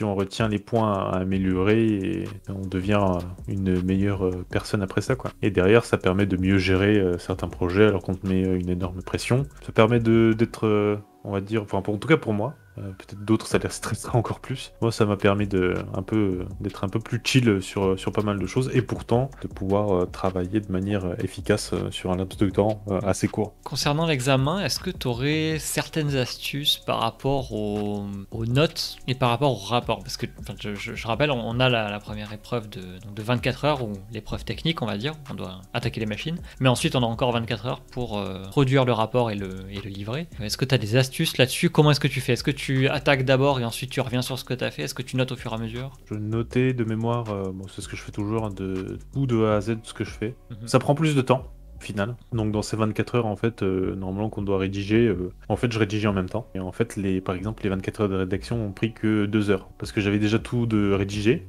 si 0.00 0.04
on 0.04 0.14
retient 0.14 0.48
les 0.48 0.58
points 0.58 0.94
à 0.94 1.18
améliorer, 1.18 1.84
et 1.84 2.24
on 2.48 2.66
devient 2.66 3.18
une 3.48 3.82
meilleure 3.82 4.30
personne 4.48 4.80
après 4.80 5.02
ça, 5.02 5.14
quoi. 5.14 5.30
Et 5.42 5.50
derrière, 5.50 5.84
ça 5.84 5.98
permet 5.98 6.24
de 6.24 6.38
mieux 6.38 6.56
gérer 6.56 6.98
euh, 6.98 7.18
certains 7.18 7.48
projets 7.48 7.84
alors 7.84 8.02
qu'on 8.02 8.14
te 8.14 8.26
met 8.26 8.40
une 8.40 8.70
énorme 8.70 9.02
pression. 9.02 9.44
Ça 9.60 9.72
permet 9.72 10.00
d'être, 10.00 10.66
euh, 10.66 10.96
on 11.24 11.32
va 11.32 11.42
dire, 11.42 11.62
enfin, 11.62 11.82
en 11.86 11.98
tout 11.98 12.08
cas 12.08 12.16
pour 12.16 12.32
moi, 12.32 12.54
peut-être 12.98 13.24
d'autres 13.24 13.46
ça 13.46 13.58
les 13.58 13.70
stressera 13.70 14.18
encore 14.18 14.40
plus. 14.40 14.72
Moi, 14.80 14.92
ça 14.92 15.06
m'a 15.06 15.16
permis 15.16 15.46
de 15.46 15.74
un 15.94 16.02
peu 16.02 16.44
d'être 16.60 16.84
un 16.84 16.88
peu 16.88 17.00
plus 17.00 17.20
chill 17.22 17.62
sur 17.62 17.98
sur 17.98 18.12
pas 18.12 18.22
mal 18.22 18.38
de 18.38 18.46
choses 18.46 18.70
et 18.74 18.82
pourtant 18.82 19.30
de 19.42 19.48
pouvoir 19.48 19.94
euh, 19.94 20.06
travailler 20.06 20.60
de 20.60 20.70
manière 20.70 21.04
euh, 21.04 21.14
efficace 21.22 21.70
euh, 21.72 21.90
sur 21.90 22.10
un 22.10 22.16
laps 22.16 22.38
de 22.38 22.50
temps 22.50 22.82
euh, 22.88 23.00
assez 23.02 23.28
court. 23.28 23.54
Concernant 23.64 24.06
l'examen, 24.06 24.64
est-ce 24.64 24.80
que 24.80 24.90
tu 24.90 25.06
aurais 25.06 25.58
certaines 25.58 26.16
astuces 26.16 26.78
par 26.78 27.00
rapport 27.00 27.52
aux, 27.52 28.06
notes 28.46 28.96
et 29.06 29.14
par 29.14 29.30
rapport 29.30 29.52
au 29.52 29.56
rapport? 29.56 30.00
Parce 30.00 30.16
que 30.16 30.26
je, 30.56 31.06
rappelle, 31.06 31.30
on, 31.30 31.60
a 31.60 31.68
la, 31.68 31.98
première 32.00 32.32
épreuve 32.32 32.68
de, 32.68 32.80
donc 33.04 33.14
de 33.14 33.22
24 33.22 33.64
heures, 33.64 33.82
ou 33.82 33.92
l'épreuve 34.12 34.44
technique, 34.44 34.82
on 34.82 34.86
va 34.86 34.96
dire, 34.96 35.14
on 35.30 35.34
doit 35.34 35.60
attaquer 35.72 36.00
les 36.00 36.06
machines. 36.06 36.38
Mais 36.60 36.68
ensuite, 36.68 36.96
on 36.96 37.02
a 37.02 37.06
encore 37.06 37.32
24 37.32 37.66
heures 37.66 37.80
pour 37.80 38.18
euh, 38.18 38.42
produire 38.50 38.84
le 38.84 38.92
rapport 38.92 39.30
et 39.30 39.34
le, 39.34 39.50
et 39.70 39.80
le 39.80 39.90
livrer. 39.90 40.28
Est-ce 40.40 40.56
que 40.56 40.64
tu 40.64 40.74
as 40.74 40.78
des 40.78 40.96
astuces 40.96 41.36
là-dessus? 41.38 41.70
Comment 41.70 41.90
est-ce 41.90 42.00
que 42.00 42.08
tu 42.08 42.20
fais? 42.20 42.32
Est-ce 42.32 42.44
que 42.44 42.50
attaques 42.88 43.24
d'abord 43.24 43.60
et 43.60 43.64
ensuite 43.64 43.90
tu 43.90 44.00
reviens 44.00 44.22
sur 44.22 44.38
ce 44.38 44.44
que 44.44 44.54
tu 44.54 44.64
as 44.64 44.70
fait 44.70 44.82
Est-ce 44.82 44.94
que 44.94 45.02
tu 45.02 45.16
notes 45.16 45.32
au 45.32 45.36
fur 45.36 45.52
et 45.52 45.54
à 45.54 45.58
mesure? 45.58 45.90
Je 46.06 46.14
notais 46.14 46.72
de 46.72 46.84
mémoire, 46.84 47.30
euh, 47.30 47.50
bon, 47.52 47.66
c'est 47.68 47.80
ce 47.80 47.88
que 47.88 47.96
je 47.96 48.02
fais 48.02 48.12
toujours, 48.12 48.44
hein, 48.44 48.50
de 48.54 48.98
tout 49.12 49.26
de 49.26 49.44
A 49.44 49.56
à 49.56 49.60
Z 49.60 49.68
de 49.70 49.78
ce 49.82 49.94
que 49.94 50.04
je 50.04 50.10
fais. 50.10 50.34
Mhm. 50.50 50.68
Ça 50.68 50.78
prend 50.78 50.94
plus 50.94 51.14
de 51.14 51.22
temps, 51.22 51.44
au 51.78 51.82
final. 51.82 52.16
Donc 52.32 52.52
dans 52.52 52.62
ces 52.62 52.76
24 52.76 53.14
heures, 53.16 53.26
en 53.26 53.36
fait, 53.36 53.62
euh, 53.62 53.94
normalement 53.94 54.30
qu'on 54.30 54.42
doit 54.42 54.58
rédiger, 54.58 55.06
euh, 55.06 55.32
en 55.48 55.56
fait, 55.56 55.72
je 55.72 55.78
rédigeais 55.78 56.08
en 56.08 56.12
même 56.12 56.28
temps. 56.28 56.48
Et 56.54 56.60
en 56.60 56.72
fait, 56.72 56.96
les, 56.96 57.20
par 57.20 57.34
exemple, 57.34 57.62
les 57.62 57.70
24 57.70 58.02
heures 58.02 58.08
de 58.08 58.16
rédaction 58.16 58.64
ont 58.64 58.72
pris 58.72 58.92
que 58.92 59.26
2 59.26 59.50
heures. 59.50 59.68
Parce 59.78 59.92
que 59.92 60.00
j'avais 60.00 60.18
déjà 60.18 60.38
tout 60.38 60.66
de 60.66 60.92
rédigé. 60.92 61.46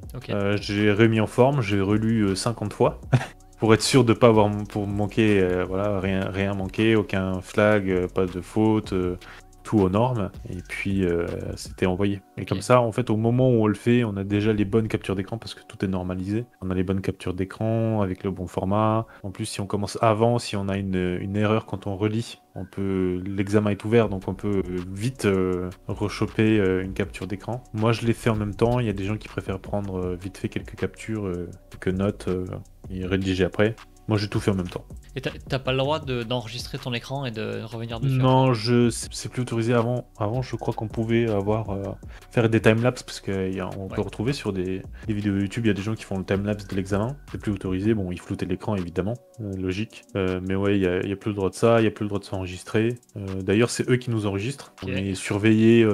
J'ai 0.60 0.92
remis 0.92 1.20
en 1.20 1.26
forme, 1.26 1.62
j'ai 1.62 1.80
relu 1.80 2.22
euh, 2.22 2.34
50 2.34 2.72
fois. 2.72 3.00
pour 3.62 3.72
être 3.74 3.82
sûr 3.82 4.02
de 4.02 4.12
pas 4.12 4.26
avoir 4.26 4.50
pour 4.70 4.88
manquer, 4.88 5.40
euh, 5.40 5.64
voilà, 5.64 6.00
rien, 6.00 6.28
rien 6.28 6.52
manquer, 6.52 6.96
aucun 6.96 7.40
flag, 7.40 7.88
euh, 7.88 8.08
pas 8.08 8.26
de 8.26 8.40
faute, 8.40 8.92
euh, 8.92 9.14
tout 9.72 9.78
aux 9.78 9.88
normes. 9.88 10.30
Et 10.50 10.60
puis 10.68 11.04
euh, 11.04 11.26
c'était 11.56 11.86
envoyé. 11.86 12.20
Et 12.36 12.44
comme 12.44 12.60
ça, 12.60 12.80
en 12.80 12.92
fait, 12.92 13.08
au 13.08 13.16
moment 13.16 13.48
où 13.48 13.62
on 13.62 13.66
le 13.66 13.74
fait, 13.74 14.04
on 14.04 14.16
a 14.16 14.24
déjà 14.24 14.52
les 14.52 14.66
bonnes 14.66 14.88
captures 14.88 15.16
d'écran 15.16 15.38
parce 15.38 15.54
que 15.54 15.62
tout 15.66 15.82
est 15.84 15.88
normalisé. 15.88 16.44
On 16.60 16.70
a 16.70 16.74
les 16.74 16.82
bonnes 16.82 17.00
captures 17.00 17.32
d'écran 17.32 18.02
avec 18.02 18.22
le 18.22 18.30
bon 18.30 18.46
format. 18.46 19.06
En 19.22 19.30
plus, 19.30 19.46
si 19.46 19.60
on 19.60 19.66
commence 19.66 19.98
avant, 20.02 20.38
si 20.38 20.56
on 20.56 20.68
a 20.68 20.76
une, 20.76 21.18
une 21.20 21.36
erreur 21.36 21.64
quand 21.64 21.86
on 21.86 21.96
relit, 21.96 22.40
on 22.54 22.66
peut 22.66 23.22
l'examen 23.24 23.70
est 23.70 23.84
ouvert, 23.84 24.08
donc 24.10 24.28
on 24.28 24.34
peut 24.34 24.62
euh, 24.68 24.76
vite 24.92 25.24
euh, 25.24 25.70
rechoper 25.88 26.58
euh, 26.58 26.82
une 26.82 26.92
capture 26.92 27.26
d'écran. 27.26 27.64
Moi, 27.72 27.92
je 27.92 28.04
l'ai 28.04 28.12
fait 28.12 28.30
en 28.30 28.36
même 28.36 28.54
temps. 28.54 28.78
Il 28.78 28.86
y 28.86 28.90
a 28.90 28.94
des 28.94 29.04
gens 29.04 29.16
qui 29.16 29.28
préfèrent 29.28 29.58
prendre 29.60 29.96
euh, 29.96 30.16
vite 30.20 30.36
fait 30.36 30.48
quelques 30.48 30.76
captures, 30.76 31.32
quelques 31.70 31.96
notes 31.96 32.28
et 32.90 33.06
rédiger 33.06 33.44
après. 33.44 33.74
Moi, 34.08 34.18
j'ai 34.18 34.28
tout 34.28 34.40
fait 34.40 34.50
en 34.50 34.54
même 34.54 34.68
temps. 34.68 34.84
Et 35.14 35.20
t'as- 35.20 35.58
pas 35.58 35.72
le 35.72 35.78
droit 35.78 36.00
de- 36.00 36.22
d'enregistrer 36.22 36.78
ton 36.78 36.92
écran 36.92 37.24
et 37.26 37.30
de 37.30 37.62
revenir 37.62 38.00
dessus 38.00 38.16
Non, 38.16 38.52
je 38.54 38.88
c'est 38.90 39.30
plus 39.30 39.42
autorisé 39.42 39.74
avant. 39.74 40.08
Avant, 40.18 40.42
je 40.42 40.56
crois 40.56 40.72
qu'on 40.74 40.88
pouvait 40.88 41.30
avoir 41.30 41.70
euh, 41.70 41.82
faire 42.30 42.48
des 42.48 42.60
timelapses 42.60 43.02
parce 43.02 43.20
qu'on 43.20 43.32
peut 43.88 43.96
Ouais. 43.98 44.02
retrouver 44.04 44.32
sur 44.32 44.52
des, 44.52 44.82
des 45.06 45.12
vidéos 45.14 45.36
YouTube, 45.38 45.64
il 45.66 45.68
y 45.68 45.70
a 45.70 45.74
des 45.74 45.82
gens 45.82 45.94
qui 45.94 46.04
font 46.04 46.18
le 46.18 46.24
timelapse 46.24 46.66
de 46.66 46.74
l'examen. 46.74 47.16
C'est 47.30 47.38
plus 47.40 47.52
autorisé. 47.52 47.94
Bon, 47.94 48.10
ils 48.10 48.18
floutaient 48.20 48.46
l'écran 48.46 48.74
évidemment, 48.74 49.14
euh, 49.40 49.52
logique. 49.56 50.02
Euh, 50.16 50.40
mais 50.42 50.54
ouais, 50.54 50.76
il 50.76 50.82
y 50.82 50.86
a, 50.86 51.04
y 51.06 51.12
a 51.12 51.16
plus 51.16 51.30
le 51.30 51.36
droit 51.36 51.50
de 51.50 51.54
ça, 51.54 51.80
il 51.80 51.84
y 51.84 51.88
a 51.88 51.90
plus 51.90 52.04
le 52.04 52.08
droit 52.08 52.18
de 52.20 52.24
s'enregistrer. 52.24 52.96
D'ailleurs, 53.42 53.70
c'est 53.70 53.88
eux 53.90 53.96
qui 53.96 54.10
nous 54.10 54.26
enregistrent. 54.26 54.72
On 54.82 54.88
est 54.88 55.14
surveillé 55.14 55.86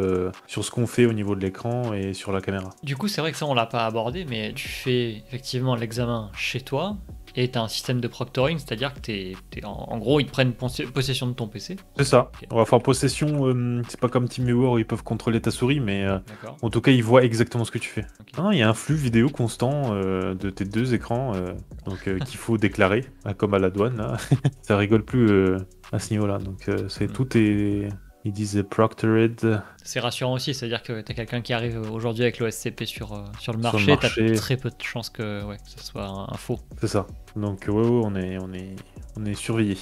sur 0.47 0.65
ce 0.65 0.71
qu'on 0.71 0.87
fait 0.87 1.07
au 1.07 1.13
niveau 1.13 1.35
de 1.35 1.41
l'écran 1.41 1.93
et 1.93 2.15
sur 2.15 2.33
la 2.33 2.41
caméra. 2.41 2.71
Du 2.83 2.97
coup, 2.97 3.09
c'est 3.09 3.21
vrai 3.21 3.33
que 3.33 3.37
ça, 3.39 3.47
on 3.47 3.55
l'a 3.55 3.67
pas 3.67 3.85
abordé, 3.85 4.25
mais 4.25 4.53
tu 4.55 4.69
fais 4.69 5.23
effectivement 5.27 5.75
l'examen 5.75 6.31
chez 6.35 6.61
toi 6.61 6.97
et 7.41 7.49
t'as 7.51 7.61
un 7.63 7.69
système 7.69 8.01
de 8.01 8.09
proctoring, 8.09 8.59
c'est-à-dire 8.59 8.93
que 8.93 8.99
t'es, 8.99 9.35
t'es 9.51 9.65
en, 9.65 9.71
en 9.71 9.99
gros, 9.99 10.19
ils 10.19 10.27
prennent 10.27 10.53
possession 10.53 11.27
de 11.29 11.33
ton 11.35 11.47
PC. 11.47 11.77
C'est 11.97 12.05
ça. 12.05 12.31
Ok. 12.35 12.49
On 12.51 12.57
va 12.57 12.65
faire 12.65 12.81
possession. 12.81 13.47
euh, 13.47 13.81
c'est 13.89 14.01
pas 14.01 14.09
comme 14.09 14.29
TeamViewer 14.29 14.67
où 14.69 14.79
ils 14.79 14.85
peuvent 14.87 15.05
contrôler 15.05 15.41
ta 15.41 15.51
souris, 15.53 15.79
mais 15.79 16.05
euh, 16.05 16.19
D'accord. 16.27 16.57
En 16.63 16.71
tout 16.71 16.81
cas, 16.81 16.91
il 16.91 17.03
voit 17.05 17.23
exactement 17.25 17.65
ce 17.65 17.71
que 17.71 17.79
tu 17.79 17.89
fais. 17.89 18.05
Ah, 18.37 18.49
il 18.53 18.59
y 18.59 18.63
a 18.63 18.69
un 18.69 18.75
flux 18.75 18.97
vidéo 18.97 19.29
constant 19.29 19.93
euh, 19.93 20.35
de 20.35 20.51
tes 20.51 20.65
deux 20.65 20.95
écrans, 20.95 21.33
euh, 21.37 21.53
donc 21.87 22.03
qu'il 22.03 22.39
faut 22.39 22.59
déclarer, 22.59 23.05
comme 23.37 23.55
à 23.55 23.59
la 23.61 23.71
douane. 23.71 23.97
Là. 23.99 24.17
Ça 24.63 24.77
rigole 24.77 25.05
plus 25.05 25.55
à 25.93 25.99
ce 26.01 26.13
niveau-là. 26.13 26.39
Donc 26.39 26.69
c'est 26.89 27.09
Mm. 27.09 27.13
tout 27.13 27.37
est, 27.39 27.89
ils 28.25 28.33
disent 28.33 28.65
proctored. 28.69 29.63
C'est 29.85 30.01
rassurant 30.01 30.35
aussi, 30.35 30.53
c'est-à-dire 30.55 30.83
que 30.83 31.01
t'as 31.01 31.15
quelqu'un 31.15 31.41
qui 31.41 31.53
arrive 31.53 31.81
aujourd'hui 31.91 32.23
avec 32.25 32.39
l'OSCP 32.41 32.85
sur, 32.85 33.13
euh, 33.15 33.25
sur 33.39 33.53
le 33.53 33.59
marché, 33.59 33.93
marché. 33.93 34.27
t'as 34.27 34.35
très 34.35 34.57
peu 34.57 34.71
de 34.71 34.83
chances 34.83 35.09
que, 35.11 35.45
ouais, 35.45 35.57
que 35.57 35.71
ce 35.81 35.85
soit 35.87 36.05
un, 36.07 36.25
un 36.33 36.37
faux. 36.37 36.59
C'est 36.81 36.89
ça. 36.89 37.07
Donc 37.37 37.65
ouais, 37.69 37.75
ouais, 37.75 38.03
on 38.05 38.15
est, 38.17 38.39
on 38.39 38.53
est, 38.53 38.77
on 39.17 39.25
est 39.25 39.35
surveillé. 39.35 39.77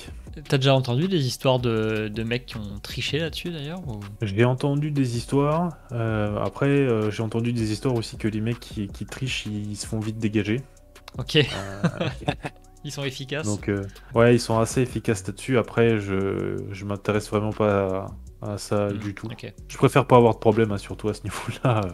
T'as 0.49 0.59
déjà 0.59 0.75
entendu 0.75 1.09
des 1.09 1.27
histoires 1.27 1.59
de, 1.59 2.09
de 2.09 2.23
mecs 2.23 2.47
qui 2.47 2.57
ont 2.59 2.79
triché 2.83 3.19
là-dessus 3.19 3.51
d'ailleurs 3.51 3.81
ou... 3.89 4.01
J'ai 4.21 4.45
entendu 4.45 4.91
des 4.91 5.17
histoires. 5.17 5.71
euh, 5.93 6.37
après, 6.45 6.67
euh, 6.69 7.11
j'ai 7.11 7.23
entendu 7.23 7.53
des 7.55 7.73
histoires 7.73 7.95
aussi 7.95 8.19
que 8.19 8.29
les 8.29 8.43
mecs 8.43 8.61
qui, 8.61 8.89
qui 8.89 9.07
trichent, 9.07 9.47
ils, 9.47 9.77
se 9.77 9.87
font 9.87 9.99
vite 9.99 10.19
dégager. 10.19 10.61
Ok, 11.19 11.37
Euh, 11.37 11.89
ils 12.85 12.93
sont 12.93 13.03
efficaces. 13.05 13.47
Donc, 13.47 13.71
ouais, 14.15 14.35
ils 14.35 14.41
sont 14.41 14.59
assez 14.59 14.83
efficaces 14.83 15.27
là-dessus. 15.27 15.57
Après, 15.57 15.99
je, 15.99 16.63
je 16.71 16.85
m'intéresse 16.85 17.31
vraiment 17.31 17.53
pas 17.53 17.87
à, 17.89 18.07
à 18.43 18.59
ça 18.59 18.89
Hmm, 18.89 18.99
du 18.99 19.15
tout. 19.15 19.29
Je 19.69 19.77
préfère 19.77 20.07
pas 20.07 20.17
avoir 20.17 20.35
de 20.35 20.39
problème, 20.39 20.73
hein, 20.73 20.79
surtout 20.79 21.09
à 21.09 21.15
ce 21.15 21.23
niveau-là. 21.25 21.81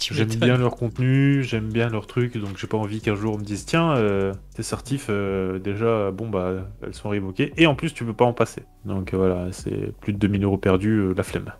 J'aime 0.00 0.28
bien 0.28 0.56
leur 0.56 0.76
contenu, 0.76 1.42
j'aime 1.42 1.68
bien 1.70 1.90
leur 1.90 2.06
truc, 2.06 2.36
donc 2.38 2.56
j'ai 2.56 2.66
pas 2.66 2.78
envie 2.78 3.00
qu'un 3.02 3.14
jour 3.14 3.34
on 3.34 3.38
me 3.38 3.44
dise 3.44 3.66
tiens, 3.66 3.94
euh, 3.96 4.32
tes 4.54 4.62
certifs, 4.62 5.08
euh, 5.10 5.58
déjà, 5.58 6.10
bon 6.10 6.28
bah, 6.30 6.66
elles 6.82 6.94
sont 6.94 7.10
révoquées, 7.10 7.52
et 7.58 7.66
en 7.66 7.74
plus 7.74 7.92
tu 7.92 8.04
peux 8.06 8.14
pas 8.14 8.24
en 8.24 8.32
passer. 8.32 8.62
Donc 8.86 9.12
euh, 9.12 9.18
voilà, 9.18 9.52
c'est 9.52 9.92
plus 10.00 10.14
de 10.14 10.18
2000 10.18 10.44
euros 10.44 10.56
perdus, 10.56 10.96
euh, 11.00 11.14
la 11.14 11.22
flemme. 11.22 11.52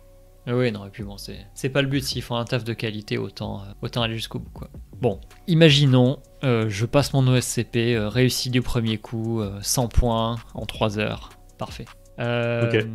Ah 0.47 0.55
Oui, 0.57 0.71
non, 0.71 0.87
et 0.87 0.89
puis 0.89 1.03
bon, 1.03 1.17
c'est 1.17 1.37
c'est 1.53 1.69
pas 1.69 1.83
le 1.83 1.87
but. 1.87 2.03
S'ils 2.03 2.23
font 2.23 2.35
un 2.35 2.45
taf 2.45 2.63
de 2.63 2.73
qualité, 2.73 3.19
autant, 3.19 3.61
autant 3.83 4.01
aller 4.01 4.15
jusqu'au 4.15 4.39
bout, 4.39 4.49
quoi. 4.51 4.69
Bon, 4.99 5.19
imaginons, 5.45 6.17
je 6.41 6.85
passe 6.87 7.13
mon 7.13 7.27
OSCP, 7.27 7.95
réussi 7.99 8.49
du 8.49 8.63
premier 8.63 8.97
coup, 8.97 9.39
euh, 9.41 9.59
100 9.61 9.87
points 9.89 10.37
en 10.55 10.65
3 10.65 10.97
heures. 10.97 11.29
Parfait. 11.59 11.85
Ok. 12.17 12.85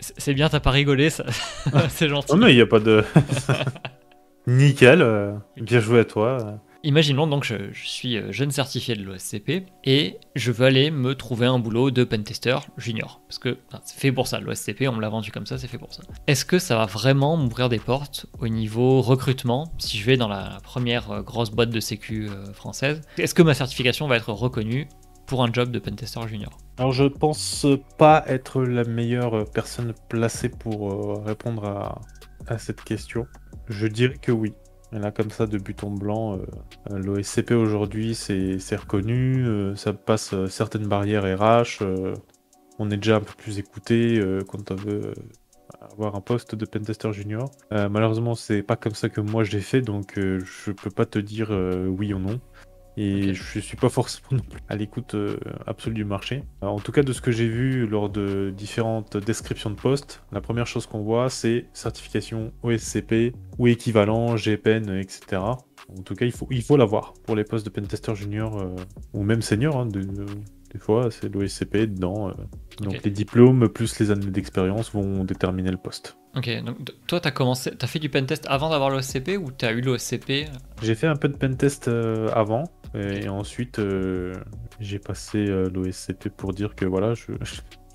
C'est- 0.00 0.34
bien, 0.34 0.48
t'as 0.48 0.60
pas 0.60 0.70
rigolé, 0.70 1.10
ça... 1.10 1.24
c'est 1.88 2.08
gentil. 2.08 2.28
Oh 2.32 2.36
mais 2.36 2.52
il 2.52 2.56
y 2.56 2.60
a 2.60 2.66
pas 2.66 2.80
de. 2.80 3.04
Nickel, 4.46 5.02
euh, 5.02 5.34
bien 5.56 5.80
joué 5.80 6.00
à 6.00 6.04
toi. 6.04 6.58
Imaginons 6.84 7.28
donc 7.28 7.44
je, 7.44 7.54
je 7.72 7.86
suis 7.86 8.16
euh, 8.16 8.32
jeune 8.32 8.50
certifié 8.50 8.96
de 8.96 9.04
l'OSCP 9.04 9.66
et 9.84 10.16
je 10.34 10.50
veux 10.50 10.66
aller 10.66 10.90
me 10.90 11.14
trouver 11.14 11.46
un 11.46 11.60
boulot 11.60 11.92
de 11.92 12.02
pentester 12.02 12.56
junior. 12.76 13.20
Parce 13.28 13.38
que 13.38 13.56
enfin, 13.68 13.80
c'est 13.84 14.00
fait 14.00 14.10
pour 14.10 14.26
ça, 14.26 14.40
l'OSCP, 14.40 14.88
on 14.88 14.92
me 14.92 15.00
l'a 15.00 15.08
vendu 15.08 15.30
comme 15.30 15.46
ça, 15.46 15.58
c'est 15.58 15.68
fait 15.68 15.78
pour 15.78 15.94
ça. 15.94 16.02
Est-ce 16.26 16.44
que 16.44 16.58
ça 16.58 16.76
va 16.76 16.86
vraiment 16.86 17.36
m'ouvrir 17.36 17.68
des 17.68 17.78
portes 17.78 18.26
au 18.40 18.48
niveau 18.48 19.00
recrutement 19.00 19.72
si 19.78 19.96
je 19.96 20.04
vais 20.04 20.16
dans 20.16 20.26
la 20.26 20.58
première 20.64 21.12
euh, 21.12 21.22
grosse 21.22 21.52
boîte 21.52 21.70
de 21.70 21.78
sécu 21.78 22.28
française? 22.52 23.02
Est-ce 23.16 23.34
que 23.34 23.42
ma 23.42 23.54
certification 23.54 24.08
va 24.08 24.16
être 24.16 24.32
reconnue 24.32 24.88
pour 25.32 25.42
un 25.42 25.50
job 25.50 25.70
de 25.70 25.78
pentester 25.78 26.20
junior 26.28 26.58
Alors 26.76 26.92
je 26.92 27.04
pense 27.04 27.64
pas 27.96 28.22
être 28.26 28.64
la 28.64 28.84
meilleure 28.84 29.46
personne 29.50 29.94
placée 30.10 30.50
pour 30.50 30.92
euh, 30.92 31.22
répondre 31.24 31.64
à, 32.46 32.58
cette 32.58 32.82
question. 32.82 33.26
Je 33.66 33.86
dirais 33.86 34.18
que 34.20 34.30
oui. 34.30 34.52
Là, 34.92 35.10
comme 35.10 35.30
ça, 35.30 35.46
de 35.46 35.56
but 35.56 35.84
en 35.84 35.90
blanc, 35.90 36.34
euh, 36.36 36.98
l'OSCP 36.98 37.52
aujourd'hui, 37.52 38.14
c'est 38.14 38.76
reconnu, 38.76 39.46
euh, 39.46 39.74
ça 39.74 39.94
passe 39.94 40.34
certaines 40.48 40.86
barrières 40.86 41.24
RH, 41.24 41.82
on 42.78 42.90
est 42.90 42.98
déjà 42.98 43.16
un 43.16 43.20
peu 43.20 43.32
plus 43.34 43.58
écouté 43.58 44.22
quand 44.48 44.70
on 44.70 44.74
veut 44.74 45.14
avoir 45.92 46.14
un 46.14 46.20
poste 46.20 46.54
de 46.54 46.66
pentester 46.66 47.10
junior. 47.14 47.50
Malheureusement, 47.70 48.34
c'est 48.34 48.62
pas 48.62 48.76
comme 48.76 48.94
ça 48.94 49.08
que 49.08 49.22
moi 49.22 49.44
je 49.44 49.52
l'ai 49.52 49.62
fait, 49.62 49.80
donc 49.80 50.12
je 50.16 50.72
peux 50.72 50.90
pas 50.90 51.06
te 51.06 51.18
dire 51.18 51.52
oui 51.88 52.12
ou 52.12 52.18
non. 52.18 52.38
Et 52.96 53.30
Ok. 53.30 53.34
je 53.34 53.60
suis 53.60 53.76
pas 53.76 53.88
forcément 53.88 54.28
non 54.32 54.38
plus 54.48 54.60
à 54.68 54.76
l'écoute 54.76 55.14
euh, 55.14 55.36
absolue 55.66 55.94
du 55.94 56.04
marché. 56.04 56.44
Alors, 56.60 56.74
en 56.74 56.78
tout 56.78 56.92
cas, 56.92 57.02
de 57.02 57.12
ce 57.12 57.20
que 57.20 57.30
j'ai 57.30 57.48
vu 57.48 57.86
lors 57.86 58.10
de 58.10 58.52
différentes 58.56 59.16
descriptions 59.16 59.70
de 59.70 59.76
postes, 59.76 60.22
la 60.32 60.40
première 60.40 60.66
chose 60.66 60.86
qu'on 60.86 61.00
voit, 61.02 61.30
c'est 61.30 61.66
certification 61.72 62.52
OSCP 62.62 63.34
ou 63.58 63.66
équivalent, 63.66 64.36
GPN, 64.36 64.90
etc. 64.98 65.40
En 65.42 66.02
tout 66.04 66.14
cas, 66.14 66.26
il 66.26 66.32
faut 66.32 66.46
il 66.50 66.62
faut 66.62 66.76
l'avoir 66.76 67.12
pour 67.24 67.34
les 67.36 67.44
postes 67.44 67.64
de 67.66 67.70
pentester 67.70 68.14
junior 68.14 68.58
euh, 68.60 68.74
ou 69.14 69.22
même 69.22 69.42
senior. 69.42 69.76
hein, 69.76 69.86
de- 69.86 70.00
de- 70.02 70.26
des 70.72 70.78
fois, 70.78 71.10
c'est 71.10 71.28
l'OSCP 71.28 71.86
dedans. 71.86 72.28
euh. 72.30 72.32
Donc 72.80 73.02
les 73.04 73.10
diplômes 73.10 73.68
plus 73.68 73.98
les 74.00 74.10
années 74.10 74.30
d'expérience 74.30 74.90
vont 74.92 75.24
déterminer 75.24 75.70
le 75.70 75.76
poste. 75.76 76.16
Ok, 76.34 76.48
donc 76.64 76.76
toi 77.06 77.20
commencé, 77.20 77.72
t'as 77.76 77.86
fait 77.86 77.98
du 77.98 78.08
pentest 78.08 78.46
avant 78.48 78.70
d'avoir 78.70 78.88
l'OSCP 78.88 79.36
ou 79.36 79.50
t'as 79.50 79.72
eu 79.72 79.82
l'OSCP 79.82 80.46
J'ai 80.82 80.94
fait 80.94 81.06
un 81.06 81.16
peu 81.16 81.28
de 81.28 81.36
pentest 81.36 81.88
euh, 81.88 82.30
avant, 82.34 82.64
et 82.94 83.28
ensuite 83.28 83.78
euh, 83.78 84.34
j'ai 84.80 84.98
passé 84.98 85.46
euh, 85.48 85.70
l'OSCP 85.70 86.28
pour 86.28 86.52
dire 86.52 86.74
que 86.74 86.84
voilà, 86.84 87.14
je, 87.14 87.32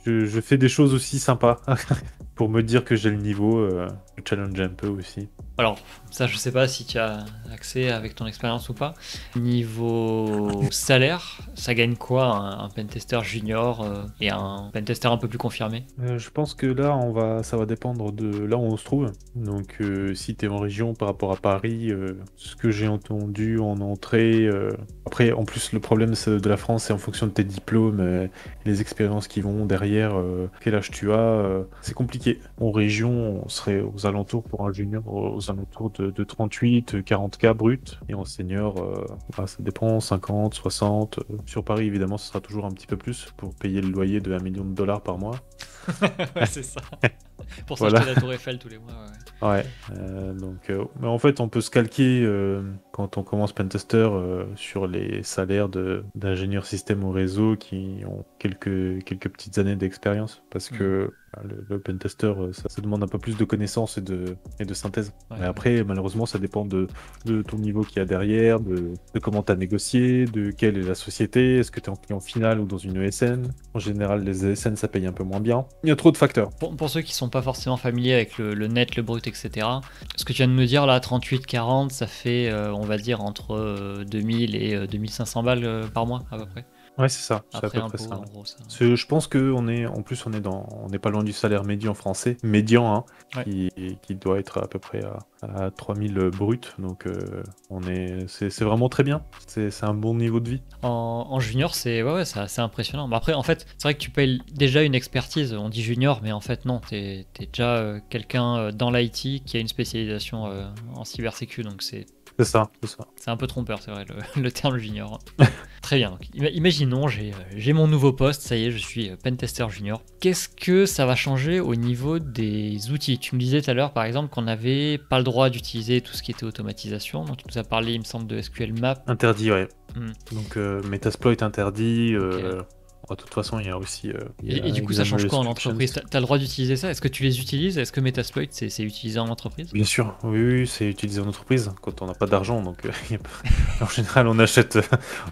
je, 0.05 0.25
je 0.25 0.41
fais 0.41 0.57
des 0.57 0.69
choses 0.69 0.93
aussi 0.93 1.19
sympas, 1.19 1.61
pour 2.37 2.49
me 2.49 2.61
dire 2.63 2.85
que 2.85 2.95
j'ai 2.95 3.09
le 3.09 3.17
niveau, 3.17 3.57
euh, 3.57 3.87
je 4.17 4.23
challenge 4.27 4.59
un 4.59 4.69
peu 4.69 4.87
aussi. 4.87 5.27
Alors, 5.57 5.79
ça, 6.11 6.27
je 6.27 6.37
sais 6.37 6.51
pas 6.51 6.67
si 6.67 6.85
tu 6.85 6.99
as 6.99 7.25
accès 7.51 7.89
avec 7.91 8.13
ton 8.13 8.27
expérience 8.27 8.69
ou 8.69 8.75
pas. 8.75 8.93
Niveau 9.35 10.61
salaire, 10.69 11.39
ça 11.55 11.73
gagne 11.73 11.95
quoi 11.95 12.25
un, 12.25 12.65
un 12.65 12.69
pentester 12.69 13.19
junior 13.23 13.81
euh, 13.83 14.03
et 14.21 14.29
un 14.29 14.69
pentester 14.71 15.07
un 15.07 15.17
peu 15.17 15.27
plus 15.27 15.39
confirmé? 15.39 15.85
Euh, 16.01 16.19
je 16.19 16.29
pense 16.29 16.53
que 16.53 16.67
là, 16.67 16.95
on 16.95 17.11
va, 17.11 17.41
ça 17.41 17.57
va 17.57 17.65
dépendre 17.65 18.11
de 18.11 18.45
là 18.45 18.57
où 18.57 18.61
on 18.61 18.77
se 18.77 18.85
trouve. 18.85 19.11
Donc, 19.35 19.77
euh, 19.81 20.13
si 20.13 20.35
tu 20.35 20.45
es 20.45 20.47
en 20.49 20.59
région 20.59 20.93
par 20.93 21.07
rapport 21.07 21.31
à 21.31 21.37
Paris, 21.37 21.91
euh, 21.91 22.19
ce 22.35 22.55
que 22.55 22.69
j'ai 22.69 22.87
entendu 22.87 23.59
en 23.59 23.81
entrée. 23.81 24.45
euh, 24.45 24.73
Après, 25.07 25.31
en 25.31 25.43
plus, 25.43 25.73
le 25.73 25.79
problème 25.79 26.11
de 26.11 26.49
la 26.49 26.57
France, 26.57 26.83
c'est 26.83 26.93
en 26.93 26.97
fonction 26.99 27.25
de 27.25 27.31
tes 27.31 27.43
diplômes, 27.43 27.99
euh, 27.99 28.27
les 28.65 28.81
expériences 28.81 29.27
qui 29.27 29.41
vont 29.41 29.65
derrière, 29.65 30.19
euh, 30.19 30.49
quel 30.61 30.75
âge 30.75 30.91
tu 30.91 31.11
as. 31.11 31.17
euh, 31.17 31.63
c'est 31.81 31.95
compliqué. 31.95 32.26
En 32.59 32.71
région, 32.71 33.41
on 33.45 33.49
serait 33.49 33.81
aux 33.81 34.05
alentours 34.05 34.43
pour 34.43 34.65
un 34.67 34.71
junior, 34.73 35.03
aux 35.07 35.49
alentours 35.51 35.91
de, 35.91 36.11
de 36.11 36.23
38, 36.23 36.95
40K 37.03 37.53
brut. 37.53 37.99
Et 38.09 38.13
en 38.13 38.25
senior, 38.25 38.77
euh, 38.81 39.05
bah, 39.37 39.47
ça 39.47 39.57
dépend, 39.61 39.99
50, 39.99 40.53
60. 40.53 41.19
euh, 41.19 41.37
Sur 41.45 41.63
Paris, 41.63 41.85
évidemment, 41.87 42.17
ce 42.17 42.27
sera 42.27 42.41
toujours 42.41 42.65
un 42.65 42.71
petit 42.71 42.87
peu 42.87 42.97
plus 42.97 43.33
pour 43.37 43.55
payer 43.55 43.81
le 43.81 43.89
loyer 43.89 44.21
de 44.21 44.33
1 44.33 44.39
million 44.39 44.65
de 44.65 44.73
dollars 44.73 45.01
par 45.01 45.17
mois. 45.17 45.39
c'est 46.47 46.63
ça. 46.63 46.81
Pour 47.65 47.77
Voilà. 47.77 48.01
s'acheter 48.01 48.05
la 48.05 48.15
Tour 48.15 48.33
Eiffel 48.33 48.59
tous 48.59 48.69
les 48.69 48.77
mois. 48.77 48.93
ouais. 49.05 49.17
Ouais, 49.41 49.65
euh, 49.91 50.33
donc 50.33 50.69
euh, 50.71 50.85
mais 50.99 51.05
en 51.07 51.19
fait 51.19 51.39
on 51.39 51.47
peut 51.47 51.61
se 51.61 51.69
calquer 51.69 52.21
euh, 52.23 52.63
quand 52.91 53.17
on 53.17 53.23
commence 53.23 53.53
Pentester 53.53 54.09
sur 54.55 54.87
les 54.87 55.21
salaires 55.21 55.69
d'ingénieurs 56.15 56.65
système 56.65 57.03
ou 57.03 57.11
réseau 57.11 57.55
qui 57.55 58.03
ont 58.07 58.25
quelques 58.39 59.03
quelques 59.05 59.29
petites 59.29 59.59
années 59.59 59.75
d'expérience 59.75 60.41
parce 60.49 60.69
que 60.71 61.11
bah, 61.26 61.26
le, 61.43 61.65
le 61.69 61.79
Pentester 61.79 62.27
euh, 62.27 62.53
ça, 62.53 62.69
ça 62.69 62.81
demande 62.81 63.03
un 63.03 63.07
peu 63.07 63.19
plus 63.19 63.37
de 63.37 63.43
connaissances 63.43 63.97
et 63.97 64.01
de 64.01 64.35
et 64.59 64.65
de 64.65 64.73
synthèse. 64.73 65.13
Ouais, 65.31 65.37
Mais 65.39 65.45
après 65.45 65.83
malheureusement 65.83 66.25
ça 66.25 66.39
dépend 66.39 66.65
de 66.65 66.87
de 67.25 67.41
ton 67.41 67.57
niveau 67.57 67.81
qu'il 67.81 67.97
y 67.97 68.01
a 68.01 68.05
derrière, 68.05 68.59
de, 68.59 68.93
de 69.13 69.19
comment 69.19 69.43
tu 69.43 69.51
as 69.51 69.55
négocié, 69.55 70.25
de 70.25 70.51
quelle 70.51 70.77
est 70.77 70.83
la 70.83 70.95
société, 70.95 71.57
est-ce 71.57 71.71
que 71.71 71.79
tu 71.79 71.89
es 71.89 71.93
en 71.93 71.95
client 71.95 72.19
final 72.19 72.59
ou 72.59 72.65
dans 72.65 72.77
une 72.77 73.01
ESN. 73.01 73.51
En 73.73 73.79
général 73.79 74.23
les 74.23 74.45
ESN 74.45 74.75
ça 74.75 74.87
paye 74.87 75.05
un 75.05 75.13
peu 75.13 75.23
moins 75.23 75.39
bien. 75.39 75.65
Il 75.83 75.89
y 75.89 75.91
a 75.91 75.95
trop 75.95 76.11
de 76.11 76.17
facteurs. 76.17 76.49
Pour, 76.59 76.75
pour 76.75 76.89
ceux 76.89 77.01
qui 77.01 77.13
sont 77.13 77.29
pas 77.29 77.41
forcément 77.41 77.77
familiers 77.77 78.13
avec 78.13 78.37
le, 78.37 78.53
le 78.53 78.67
net, 78.67 78.95
le 78.95 79.03
brut, 79.03 79.25
etc., 79.27 79.67
ce 80.15 80.25
que 80.25 80.33
tu 80.33 80.37
viens 80.37 80.47
de 80.47 80.53
me 80.53 80.65
dire 80.65 80.85
là, 80.85 80.99
38-40, 80.99 81.89
ça 81.89 82.07
fait, 82.07 82.49
euh, 82.49 82.73
on 82.73 82.81
va 82.81 82.97
dire, 82.97 83.21
entre 83.21 83.55
euh, 83.55 84.03
2000 84.05 84.55
et 84.55 84.75
euh, 84.75 84.87
2500 84.87 85.43
balles 85.43 85.89
par 85.93 86.05
mois 86.05 86.23
à 86.31 86.37
peu 86.37 86.45
près. 86.45 86.65
Ouais 86.97 87.09
c'est 87.09 87.21
ça, 87.21 87.43
c'est 87.51 87.57
à 87.57 87.61
peu 87.61 87.69
près 87.69 87.97
ça. 87.97 88.15
en 88.15 88.21
gros. 88.23 88.43
Ça. 88.45 88.55
C'est- 88.69 88.95
Je 88.95 89.05
pense 89.07 89.27
que 89.27 89.51
on 89.51 89.67
est, 89.67 89.85
en 89.85 90.01
plus, 90.01 90.25
on 90.25 90.33
est 90.33 90.39
dans, 90.41 90.67
on 90.83 90.89
n'est 90.89 90.97
pas 90.99 91.09
loin 91.11 91.23
du 91.23 91.31
salaire 91.31 91.63
médian 91.63 91.93
français, 91.93 92.37
médian, 92.43 92.91
hein, 92.95 93.05
Ouais. 93.35 93.43
qui, 93.43 93.69
qui 94.01 94.15
doit 94.15 94.39
être 94.39 94.57
à 94.63 94.67
peu 94.67 94.79
près 94.79 95.03
à, 95.03 95.19
à 95.65 95.69
3000 95.71 96.15
bruts. 96.33 96.59
Donc, 96.79 97.05
euh, 97.05 97.43
on 97.69 97.83
est, 97.83 98.25
c'est 98.27 98.49
c'est 98.49 98.65
vraiment 98.65 98.89
très 98.89 99.03
bien. 99.03 99.21
C'est 99.45 99.69
c'est 99.69 99.85
un 99.85 99.93
bon 99.93 100.15
niveau 100.15 100.39
de 100.39 100.49
vie. 100.49 100.61
En, 100.81 101.27
en 101.29 101.39
junior, 101.39 101.75
c'est 101.75 102.01
ouais, 102.01 102.13
ouais, 102.13 102.25
c'est 102.25 102.39
assez 102.39 102.61
impressionnant. 102.61 103.07
Mais 103.07 103.15
après, 103.15 103.33
en 103.33 103.43
fait, 103.43 103.65
c'est 103.77 103.83
vrai 103.83 103.93
que 103.93 103.99
tu 103.99 104.09
payes 104.09 104.41
déjà 104.53 104.81
une 104.81 104.95
expertise. 104.95 105.53
On 105.53 105.69
dit 105.69 105.83
junior, 105.83 106.21
mais 106.23 106.31
en 106.31 106.41
fait, 106.41 106.65
non, 106.65 106.79
t'es 106.79 107.27
es 107.39 107.45
déjà 107.45 107.75
euh, 107.75 107.99
quelqu'un 108.09 108.57
euh, 108.57 108.71
dans 108.71 108.89
l'IT 108.89 109.43
qui 109.45 109.57
a 109.57 109.59
une 109.59 109.67
spécialisation 109.67 110.47
euh, 110.47 110.65
en 110.95 111.03
cybersécu, 111.03 111.61
donc 111.63 111.81
c'est 111.83 112.05
C'est 112.39 112.45
ça, 112.45 112.69
c'est 112.81 112.89
ça. 112.89 113.07
C'est 113.15 113.31
un 113.31 113.37
peu 113.37 113.47
trompeur, 113.47 113.79
c'est 113.81 113.89
vrai, 113.91 114.05
le, 114.07 114.15
le 114.41 114.51
terme 114.51 114.77
junior. 114.77 115.19
Très 115.81 115.97
bien. 115.97 116.11
donc, 116.11 116.21
ima- 116.35 116.51
imaginons, 116.53 117.07
j'ai 117.07 117.31
euh, 117.31 117.35
j'ai 117.55 117.73
mon 117.73 117.87
nouveau 117.87 118.13
poste, 118.13 118.41
ça 118.43 118.55
y 118.55 118.65
est, 118.65 118.71
je 118.71 118.77
suis 118.77 119.09
euh, 119.09 119.15
pentester 119.15 119.65
junior. 119.69 120.01
Qu'est-ce 120.19 120.47
que 120.49 120.85
ça 120.85 121.05
va 121.05 121.15
changer 121.15 121.59
au 121.59 121.75
niveau 121.75 122.19
des 122.19 122.91
outils? 122.91 123.17
Tu 123.19 123.33
me 123.35 123.39
disais 123.39 123.61
tout 123.61 123.71
à 123.71 123.73
l'heure, 123.73 123.91
par 123.93 124.03
exemple, 124.03 124.29
qu'on 124.33 124.43
n'avait 124.43 124.97
pas 124.97 125.17
le 125.17 125.23
droit 125.23 125.49
d'utiliser 125.49 126.01
tout 126.01 126.13
ce 126.13 126.21
qui 126.21 126.31
était 126.31 126.43
automatisation. 126.45 127.23
Donc, 127.25 127.37
tu 127.37 127.45
nous 127.49 127.57
as 127.57 127.63
parlé, 127.63 127.93
il 127.93 127.99
me 127.99 128.05
semble, 128.05 128.27
de 128.27 128.39
SQL 128.41 128.73
Map. 128.79 128.95
Interdit, 129.07 129.51
ouais. 129.51 129.67
Hmm. 129.95 130.11
Donc, 130.33 130.57
euh, 130.57 130.83
Metasploit 130.83 131.41
interdit. 131.41 132.13
euh, 132.13 132.61
De 133.09 133.15
toute 133.15 133.33
façon, 133.33 133.59
il 133.59 133.67
y 133.67 133.69
a 133.69 133.77
aussi. 133.77 134.11
euh, 134.11 134.19
il 134.43 134.49
y 134.49 134.53
Et, 134.53 134.57
a 134.59 134.67
et 134.67 134.71
du 134.71 134.81
coup, 134.81 134.93
ça 134.93 135.03
change 135.03 135.25
quoi 135.25 135.37
en 135.39 135.45
entreprise 135.45 135.91
T'as 135.93 136.17
as 136.17 136.19
le 136.19 136.25
droit 136.25 136.37
d'utiliser 136.37 136.75
ça? 136.75 136.89
Est-ce 136.89 137.01
que 137.01 137.07
tu 137.07 137.23
les 137.23 137.39
utilises? 137.39 137.77
Est-ce 137.77 137.91
que 137.91 137.99
Metasploit, 138.01 138.45
c'est 138.49 138.69
c'est 138.69 138.83
utilisé 138.83 139.19
en 139.19 139.29
entreprise? 139.29 139.69
Bien 139.73 139.83
sûr, 139.83 140.15
oui, 140.23 140.39
oui, 140.61 140.67
c'est 140.67 140.87
utilisé 140.89 141.19
en 141.19 141.27
entreprise 141.27 141.73
quand 141.81 142.01
on 142.01 142.05
n'a 142.07 142.13
pas 142.13 142.25
d'argent. 142.25 142.61
Donc, 142.61 142.85
euh, 142.85 142.91
pas- 143.17 143.29
en 143.85 143.89
général, 143.89 144.27
on 144.27 144.39
achète, 144.39 144.77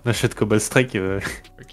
on 0.05 0.09
achète 0.09 0.35
Cobalt 0.35 0.61
Strike, 0.61 0.95
euh, 0.95 1.21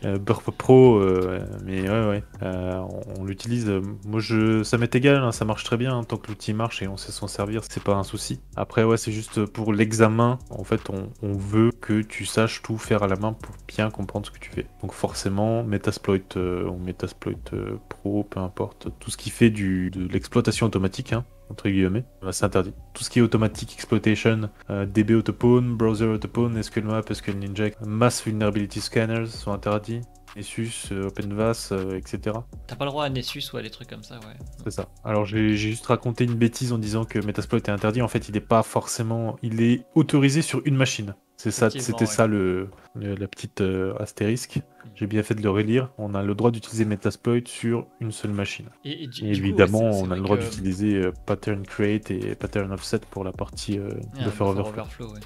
euh, 0.05 0.17
Burp 0.19 0.49
Pro, 0.57 0.99
euh, 0.99 1.45
mais 1.65 1.83
ouais, 1.83 2.07
ouais, 2.09 2.25
euh, 2.43 2.77
on, 2.79 3.21
on 3.23 3.25
l'utilise. 3.25 3.69
euh, 3.69 3.81
Moi, 4.05 4.21
je, 4.21 4.63
ça 4.63 4.79
m'est 4.79 4.95
égal, 4.95 5.17
hein, 5.17 5.33
ça 5.33 5.45
marche 5.45 5.65
très 5.65 5.77
bien 5.77 5.97
hein, 5.99 6.05
tant 6.05 6.19
que 6.19 6.29
l'outil 6.29 6.53
marche 6.55 6.83
et 6.83 6.89
on 6.89 6.97
sait 6.97 7.11
s'en 7.11 7.27
servir, 7.27 7.63
c'est 7.69 7.83
pas 7.83 7.95
un 7.95 8.05
souci. 8.05 8.41
Après, 8.55 8.85
ouais, 8.85 8.97
c'est 8.97 9.13
juste 9.13 9.45
pour 9.47 9.73
l'examen. 9.73 10.39
En 10.51 10.63
fait, 10.63 10.89
on, 10.89 11.11
on 11.23 11.33
veut 11.33 11.73
que 11.81 12.01
tu 12.03 12.27
saches 12.27 12.63
tout 12.63 12.79
faire 12.79 13.03
à 13.03 13.09
la 13.09 13.17
main 13.17 13.33
pour 13.33 13.57
bien 13.67 13.91
comprendre 13.91 14.27
ce 14.27 14.31
que 14.31 14.39
tu 14.39 14.51
fais. 14.51 14.67
Donc, 14.83 14.93
forcément, 14.93 15.65
Metasploit 15.65 15.92
euh, 16.37 16.69
ou 16.69 16.79
Metasploit 16.79 17.35
euh, 17.53 17.77
Pro, 17.89 18.25
peu 18.25 18.41
importe, 18.41 18.89
tout 18.99 19.11
ce 19.11 19.17
qui 19.17 19.31
fait 19.31 19.51
du, 19.51 19.91
de 19.91 20.07
l'exploitation 20.09 20.67
automatique. 20.67 21.13
hein, 21.13 21.25
entre 21.51 21.69
guillemets, 21.69 22.05
bah, 22.23 22.33
c'est 22.33 22.45
interdit. 22.45 22.73
Tout 22.95 23.05
ce 23.05 23.11
qui 23.11 23.19
est 23.19 23.23
automatic 23.23 23.75
exploitation, 23.75 24.49
euh, 24.71 24.87
DB 24.87 25.15
autopwn, 25.15 25.77
browser 25.77 26.07
autopwn, 26.07 26.63
SQL 26.63 26.85
map, 26.85 27.03
SQL 27.13 27.37
inject, 27.45 27.79
mass 27.85 28.25
vulnerability 28.25 28.81
scanners 28.81 29.27
sont 29.27 29.53
interdits, 29.53 30.01
Nessus, 30.35 30.91
OpenVAS, 30.91 31.75
etc. 31.95 32.39
T'as 32.67 32.77
pas 32.77 32.87
le 32.87 32.91
droit 32.91 33.05
à 33.05 33.11
Nessus 33.11 33.45
ou 33.53 33.59
à 33.59 33.63
des 33.63 33.69
trucs 33.69 33.91
comme 33.91 34.03
ça, 34.03 34.15
ouais. 34.21 34.37
C'est 34.65 34.71
ça. 34.71 34.89
Alors 35.05 35.27
j'ai 35.27 35.57
j'ai 35.57 35.71
juste 35.71 35.85
raconté 35.85 36.25
une 36.25 36.37
bêtise 36.37 36.73
en 36.73 36.79
disant 36.79 37.05
que 37.05 37.19
Metasploit 37.19 37.59
est 37.59 37.69
interdit. 37.69 38.01
En 38.01 38.09
fait, 38.09 38.31
il 38.31 38.33
n'est 38.33 38.41
pas 38.41 38.63
forcément, 38.63 39.37
il 39.43 39.61
est 39.61 39.85
autorisé 39.95 40.41
sur 40.41 40.63
une 40.65 40.77
machine. 40.77 41.15
C'est 41.43 41.51
ça, 41.51 41.67
Effectivement, 41.67 41.99
c'était 41.99 42.09
ouais. 42.11 42.15
ça 42.17 42.27
le, 42.29 42.69
le- 42.95 43.15
la 43.17 43.27
petite 43.27 43.61
euh, 43.63 43.95
astérisque. 43.99 44.61
J'ai 44.95 45.09
bien 45.09 45.25
fait 45.25 45.35
de 45.35 45.43
le 45.43 45.51
relire. 45.51 45.91
On 45.99 46.15
a 46.15 46.23
le 46.23 46.35
droit 46.37 46.53
d'utiliser 46.53 46.85
Metasploit 46.85 47.41
sur 47.47 47.87
une 48.01 48.13
seule 48.13 48.31
machine. 48.31 48.67
Et, 48.85 49.05
et 49.05 49.07
du- 49.09 49.25
Et 49.27 49.33
du 49.33 49.41
coup, 49.41 49.47
ouais, 49.47 49.49
évidemment, 49.49 49.91
on 49.91 50.11
a 50.13 50.15
le 50.15 50.23
droit 50.23 50.37
que- 50.37 50.43
d'utiliser 50.45 50.95
euh, 51.03 51.13
pattern 51.27 51.63
create 51.67 52.13
et 52.13 52.37
pattern 52.37 52.71
offset 52.71 53.01
pour 53.11 53.25
la 53.25 53.33
partie 53.33 53.79
euh, 53.79 53.89
Ah, 54.19 54.25
buffer 54.25 54.45
overflow. 54.45 54.69
overflow, 54.73 55.07
ouais. 55.15 55.21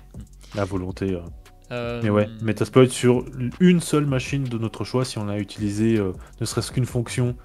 La 0.54 0.64
volonté. 0.64 1.12
euh. 1.70 2.00
Mais 2.02 2.08
ouais, 2.10 2.28
Metasploit 2.42 2.88
sur 2.88 3.24
une 3.60 3.80
seule 3.80 4.06
machine 4.06 4.44
de 4.44 4.56
notre 4.56 4.84
choix, 4.84 5.04
si 5.04 5.18
on 5.18 5.28
a 5.28 5.36
utilisé 5.36 6.00
ne 6.40 6.46
serait-ce 6.46 6.70
qu'une 6.72 6.86
fonction 6.86 7.36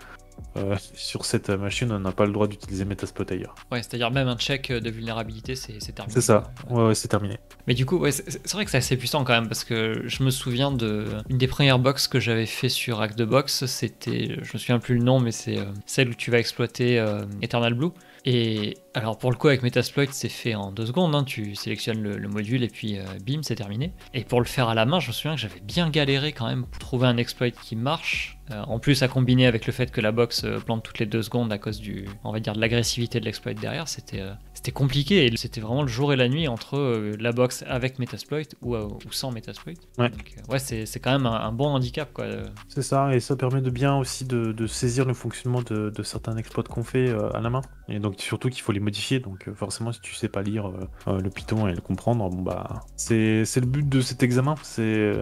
euh, 0.57 0.75
sur 0.93 1.25
cette 1.25 1.49
machine, 1.49 1.91
on 1.91 1.99
n'a 1.99 2.11
pas 2.11 2.25
le 2.25 2.31
droit 2.31 2.47
d'utiliser 2.47 2.85
Metasploit 2.85 3.25
ailleurs. 3.31 3.55
Ouais, 3.71 3.79
c'est-à-dire 3.79 4.11
même 4.11 4.27
un 4.27 4.37
check 4.37 4.71
de 4.71 4.89
vulnérabilité, 4.89 5.55
c'est 5.55 5.77
terminé. 5.93 6.13
C'est 6.13 6.21
ça. 6.21 6.51
Ouais, 6.69 6.87
ouais, 6.87 6.95
c'est 6.95 7.07
terminé. 7.07 7.37
Mais 7.67 7.73
du 7.73 7.85
coup, 7.85 7.97
ouais, 7.97 8.11
c'est 8.11 8.29
c'est 8.29 8.53
vrai 8.53 8.65
que 8.65 8.71
c'est 8.71 8.77
assez 8.77 8.97
puissant 8.97 9.23
quand 9.23 9.33
même 9.33 9.47
parce 9.47 9.63
que 9.63 10.01
je 10.05 10.23
me 10.23 10.29
souviens 10.29 10.71
de 10.71 11.07
une 11.29 11.37
des 11.37 11.47
premières 11.47 11.79
box 11.79 12.07
que 12.07 12.19
j'avais 12.19 12.45
fait 12.45 12.69
sur 12.69 13.01
Hack 13.01 13.15
the 13.15 13.23
Box, 13.23 13.65
c'était, 13.65 14.37
je 14.41 14.53
me 14.53 14.59
souviens 14.59 14.79
plus 14.79 14.95
le 14.95 15.03
nom, 15.03 15.19
mais 15.19 15.31
c'est 15.31 15.57
euh, 15.57 15.65
celle 15.85 16.09
où 16.09 16.13
tu 16.13 16.31
vas 16.31 16.39
exploiter 16.39 16.99
euh, 16.99 17.23
Eternal 17.41 17.73
Blue. 17.73 17.91
Et 18.25 18.77
alors 18.93 19.17
pour 19.17 19.31
le 19.31 19.37
coup 19.37 19.47
avec 19.47 19.63
Metasploit 19.63 20.05
c'est 20.11 20.29
fait 20.29 20.53
en 20.53 20.71
deux 20.71 20.85
secondes, 20.85 21.15
hein. 21.15 21.23
tu 21.23 21.55
sélectionnes 21.55 22.03
le, 22.03 22.17
le 22.17 22.27
module 22.27 22.63
et 22.63 22.67
puis 22.67 22.99
euh, 22.99 23.03
bim 23.25 23.41
c'est 23.41 23.55
terminé. 23.55 23.93
Et 24.13 24.23
pour 24.23 24.39
le 24.39 24.45
faire 24.45 24.69
à 24.69 24.75
la 24.75 24.85
main 24.85 24.99
je 24.99 25.07
me 25.07 25.13
souviens 25.13 25.33
que 25.33 25.41
j'avais 25.41 25.59
bien 25.61 25.89
galéré 25.89 26.31
quand 26.31 26.47
même 26.47 26.65
pour 26.65 26.79
trouver 26.79 27.07
un 27.07 27.17
exploit 27.17 27.49
qui 27.49 27.75
marche. 27.75 28.37
Euh, 28.51 28.61
en 28.67 28.79
plus 28.79 29.01
à 29.01 29.07
combiner 29.07 29.47
avec 29.47 29.65
le 29.65 29.73
fait 29.73 29.91
que 29.91 30.01
la 30.01 30.11
box 30.11 30.43
euh, 30.43 30.59
plante 30.59 30.83
toutes 30.83 30.99
les 30.99 31.05
deux 31.05 31.23
secondes 31.23 31.51
à 31.51 31.57
cause 31.57 31.79
du, 31.79 32.05
on 32.23 32.31
va 32.31 32.39
dire 32.39 32.53
de 32.53 32.59
l'agressivité 32.61 33.19
de 33.19 33.25
l'exploit 33.25 33.53
derrière, 33.53 33.87
c'était 33.87 34.21
c'était 34.61 34.71
compliqué 34.73 35.25
et 35.25 35.37
c'était 35.37 35.59
vraiment 35.59 35.81
le 35.81 35.87
jour 35.87 36.13
et 36.13 36.15
la 36.15 36.29
nuit 36.29 36.47
entre 36.47 36.77
euh, 36.77 37.15
la 37.19 37.31
box 37.31 37.63
avec 37.67 37.97
Metasploit 37.97 38.43
ou, 38.61 38.75
euh, 38.75 38.87
ou 39.07 39.11
sans 39.11 39.31
Metasploit. 39.31 39.73
Ouais. 39.97 40.09
Donc, 40.09 40.35
euh, 40.37 40.51
ouais 40.53 40.59
c'est 40.59 40.99
quand 40.99 41.11
même 41.11 41.25
un, 41.25 41.33
un 41.33 41.51
bon 41.51 41.65
handicap 41.65 42.13
quoi. 42.13 42.25
C'est 42.67 42.83
ça, 42.83 43.15
et 43.15 43.19
ça 43.19 43.35
permet 43.35 43.61
de 43.61 43.71
bien 43.71 43.97
aussi 43.97 44.23
de, 44.23 44.51
de 44.51 44.67
saisir 44.67 45.05
le 45.05 45.15
fonctionnement 45.15 45.63
de, 45.63 45.89
de 45.89 46.03
certains 46.03 46.37
exploits 46.37 46.63
qu'on 46.63 46.83
fait 46.83 47.09
à 47.33 47.41
la 47.41 47.49
main. 47.49 47.61
Et 47.87 47.99
donc 47.99 48.19
surtout 48.19 48.49
qu'il 48.49 48.61
faut 48.61 48.71
les 48.71 48.79
modifier, 48.79 49.19
donc 49.19 49.51
forcément 49.55 49.91
si 49.91 49.99
tu 50.01 50.13
sais 50.13 50.29
pas 50.29 50.43
lire 50.43 50.71
le 51.07 51.29
Python 51.29 51.67
et 51.67 51.73
le 51.73 51.81
comprendre, 51.81 52.29
bon 52.29 52.43
bah 52.43 52.81
c'est 52.95 53.43
le 53.43 53.65
but 53.65 53.89
de 53.89 53.99
cet 53.99 54.21
examen, 54.21 54.53
c'est 54.61 55.13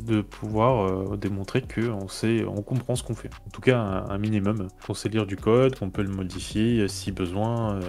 de 0.00 0.20
pouvoir 0.20 1.16
démontrer 1.18 1.62
que 1.62 1.90
on 1.90 2.06
sait, 2.06 2.44
on 2.44 2.62
comprend 2.62 2.94
ce 2.94 3.02
qu'on 3.02 3.16
fait. 3.16 3.30
En 3.46 3.50
tout 3.50 3.60
cas 3.60 3.78
un, 3.78 4.08
un 4.08 4.18
minimum, 4.18 4.68
qu'on 4.86 4.94
sait 4.94 5.08
lire 5.08 5.26
du 5.26 5.36
code, 5.36 5.76
qu'on 5.76 5.90
peut 5.90 6.02
le 6.02 6.10
modifier 6.10 6.86
si 6.86 7.10
besoin. 7.10 7.80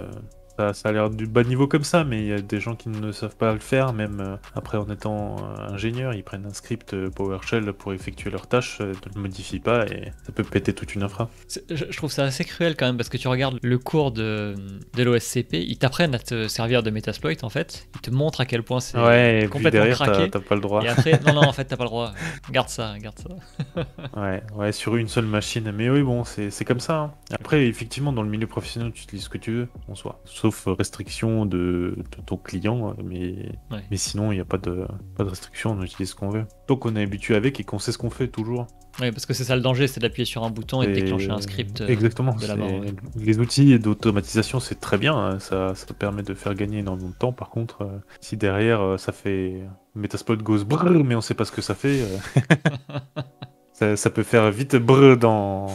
Ça, 0.58 0.74
ça 0.74 0.88
a 0.88 0.92
l'air 0.92 1.08
du 1.08 1.26
bas 1.26 1.44
niveau 1.44 1.66
comme 1.68 1.84
ça, 1.84 2.04
mais 2.04 2.18
il 2.20 2.26
y 2.26 2.32
a 2.32 2.40
des 2.40 2.58
gens 2.60 2.74
qui 2.76 2.88
ne 2.88 3.12
savent 3.12 3.36
pas 3.36 3.52
le 3.52 3.60
faire, 3.60 3.92
même 3.92 4.20
euh, 4.20 4.36
après 4.54 4.76
en 4.76 4.90
étant 4.90 5.36
euh, 5.38 5.72
ingénieur, 5.72 6.12
ils 6.14 6.24
prennent 6.24 6.44
un 6.46 6.52
script 6.52 6.94
euh, 6.94 7.10
PowerShell 7.10 7.72
pour 7.72 7.92
effectuer 7.92 8.30
leurs 8.30 8.46
tâches, 8.48 8.80
ne 8.80 8.86
le 9.14 9.20
modifient 9.20 9.60
pas 9.60 9.86
et 9.86 10.12
ça 10.26 10.32
peut 10.32 10.42
péter 10.42 10.72
toute 10.74 10.94
une 10.94 11.02
infra. 11.04 11.30
Je, 11.70 11.76
je 11.88 11.96
trouve 11.96 12.10
ça 12.10 12.24
assez 12.24 12.44
cruel 12.44 12.76
quand 12.76 12.86
même 12.86 12.96
parce 12.96 13.08
que 13.08 13.16
tu 13.16 13.28
regardes 13.28 13.58
le 13.62 13.78
cours 13.78 14.10
de, 14.12 14.54
de 14.94 15.02
l'OSCP, 15.02 15.54
ils 15.54 15.78
t'apprennent 15.78 16.14
à 16.14 16.18
te 16.18 16.48
servir 16.48 16.82
de 16.82 16.90
Metasploit 16.90 17.32
en 17.42 17.48
fait, 17.50 17.88
ils 17.94 18.00
te 18.00 18.10
montrent 18.10 18.40
à 18.40 18.46
quel 18.46 18.62
point 18.64 18.80
c'est 18.80 18.98
Ouais, 18.98 19.48
complètement 19.50 19.70
derrière, 19.80 19.96
craqué. 19.96 20.28
t'as 20.30 20.40
pas 20.40 20.54
le 20.56 20.60
droit. 20.60 20.82
Et 20.82 20.88
après, 20.88 21.20
non, 21.24 21.34
non, 21.34 21.42
en 21.46 21.52
fait, 21.52 21.64
t'as 21.66 21.76
pas 21.76 21.84
le 21.84 21.90
droit. 21.90 22.12
Garde 22.50 22.68
ça, 22.68 22.98
garde 22.98 23.18
ça. 23.18 23.84
Ouais, 24.16 24.42
ouais, 24.56 24.72
sur 24.72 24.96
une 24.96 25.08
seule 25.08 25.26
machine. 25.26 25.70
Mais 25.72 25.88
oui, 25.90 26.02
bon, 26.02 26.24
c'est 26.24 26.50
c'est 26.50 26.64
comme 26.64 26.80
ça. 26.80 26.96
hein. 26.98 27.12
Après, 27.30 27.66
effectivement, 27.66 28.12
dans 28.12 28.22
le 28.22 28.28
milieu 28.28 28.46
professionnel, 28.46 28.90
tu 28.92 29.02
utilises 29.04 29.24
ce 29.24 29.28
que 29.28 29.38
tu 29.38 29.52
veux, 29.52 29.68
en 29.88 29.94
soi. 29.94 30.20
Sauf 30.24 30.47
restriction 30.66 31.46
de, 31.46 31.96
de 31.96 32.22
ton 32.26 32.36
client, 32.36 32.94
mais, 33.04 33.50
Ouais. 33.70 33.82
mais 33.90 33.96
sinon, 33.96 34.32
il 34.32 34.36
n'y 34.36 34.40
a 34.40 34.44
pas 34.44 34.58
de, 34.58 34.86
pas 35.16 35.24
de 35.24 35.28
restriction, 35.30 35.72
on 35.72 35.82
utilise 35.82 36.10
ce 36.10 36.14
qu'on 36.14 36.30
veut. 36.30 36.44
Tant 36.66 36.76
qu'on 36.76 36.96
est 36.96 37.02
habitué 37.02 37.34
avec 37.34 37.58
et 37.60 37.64
qu'on 37.64 37.78
sait 37.78 37.92
ce 37.92 37.98
qu'on 37.98 38.10
fait 38.10 38.28
toujours. 38.28 38.66
Oui, 39.00 39.12
parce 39.12 39.26
que 39.26 39.32
c'est 39.34 39.44
ça 39.44 39.54
le 39.54 39.62
danger, 39.62 39.86
c'est 39.86 40.00
d'appuyer 40.00 40.24
sur 40.24 40.42
un 40.42 40.50
bouton 40.50 40.82
et 40.82 40.88
de 40.88 40.92
déclencher 40.92 41.30
un 41.30 41.40
script. 41.40 41.80
euh, 41.82 41.86
Exactement. 41.86 42.34
de 42.34 42.40
la 42.42 42.54
c'est- 42.54 42.56
barre, 42.56 42.70
ouais. 42.80 42.92
Les 43.16 43.38
outils 43.38 43.78
d'automatisation, 43.78 44.58
c'est 44.58 44.80
très 44.80 44.98
bien. 44.98 45.14
hein, 45.16 45.38
Ça, 45.38 45.74
ça 45.76 45.86
permet 45.94 46.22
de 46.22 46.34
faire 46.34 46.54
gagner 46.54 46.78
énormément 46.78 47.10
de 47.10 47.14
temps. 47.14 47.32
Par 47.32 47.50
contre, 47.50 47.82
euh, 47.82 47.98
si 48.20 48.36
derrière, 48.36 48.80
euh, 48.80 48.96
ça 48.96 49.12
fait 49.12 49.62
Metasploit 49.94 50.36
goes 50.36 50.64
brrr, 50.64 51.04
mais 51.04 51.14
on 51.14 51.20
sait 51.20 51.34
pas 51.34 51.44
ce 51.44 51.52
que 51.52 51.62
ça 51.62 51.74
fait, 51.76 52.00
euh, 52.02 52.16
ça, 53.72 53.96
ça 53.96 54.10
peut 54.10 54.22
faire 54.24 54.50
vite 54.50 54.76
brrr 54.76 55.16
dans, 55.16 55.68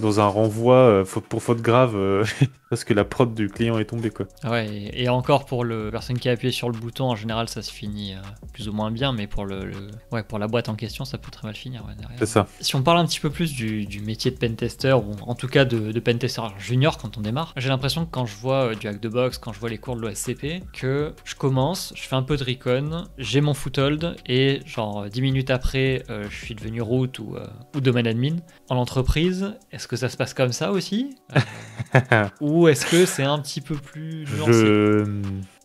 dans 0.00 0.20
un 0.20 0.26
renvoi 0.26 0.74
euh, 0.76 1.04
faute 1.04 1.24
pour 1.24 1.42
faute 1.42 1.60
grave. 1.60 1.94
euh, 1.96 2.24
parce 2.70 2.84
que 2.84 2.92
la 2.92 3.04
prod 3.04 3.34
du 3.34 3.48
client 3.48 3.78
est 3.78 3.86
tombée 3.86 4.10
quoi. 4.10 4.26
Ouais, 4.44 4.68
et, 4.68 5.04
et 5.04 5.08
encore 5.08 5.46
pour 5.46 5.64
le 5.64 5.88
personne 5.90 6.18
qui 6.18 6.28
a 6.28 6.32
appuyé 6.32 6.52
sur 6.52 6.68
le 6.68 6.78
bouton, 6.78 7.06
en 7.06 7.16
général 7.16 7.48
ça 7.48 7.62
se 7.62 7.72
finit 7.72 8.12
euh, 8.14 8.18
plus 8.52 8.68
ou 8.68 8.72
moins 8.74 8.90
bien, 8.90 9.12
mais 9.12 9.26
pour 9.26 9.46
le, 9.46 9.64
le- 9.64 9.88
ouais, 10.12 10.22
pour 10.22 10.38
la 10.38 10.48
boîte 10.48 10.68
en 10.68 10.74
question, 10.74 11.04
ça 11.06 11.16
peut 11.16 11.30
très 11.30 11.46
mal 11.48 11.56
finir 11.56 11.84
ouais, 11.86 11.94
derrière. 11.98 12.18
C'est 12.18 12.26
ça. 12.26 12.46
Si 12.60 12.76
on 12.76 12.82
parle 12.82 12.98
un 12.98 13.06
petit 13.06 13.20
peu 13.20 13.30
plus 13.30 13.54
du, 13.54 13.86
du 13.86 14.00
métier 14.00 14.30
de 14.30 14.36
pentester, 14.36 14.92
ou 14.92 15.12
en 15.26 15.34
tout 15.34 15.48
cas 15.48 15.64
de, 15.64 15.92
de 15.92 16.00
pentester 16.00 16.42
junior 16.58 16.98
quand 16.98 17.16
on 17.16 17.22
démarre, 17.22 17.54
j'ai 17.56 17.70
l'impression 17.70 18.04
que 18.04 18.10
quand 18.10 18.26
je 18.26 18.36
vois 18.36 18.74
du 18.74 18.86
hack 18.86 19.00
de 19.00 19.08
box, 19.08 19.38
quand 19.38 19.52
je 19.54 19.60
vois 19.60 19.70
les 19.70 19.78
cours 19.78 19.96
de 19.96 20.02
l'OSCP, 20.02 20.62
que 20.74 21.14
je 21.24 21.34
commence, 21.34 21.92
je 21.96 22.02
fais 22.02 22.16
un 22.16 22.22
peu 22.22 22.36
de 22.36 22.44
recon, 22.44 23.04
j'ai 23.16 23.40
mon 23.40 23.54
foothold, 23.54 24.14
et 24.26 24.60
genre 24.66 25.04
euh, 25.04 25.08
10 25.08 25.22
minutes 25.22 25.50
après, 25.50 26.02
je 26.08 26.36
suis 26.36 26.54
devenu 26.54 26.82
root 26.82 27.08
ou, 27.18 27.36
ou 27.74 27.80
domaine 27.80 28.06
admin. 28.06 28.36
En 28.68 28.76
entreprise, 28.76 29.54
est-ce 29.72 29.87
que 29.88 29.96
ça 29.96 30.08
se 30.08 30.16
passe 30.16 30.34
comme 30.34 30.52
ça 30.52 30.70
aussi 30.70 31.16
Ou 32.40 32.68
est-ce 32.68 32.86
que 32.86 33.06
c'est 33.06 33.24
un 33.24 33.38
petit 33.38 33.60
peu 33.60 33.74
plus 33.74 34.26
nuancé 34.36 34.52
Je... 34.52 35.04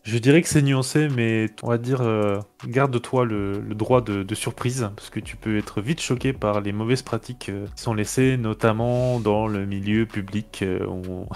je 0.04 0.18
dirais 0.18 0.42
que 0.42 0.48
c'est 0.48 0.62
nuancé, 0.62 1.08
mais 1.08 1.50
on 1.62 1.68
va 1.68 1.78
dire, 1.78 2.00
euh, 2.00 2.40
garde-toi 2.66 3.24
le, 3.24 3.60
le 3.60 3.74
droit 3.74 4.00
de, 4.00 4.22
de 4.22 4.34
surprise, 4.34 4.88
parce 4.96 5.10
que 5.10 5.20
tu 5.20 5.36
peux 5.36 5.58
être 5.58 5.80
vite 5.80 6.00
choqué 6.00 6.32
par 6.32 6.60
les 6.60 6.72
mauvaises 6.72 7.02
pratiques 7.02 7.50
euh, 7.50 7.66
qui 7.76 7.82
sont 7.82 7.94
laissées, 7.94 8.36
notamment 8.36 9.20
dans 9.20 9.46
le 9.46 9.66
milieu 9.66 10.06
public, 10.06 10.60
euh, 10.62 10.86
où, 10.86 11.28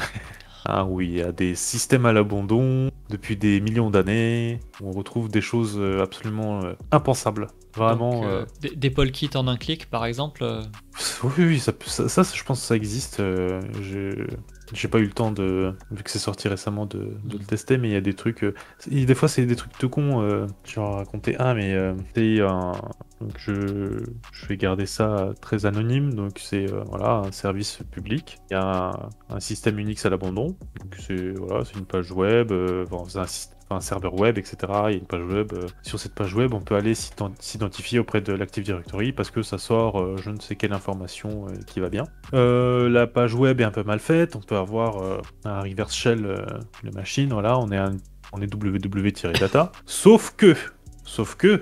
hein, 0.68 0.84
où 0.88 1.00
il 1.00 1.10
y 1.12 1.22
a 1.22 1.32
des 1.32 1.54
systèmes 1.54 2.06
à 2.06 2.12
l'abandon 2.12 2.90
depuis 3.10 3.36
des 3.36 3.60
millions 3.60 3.90
d'années, 3.90 4.60
où 4.80 4.88
on 4.88 4.92
retrouve 4.92 5.28
des 5.28 5.40
choses 5.40 5.76
euh, 5.78 6.02
absolument 6.02 6.62
euh, 6.64 6.74
impensables. 6.92 7.48
Vraiment. 7.74 8.20
Donc, 8.20 8.24
euh, 8.24 8.44
des, 8.60 8.70
des 8.76 8.90
poll 8.90 9.10
kits 9.12 9.30
en 9.34 9.46
un 9.48 9.56
clic, 9.56 9.88
par 9.90 10.04
exemple 10.04 10.44
Oui, 11.22 11.32
oui, 11.38 11.58
ça, 11.60 11.72
peut- 11.72 11.86
ça, 11.88 12.08
ça, 12.08 12.22
je 12.22 12.42
pense 12.44 12.60
que 12.60 12.66
ça 12.66 12.76
existe. 12.76 13.18
je- 13.18 14.26
J'ai 14.74 14.88
pas 14.88 14.98
eu 14.98 15.04
le 15.04 15.12
temps 15.12 15.30
de, 15.30 15.72
vu 15.90 16.02
que 16.02 16.10
c'est 16.10 16.18
sorti 16.18 16.48
récemment, 16.48 16.86
de, 16.86 16.98
de 17.24 17.38
le 17.38 17.44
tester, 17.44 17.78
mais 17.78 17.88
il 17.88 17.92
y 17.92 17.96
a 17.96 18.00
des 18.00 18.14
trucs. 18.14 18.44
euh, 18.44 18.54
des 18.90 19.14
fois, 19.14 19.28
c'est 19.28 19.46
des 19.46 19.56
trucs 19.56 19.76
tout 19.78 19.88
cons. 19.88 20.20
euh, 20.22 20.46
je 20.66 20.74
vais 20.76 20.80
en 20.82 20.92
raconter 20.96 21.36
un, 21.38 21.54
mais 21.54 21.72
euh, 21.74 21.94
c'est 22.14 22.40
un. 22.40 22.72
Donc, 23.20 23.32
je, 23.38 24.02
je 24.32 24.46
vais 24.46 24.56
garder 24.56 24.86
ça 24.86 25.30
très 25.40 25.66
anonyme. 25.66 26.14
Donc, 26.14 26.38
c'est 26.38 26.72
euh, 26.72 26.82
voilà, 26.86 27.22
un 27.26 27.32
service 27.32 27.80
public. 27.90 28.38
Il 28.50 28.54
y 28.54 28.56
a 28.56 29.10
un, 29.30 29.40
système 29.40 29.78
Unix 29.78 30.04
à 30.06 30.10
l'abandon. 30.10 30.56
C'est 30.98 31.32
voilà, 31.32 31.64
c'est 31.64 31.76
une 31.78 31.84
page 31.86 32.12
web, 32.12 32.52
euh, 32.52 32.84
un 33.16 33.24
un 33.70 33.80
serveur 33.80 34.14
web, 34.14 34.38
etc. 34.38 34.56
Il 34.86 34.90
y 34.92 34.94
a 34.94 34.98
une 34.98 35.06
page 35.06 35.24
web. 35.24 35.52
euh, 35.52 35.66
Sur 35.82 36.00
cette 36.00 36.14
page 36.14 36.34
web, 36.34 36.54
on 36.54 36.60
peut 36.60 36.74
aller 36.74 36.94
s'ident- 36.94 37.34
s'identifier 37.38 37.98
auprès 37.98 38.22
de 38.22 38.32
l'Active 38.32 38.64
Directory 38.64 39.12
parce 39.12 39.30
que 39.30 39.42
ça 39.42 39.58
sort 39.58 40.16
je 40.16 40.30
ne 40.30 40.40
sais 40.40 40.56
quelle 40.56 40.72
information 40.72 41.46
qui 41.66 41.80
va 41.80 41.90
bien. 41.90 42.04
La 42.32 43.06
page 43.06 43.34
web 43.34 43.60
est 43.60 43.64
un 43.64 43.70
peu 43.70 43.82
mal 43.82 43.98
faite. 43.98 44.36
On 44.36 44.40
peut 44.40 44.56
avoir 44.56 45.20
un 45.44 45.60
reverse 45.60 45.94
shell 45.94 46.22
de 46.82 46.90
machine. 46.94 47.30
Voilà, 47.30 47.58
on 47.58 47.70
est, 47.70 47.76
un, 47.76 47.96
on 48.32 48.40
est 48.40 48.52
www-data. 48.52 49.72
Sauf 49.84 50.34
que, 50.36 50.54
sauf 51.04 51.34
que, 51.34 51.60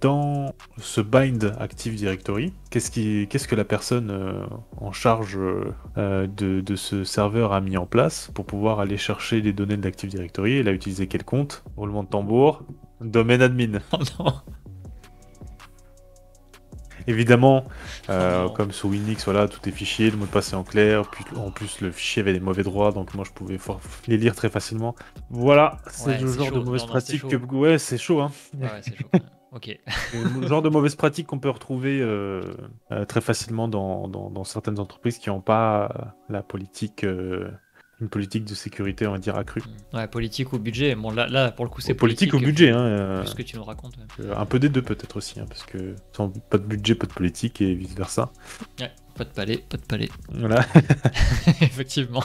dans 0.00 0.54
ce 0.78 1.00
bind 1.00 1.56
Active 1.58 1.94
Directory, 1.96 2.52
qu'est-ce 2.70 2.90
que 3.48 3.54
la 3.56 3.64
personne 3.64 4.10
euh, 4.10 4.44
en 4.76 4.92
charge 4.92 5.36
euh, 5.96 6.26
de, 6.28 6.60
de 6.60 6.76
ce 6.76 7.02
serveur 7.04 7.52
a 7.52 7.60
mis 7.60 7.76
en 7.76 7.86
place 7.86 8.30
pour 8.34 8.46
pouvoir 8.46 8.78
aller 8.80 8.96
chercher 8.96 9.40
les 9.40 9.52
données 9.52 9.76
de 9.76 9.82
l'Active 9.82 10.10
Directory 10.10 10.58
Elle 10.58 10.68
a 10.68 10.72
utilisé 10.72 11.06
quel 11.08 11.24
compte? 11.24 11.64
Roulement 11.76 12.04
de 12.04 12.08
tambour. 12.08 12.62
Domaine 13.00 13.42
admin. 13.42 13.80
Oh 13.92 13.98
non 14.20 14.32
Évidemment, 17.06 17.64
euh, 18.08 18.44
Oh 18.46 18.50
comme 18.50 18.72
sous 18.72 18.92
Unix, 18.94 19.24
voilà, 19.26 19.46
tout 19.46 19.68
est 19.68 19.72
fichier, 19.72 20.10
le 20.10 20.16
mot 20.16 20.24
de 20.24 20.30
passe 20.30 20.52
est 20.52 20.56
en 20.56 20.64
clair, 20.64 21.02
puis 21.10 21.22
en 21.36 21.50
plus 21.50 21.82
le 21.82 21.90
fichier 21.90 22.22
avait 22.22 22.32
des 22.32 22.40
mauvais 22.40 22.62
droits, 22.62 22.92
donc 22.92 23.12
moi 23.12 23.24
je 23.26 23.32
pouvais 23.32 23.58
les 24.06 24.16
lire 24.16 24.34
très 24.34 24.48
facilement. 24.48 24.94
Voilà, 25.28 25.80
c'est 25.90 26.06
Ouais, 26.12 26.18
le 26.20 26.32
genre 26.32 26.46
chaud. 26.48 26.60
de 26.60 26.64
mauvaise 26.64 26.82
Non, 26.82 26.88
pratique 26.88 27.28
que... 27.28 27.36
Ouais, 27.54 27.76
c'est 27.78 27.98
chaud, 27.98 28.22
hein. 28.22 28.30
Ouais, 28.58 28.68
c'est 28.80 28.96
chaud. 28.96 29.04
Ok. 29.54 29.78
Le 30.40 30.46
genre 30.48 30.62
de 30.62 30.68
mauvaise 30.68 30.96
pratique 30.96 31.26
qu'on 31.28 31.38
peut 31.38 31.50
retrouver 31.50 32.00
euh, 32.00 32.42
euh, 32.90 33.04
très 33.04 33.20
facilement 33.20 33.68
dans, 33.68 34.08
dans- 34.08 34.28
dans 34.30 34.44
certaines 34.44 34.80
entreprises 34.80 35.18
qui 35.18 35.28
n'ont 35.28 35.40
pas 35.40 35.84
euh, 35.96 36.04
la 36.28 36.42
politique, 36.42 37.04
euh, 37.04 37.50
une 38.00 38.08
politique 38.08 38.44
de 38.44 38.54
sécurité, 38.54 39.06
on 39.06 39.12
va 39.12 39.18
dire, 39.18 39.36
accrue. 39.36 39.62
Ouais, 39.92 40.08
politique 40.08 40.52
ou 40.52 40.58
budget. 40.58 40.96
Bon, 40.96 41.12
là, 41.12 41.28
là 41.28 41.52
pour 41.52 41.64
le 41.64 41.70
coup, 41.70 41.80
c'est 41.80 41.92
Au 41.92 41.96
politique 41.96 42.34
ou 42.34 42.40
budget, 42.40 42.70
hein. 42.70 43.22
Ce 43.24 43.34
que 43.36 43.42
tu 43.42 43.56
nous 43.56 43.62
racontes. 43.64 43.94
ouais. 44.18 44.26
un 44.36 44.44
peu 44.46 44.58
des 44.58 44.68
deux 44.68 44.82
peut-être 44.82 45.16
aussi, 45.16 45.38
hein, 45.38 45.46
parce 45.48 45.62
que 45.64 45.94
sans 46.12 46.30
pas 46.30 46.58
de 46.58 46.64
budget, 46.64 46.96
pas 46.96 47.06
de 47.06 47.12
politique 47.12 47.60
et 47.62 47.74
vice 47.74 47.94
versa. 47.94 48.32
Ouais, 48.80 48.90
pas 49.14 49.24
de 49.24 49.30
palais, 49.30 49.58
pas 49.68 49.76
de 49.76 49.82
palais. 49.82 50.08
Voilà. 50.32 50.64
Effectivement. 51.60 52.22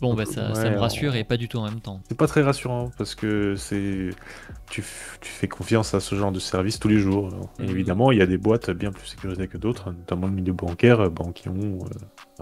Bon, 0.00 0.14
bah 0.14 0.24
ça, 0.24 0.48
me 0.70 0.76
on- 0.76 0.80
rassure 0.80 1.14
et 1.16 1.24
pas 1.24 1.36
du 1.36 1.48
tout 1.48 1.58
en 1.58 1.64
même 1.64 1.80
temps. 1.80 2.00
C'est 2.08 2.16
pas 2.16 2.26
très 2.26 2.42
rassurant 2.42 2.90
parce 2.96 3.14
que 3.14 3.54
c'est 3.56 4.10
tu, 4.70 4.80
f- 4.82 5.18
tu 5.20 5.30
fais 5.30 5.48
confiance 5.48 5.94
à 5.94 6.00
ce 6.00 6.14
genre 6.14 6.32
de 6.32 6.38
service 6.38 6.78
tous 6.78 6.88
les 6.88 6.98
jours. 6.98 7.28
Mhm. 7.58 7.68
évidemment, 7.68 8.12
il 8.12 8.18
y 8.18 8.22
a 8.22 8.26
des 8.26 8.38
boîtes 8.38 8.70
bien 8.70 8.92
plus 8.92 9.06
sécurisées 9.06 9.48
que 9.48 9.58
d'autres, 9.58 9.90
notamment 9.92 10.26
le 10.26 10.32
milieu 10.32 10.52
bancaire, 10.52 11.00
euh, 11.00 11.08
bon, 11.08 11.32
qui 11.32 11.48
ont 11.48 11.54
euh, 11.84 11.84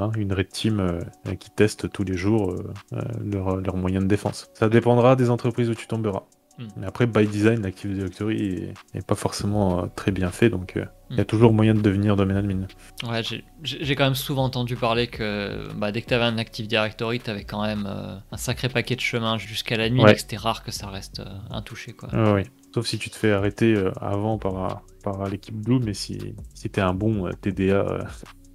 hein, 0.03 0.11
une 0.16 0.33
red 0.33 0.49
team 0.49 0.81
euh, 0.81 1.01
qui 1.37 1.51
teste 1.51 1.90
tous 1.90 2.05
les 2.05 2.16
jours 2.16 2.55
euh, 2.93 3.01
leurs 3.25 3.57
leurs 3.57 3.77
moyens 3.77 4.05
de 4.05 4.09
défense. 4.09 4.49
Ça 4.55 4.69
dépendra 4.69 5.16
des 5.16 5.31
entreprises 5.31 5.71
où 5.71 5.75
tu 5.75 5.87
tomberas. 5.87 6.23
Mhm. 6.59 6.69
Mais 6.77 6.87
après, 6.87 7.07
by 7.07 7.27
design, 7.27 7.62
l'Active 7.62 7.95
Directory 7.95 8.73
est, 8.95 8.99
est 8.99 9.07
pas 9.07 9.14
forcément 9.14 9.88
très 9.88 10.11
bien 10.12 10.31
fait, 10.31 10.51
donc 10.51 10.79
il 11.11 11.16
y 11.16 11.20
a 11.20 11.25
toujours 11.25 11.53
moyen 11.53 11.75
de 11.75 11.81
devenir 11.81 12.14
domaine 12.16 12.37
admin. 12.37 12.66
Ouais, 13.09 13.23
j'ai- 13.62 13.94
quand 13.96 14.05
même 14.05 14.14
souvent 14.14 14.44
entendu 14.44 14.77
parler 14.77 15.07
que 15.09 15.68
bah, 15.75 15.90
dès 15.92 16.03
que 16.03 16.07
tu 16.09 16.14
avais 16.14 16.25
un 16.25 16.38
Active 16.38 16.66
Directory, 16.68 17.20
tu 17.20 17.31
avais 17.31 17.44
quand 17.44 17.62
même 17.62 17.87
euh, 17.90 18.16
un 18.31 18.37
sacré 18.37 18.68
paquet 18.68 18.94
de 18.96 19.01
chemin 19.01 19.37
jusqu'à 19.38 19.77
la 19.77 19.90
nuit, 19.90 20.01
Ouais. 20.03 20.12
et 20.12 20.14
que 20.14 20.20
c'était 20.20 20.37
rare 20.37 20.62
que 20.62 20.70
ça 20.70 20.88
reste 20.88 21.20
euh, 21.20 21.25
intouché. 21.51 21.92
Quoi. 21.92 22.09
Ah 22.12 22.33
oui. 22.35 22.42
Sauf 22.73 22.87
si 22.87 22.99
tu 22.99 23.11
te 23.11 23.16
fais 23.16 23.33
arrêter 23.33 23.75
euh, 23.75 23.90
avant 24.01 24.38
par, 24.38 24.83
par 25.03 25.29
l'équipe 25.29 25.57
Blue, 25.57 25.81
mais 25.81 25.94
si, 25.94 26.35
si 26.55 26.70
t'es 26.70 26.81
un 26.81 26.94
bon 26.94 27.27
euh, 27.27 27.33
TDA, 27.33 27.75
euh, 27.75 28.03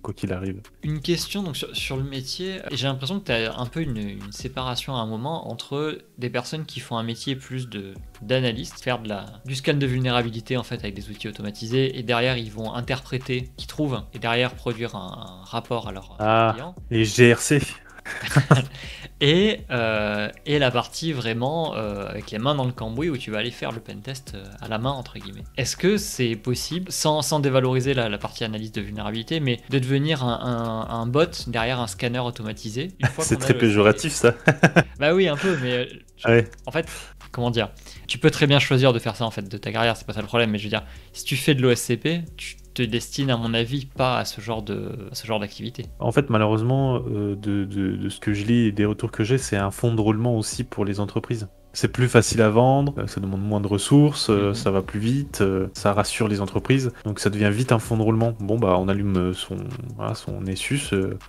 quoi 0.05 0.13
qu'il 0.13 0.31
arrive. 0.31 0.61
Une 0.83 1.01
question 1.01 1.41
donc 1.41 1.57
sur, 1.57 1.75
sur 1.75 1.97
le 1.97 2.03
métier, 2.03 2.59
j'ai 2.71 2.85
l'impression 2.85 3.19
que 3.19 3.25
tu 3.25 3.31
as 3.31 3.57
un 3.57 3.65
peu 3.65 3.81
une, 3.81 3.97
une 3.97 4.31
séparation 4.31 4.95
à 4.95 4.99
un 4.99 5.07
moment 5.07 5.49
entre 5.51 5.97
des 6.19 6.29
personnes 6.29 6.65
qui 6.65 6.79
font 6.79 6.95
un 6.97 7.03
métier 7.03 7.35
plus 7.35 7.67
de 7.69 7.93
d'analyste, 8.21 8.79
faire 8.81 8.99
de 8.99 9.09
la, 9.09 9.25
du 9.45 9.55
scan 9.55 9.73
de 9.73 9.85
vulnérabilité 9.85 10.57
en 10.57 10.63
fait 10.63 10.75
avec 10.75 10.93
des 10.93 11.09
outils 11.09 11.27
automatisés, 11.27 11.97
et 11.97 12.03
derrière 12.03 12.37
ils 12.37 12.51
vont 12.51 12.73
interpréter, 12.73 13.49
qu'ils 13.57 13.67
trouvent, 13.67 14.01
et 14.13 14.19
derrière 14.19 14.53
produire 14.53 14.95
un, 14.95 15.41
un 15.41 15.43
rapport 15.43 15.87
à 15.87 15.91
leur 15.91 16.15
Ah. 16.19 16.51
client. 16.53 16.75
Et 16.91 17.03
GRC 17.03 17.61
Et, 19.21 19.61
euh, 19.71 20.29
et 20.45 20.59
la 20.59 20.71
partie 20.71 21.13
vraiment 21.13 21.73
euh, 21.75 22.05
avec 22.09 22.31
les 22.31 22.37
mains 22.37 22.53
dans 22.53 22.65
le 22.65 22.73
cambouis 22.73 23.09
où 23.09 23.17
tu 23.17 23.31
vas 23.31 23.37
aller 23.37 23.49
faire 23.51 23.71
le 23.71 23.79
pentest 23.79 24.33
euh, 24.35 24.43
à 24.61 24.67
la 24.67 24.77
main, 24.77 24.91
entre 24.91 25.17
guillemets. 25.17 25.45
Est-ce 25.55 25.77
que 25.77 25.95
c'est 25.97 26.35
possible, 26.35 26.91
sans, 26.91 27.21
sans 27.21 27.39
dévaloriser 27.39 27.93
la, 27.93 28.09
la 28.09 28.17
partie 28.17 28.43
analyse 28.43 28.73
de 28.73 28.81
vulnérabilité, 28.81 29.39
mais 29.39 29.61
de 29.69 29.79
devenir 29.79 30.23
un, 30.23 30.87
un- 30.89 30.93
un 30.93 31.05
bot 31.07 31.29
derrière 31.47 31.79
un 31.79 31.87
scanner 31.87 32.19
automatisé 32.19 32.91
C'est 33.19 33.39
très 33.39 33.53
le- 33.53 33.59
péjoratif 33.59 34.11
ça. 34.13 34.33
Bah 34.99 35.13
oui, 35.13 35.27
un 35.29 35.37
peu, 35.37 35.57
mais 35.61 35.73
euh, 35.77 35.85
je- 36.17 36.27
Ouais. 36.27 36.49
en 36.65 36.71
fait, 36.71 36.85
comment 37.31 37.51
dire 37.51 37.69
Tu 38.07 38.17
peux 38.17 38.31
très 38.31 38.47
bien 38.47 38.59
choisir 38.59 38.91
de 38.91 38.99
faire 38.99 39.15
ça 39.15 39.25
en 39.25 39.31
fait 39.31 39.47
de 39.47 39.57
ta 39.57 39.71
carrière, 39.71 39.95
c'est 39.95 40.05
pas 40.07 40.13
ça 40.13 40.21
le 40.21 40.27
problème, 40.27 40.51
mais 40.51 40.57
je 40.57 40.63
veux 40.65 40.69
dire, 40.69 40.83
si 41.13 41.23
tu 41.23 41.37
fais 41.37 41.55
de 41.55 41.61
l'OSCP, 41.61 42.23
tu 42.35 42.57
te 42.75 42.81
destines 42.83 43.31
à 43.31 43.37
mon 43.37 43.53
avis 43.55 43.85
pas 43.87 44.17
à 44.19 44.25
ce 44.25 44.41
genre 44.41 44.61
de 44.61 44.91
à 45.11 45.15
ce 45.15 45.25
genre 45.25 45.39
d'activité. 45.39 45.85
En 45.99 46.11
fait, 46.11 46.29
malheureusement, 46.29 47.01
euh, 47.09 47.35
de, 47.35 47.65
de- 47.65 47.95
de 47.95 48.09
ce 48.09 48.19
que 48.19 48.33
je 48.33 48.45
lis 48.45 48.67
et 48.67 48.71
des 48.71 48.85
retours 48.85 49.09
que 49.11 49.23
j'ai, 49.23 49.37
c'est 49.39 49.57
un 49.57 49.71
fonds 49.71 49.95
de 49.95 50.01
roulement 50.01 50.37
aussi 50.37 50.63
pour 50.63 50.85
les 50.85 50.99
entreprises. 50.99 51.47
C'est 51.73 51.91
plus 51.91 52.07
facile 52.07 52.41
à 52.41 52.49
vendre, 52.49 52.93
euh, 52.97 53.07
ça 53.07 53.19
demande 53.19 53.41
moins 53.41 53.59
de 53.59 53.67
ressources, 53.67 54.29
euh, 54.29 54.49
Mhm. 54.49 54.53
ça 54.53 54.71
va 54.71 54.81
plus 54.81 54.99
vite, 54.99 55.43
ça 55.73 55.91
rassure 55.93 56.27
les 56.27 56.39
entreprises, 56.39 56.91
donc 57.03 57.19
ça 57.19 57.29
devient 57.29 57.49
vite 57.51 57.71
un 57.71 57.79
fonds 57.79 57.97
de 57.97 58.01
roulement. 58.03 58.33
Bon 58.39 58.57
bah 58.59 58.75
on 58.79 58.87
allume 58.87 59.33
son, 59.33 59.57
voilà, 59.97 60.13
son 60.15 60.39
Nessus, 60.41 60.79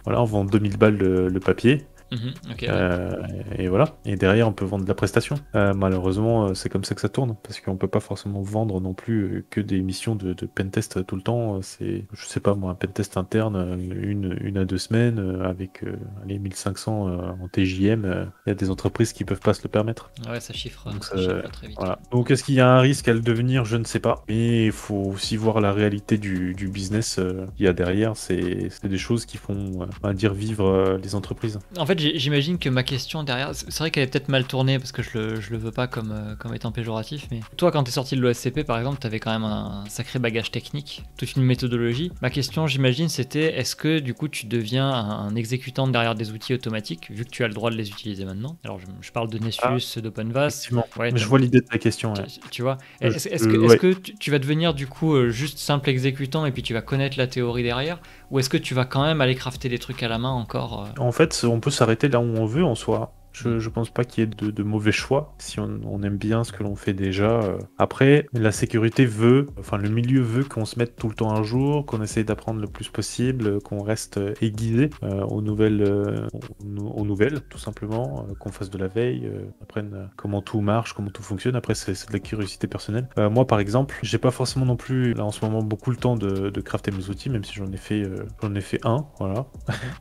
voilà, 0.04 0.20
on 0.22 0.24
vend 0.24 0.44
2000 0.44 0.76
balles 0.76 0.96
le, 0.98 1.28
le 1.28 1.40
papier, 1.40 1.86
Mhm, 2.12 2.18
ouais. 2.48 2.56
euh, 2.68 3.16
et 3.58 3.68
voilà. 3.68 3.96
Et 4.04 4.16
derrière 4.16 4.46
on 4.48 4.52
peut 4.52 4.64
vendre 4.64 4.84
de 4.84 4.88
la 4.88 4.94
prestation. 4.94 5.36
Euh, 5.54 5.74
malheureusement 5.74 6.46
euh, 6.48 6.54
c'est 6.54 6.68
comme 6.68 6.84
ça 6.84 6.94
que 6.94 7.00
ça 7.00 7.08
tourne, 7.08 7.36
parce 7.42 7.60
qu'on 7.60 7.76
peut 7.76 7.88
pas 7.88 8.00
forcément 8.00 8.42
vendre 8.42 8.80
non 8.80 8.94
plus 8.94 9.44
que 9.50 9.60
des 9.60 9.80
missions 9.80 10.14
de, 10.14 10.32
de 10.32 10.46
pentest 10.46 11.04
tout 11.06 11.16
le 11.16 11.22
temps. 11.22 11.60
C'est, 11.62 12.04
je 12.12 12.24
sais 12.26 12.40
pas 12.40 12.54
moi, 12.54 12.70
un 12.70 12.74
pentest 12.74 13.16
interne, 13.16 13.78
une, 13.80 14.36
une 14.40 14.58
à 14.58 14.64
deux 14.64 14.78
semaines, 14.78 15.40
avec 15.44 15.82
euh, 15.84 15.96
allez, 16.24 16.38
1500 16.38 17.08
euh, 17.08 17.30
en 17.42 17.48
TJM, 17.48 18.28
il 18.46 18.48
y 18.48 18.52
a 18.52 18.54
des 18.54 18.70
entreprises 18.70 19.12
qui 19.12 19.24
peuvent 19.24 19.40
pas 19.40 19.54
se 19.54 19.62
le 19.62 19.68
permettre. 19.68 20.10
Ouais, 20.28 20.40
ça 20.40 20.52
chiffre, 20.52 20.90
Donc, 20.92 21.04
ça 21.04 21.16
ça- 21.16 21.22
chiffre 21.22 21.50
très 21.50 21.66
vite. 21.68 21.76
Voilà. 21.78 21.98
Donc 22.12 22.30
est-ce 22.30 22.44
qu'il 22.44 22.54
y 22.54 22.60
a 22.60 22.68
un 22.70 22.80
risque 22.80 23.08
à 23.08 23.12
le 23.14 23.20
devenir? 23.20 23.64
Je 23.64 23.76
ne 23.76 23.84
sais 23.84 24.00
pas. 24.00 24.22
Mais 24.28 24.66
il 24.66 24.72
faut 24.72 24.94
aussi 25.14 25.36
voir 25.36 25.60
la 25.60 25.72
réalité 25.72 26.18
du, 26.18 26.54
du 26.54 26.68
business 26.68 27.20
qu'il 27.56 27.64
y 27.66 27.68
a 27.68 27.72
derrière. 27.72 28.16
C'est, 28.16 28.68
c'est 28.70 28.88
des 28.88 28.98
choses 28.98 29.26
qui 29.26 29.36
font, 29.38 29.88
on 30.02 30.06
va 30.06 30.12
dire, 30.14 30.32
vivre 30.34 30.98
les 31.02 31.14
entreprises. 31.14 31.58
En 31.78 31.86
fait, 31.86 31.95
fait, 31.96 32.18
j'imagine 32.18 32.58
que 32.58 32.68
ma 32.68 32.82
question 32.82 33.22
derrière, 33.22 33.54
c'est 33.54 33.78
vrai 33.78 33.90
qu'elle 33.90 34.04
est 34.04 34.06
peut-être 34.06 34.28
mal 34.28 34.44
tournée 34.44 34.78
parce 34.78 34.92
que 34.92 35.02
je 35.02 35.18
le, 35.18 35.40
je 35.40 35.50
le 35.50 35.58
veux 35.58 35.72
pas 35.72 35.86
comme, 35.86 36.12
euh, 36.12 36.34
comme 36.36 36.54
étant 36.54 36.72
péjoratif, 36.72 37.26
mais 37.30 37.40
toi, 37.56 37.70
quand 37.70 37.84
t'es 37.84 37.90
sorti 37.90 38.16
de 38.16 38.20
l'OSCP 38.20 38.64
par 38.64 38.78
exemple, 38.78 38.98
t'avais 38.98 39.20
quand 39.20 39.32
même 39.32 39.44
un, 39.44 39.84
sacré 39.88 40.18
bagage 40.18 40.50
technique, 40.50 41.04
toute 41.16 41.36
une 41.36 41.42
méthodologie. 41.42 42.12
Ma 42.22 42.30
question, 42.30 42.66
j'imagine, 42.66 43.08
c'était 43.08 43.58
est-ce 43.58 43.76
que 43.76 43.98
du 43.98 44.14
coup 44.14 44.28
tu 44.28 44.46
deviens 44.46 44.88
un, 44.88 45.28
un 45.28 45.34
exécutant 45.34 45.86
derrière 45.88 46.14
des 46.14 46.32
outils 46.32 46.54
automatiques, 46.54 47.10
vu 47.10 47.24
que 47.24 47.30
tu 47.30 47.44
as 47.44 47.48
le 47.48 47.54
droit 47.54 47.70
de 47.70 47.76
les 47.76 47.88
utiliser 47.88 48.24
maintenant? 48.24 48.56
Alors, 48.64 48.78
je, 48.78 48.86
je 49.00 49.12
parle 49.12 49.30
de 49.30 49.38
Nesius, 49.38 49.98
d'OpenVAS. 49.98 50.48
Effectivement. 50.48 50.86
Ouais, 50.96 51.10
je 51.14 51.26
vois 51.26 51.38
l'idée 51.38 51.60
de 51.60 51.66
ta 51.66 51.78
question. 51.78 52.12
ouais. 52.14 52.26
tu, 52.26 52.40
tu 52.50 52.62
vois? 52.62 52.78
Est-ce 53.00 53.76
que, 53.76 53.94
tu 53.94 54.30
vas 54.30 54.38
devenir 54.38 54.74
du 54.74 54.86
coup 54.86 55.14
euh, 55.14 55.30
juste 55.30 55.58
simple 55.58 55.88
exécutant 55.90 56.46
et 56.46 56.52
puis 56.52 56.62
tu 56.62 56.74
vas 56.74 56.82
connaître 56.82 57.18
la 57.18 57.26
théorie 57.26 57.62
derrière? 57.62 58.00
Ou 58.30 58.38
est-ce 58.38 58.48
que 58.48 58.56
tu 58.56 58.74
vas 58.74 58.84
quand 58.84 59.02
même 59.02 59.20
aller 59.20 59.34
crafter 59.34 59.68
des 59.68 59.78
trucs 59.78 60.02
à 60.02 60.08
la 60.08 60.18
main 60.18 60.30
encore 60.30 60.84
euh? 60.84 61.00
En 61.00 61.12
fait, 61.12 61.44
on 61.44 61.60
peut 61.60 61.70
s'arrêter 61.70 62.08
là 62.08 62.20
où 62.20 62.24
on 62.24 62.46
veut 62.46 62.64
en 62.64 62.74
soi. 62.74 63.12
Je, 63.36 63.58
je 63.58 63.68
pense 63.68 63.90
pas 63.90 64.04
qu'il 64.04 64.24
y 64.24 64.26
ait 64.26 64.30
de, 64.34 64.50
de 64.50 64.62
mauvais 64.62 64.92
choix 64.92 65.34
si 65.38 65.60
on, 65.60 65.78
on 65.84 66.02
aime 66.02 66.16
bien 66.16 66.42
ce 66.42 66.52
que 66.52 66.62
l'on 66.62 66.74
fait 66.74 66.94
déjà. 66.94 67.40
euh. 67.42 67.58
Après, 67.76 68.26
la 68.32 68.50
sécurité 68.50 69.04
veut, 69.04 69.46
enfin 69.58 69.76
le 69.76 69.90
milieu 69.90 70.22
veut 70.22 70.44
qu'on 70.44 70.64
se 70.64 70.78
mette 70.78 70.96
tout 70.96 71.08
le 71.08 71.14
temps 71.14 71.34
à 71.34 71.42
jour, 71.42 71.84
qu'on 71.84 72.00
essaye 72.02 72.24
d'apprendre 72.24 72.60
le 72.60 72.66
plus 72.66 72.88
possible, 72.88 73.46
euh, 73.46 73.60
qu'on 73.60 73.82
reste 73.82 74.16
euh, 74.16 74.32
aiguisé 74.40 74.88
euh, 75.02 75.20
aux 75.24 75.42
nouvelles, 75.42 75.82
euh, 75.82 76.26
aux, 76.32 77.00
aux 77.00 77.04
nouvelles 77.04 77.40
tout 77.50 77.58
simplement, 77.58 78.24
euh, 78.30 78.34
qu'on 78.40 78.50
fasse 78.50 78.70
de 78.70 78.78
la 78.78 78.88
veille, 78.88 79.26
euh, 79.26 79.44
apprenne 79.62 80.08
comment 80.16 80.40
tout 80.40 80.62
marche, 80.62 80.94
comment 80.94 81.10
tout 81.10 81.22
fonctionne. 81.22 81.56
Après, 81.56 81.74
c'est 81.74 81.92
de 82.08 82.12
la 82.14 82.18
curiosité 82.20 82.66
personnelle. 82.66 83.08
Moi, 83.18 83.46
par 83.46 83.60
exemple, 83.60 83.96
j'ai 84.02 84.18
pas 84.18 84.30
forcément 84.30 84.64
non 84.64 84.76
plus 84.76 85.12
là 85.12 85.24
en 85.24 85.30
ce 85.30 85.44
moment 85.44 85.62
beaucoup 85.62 85.90
le 85.90 85.96
temps 85.96 86.16
de, 86.16 86.48
de 86.48 86.60
crafter 86.62 86.90
mes 86.90 87.08
outils, 87.10 87.28
même 87.28 87.44
si 87.44 87.54
j'en 87.54 87.70
ai 87.70 87.76
fait, 87.76 88.02
j'en 88.42 88.54
ai 88.54 88.60
fait 88.62 88.80
un, 88.84 89.06
voilà 89.18 89.46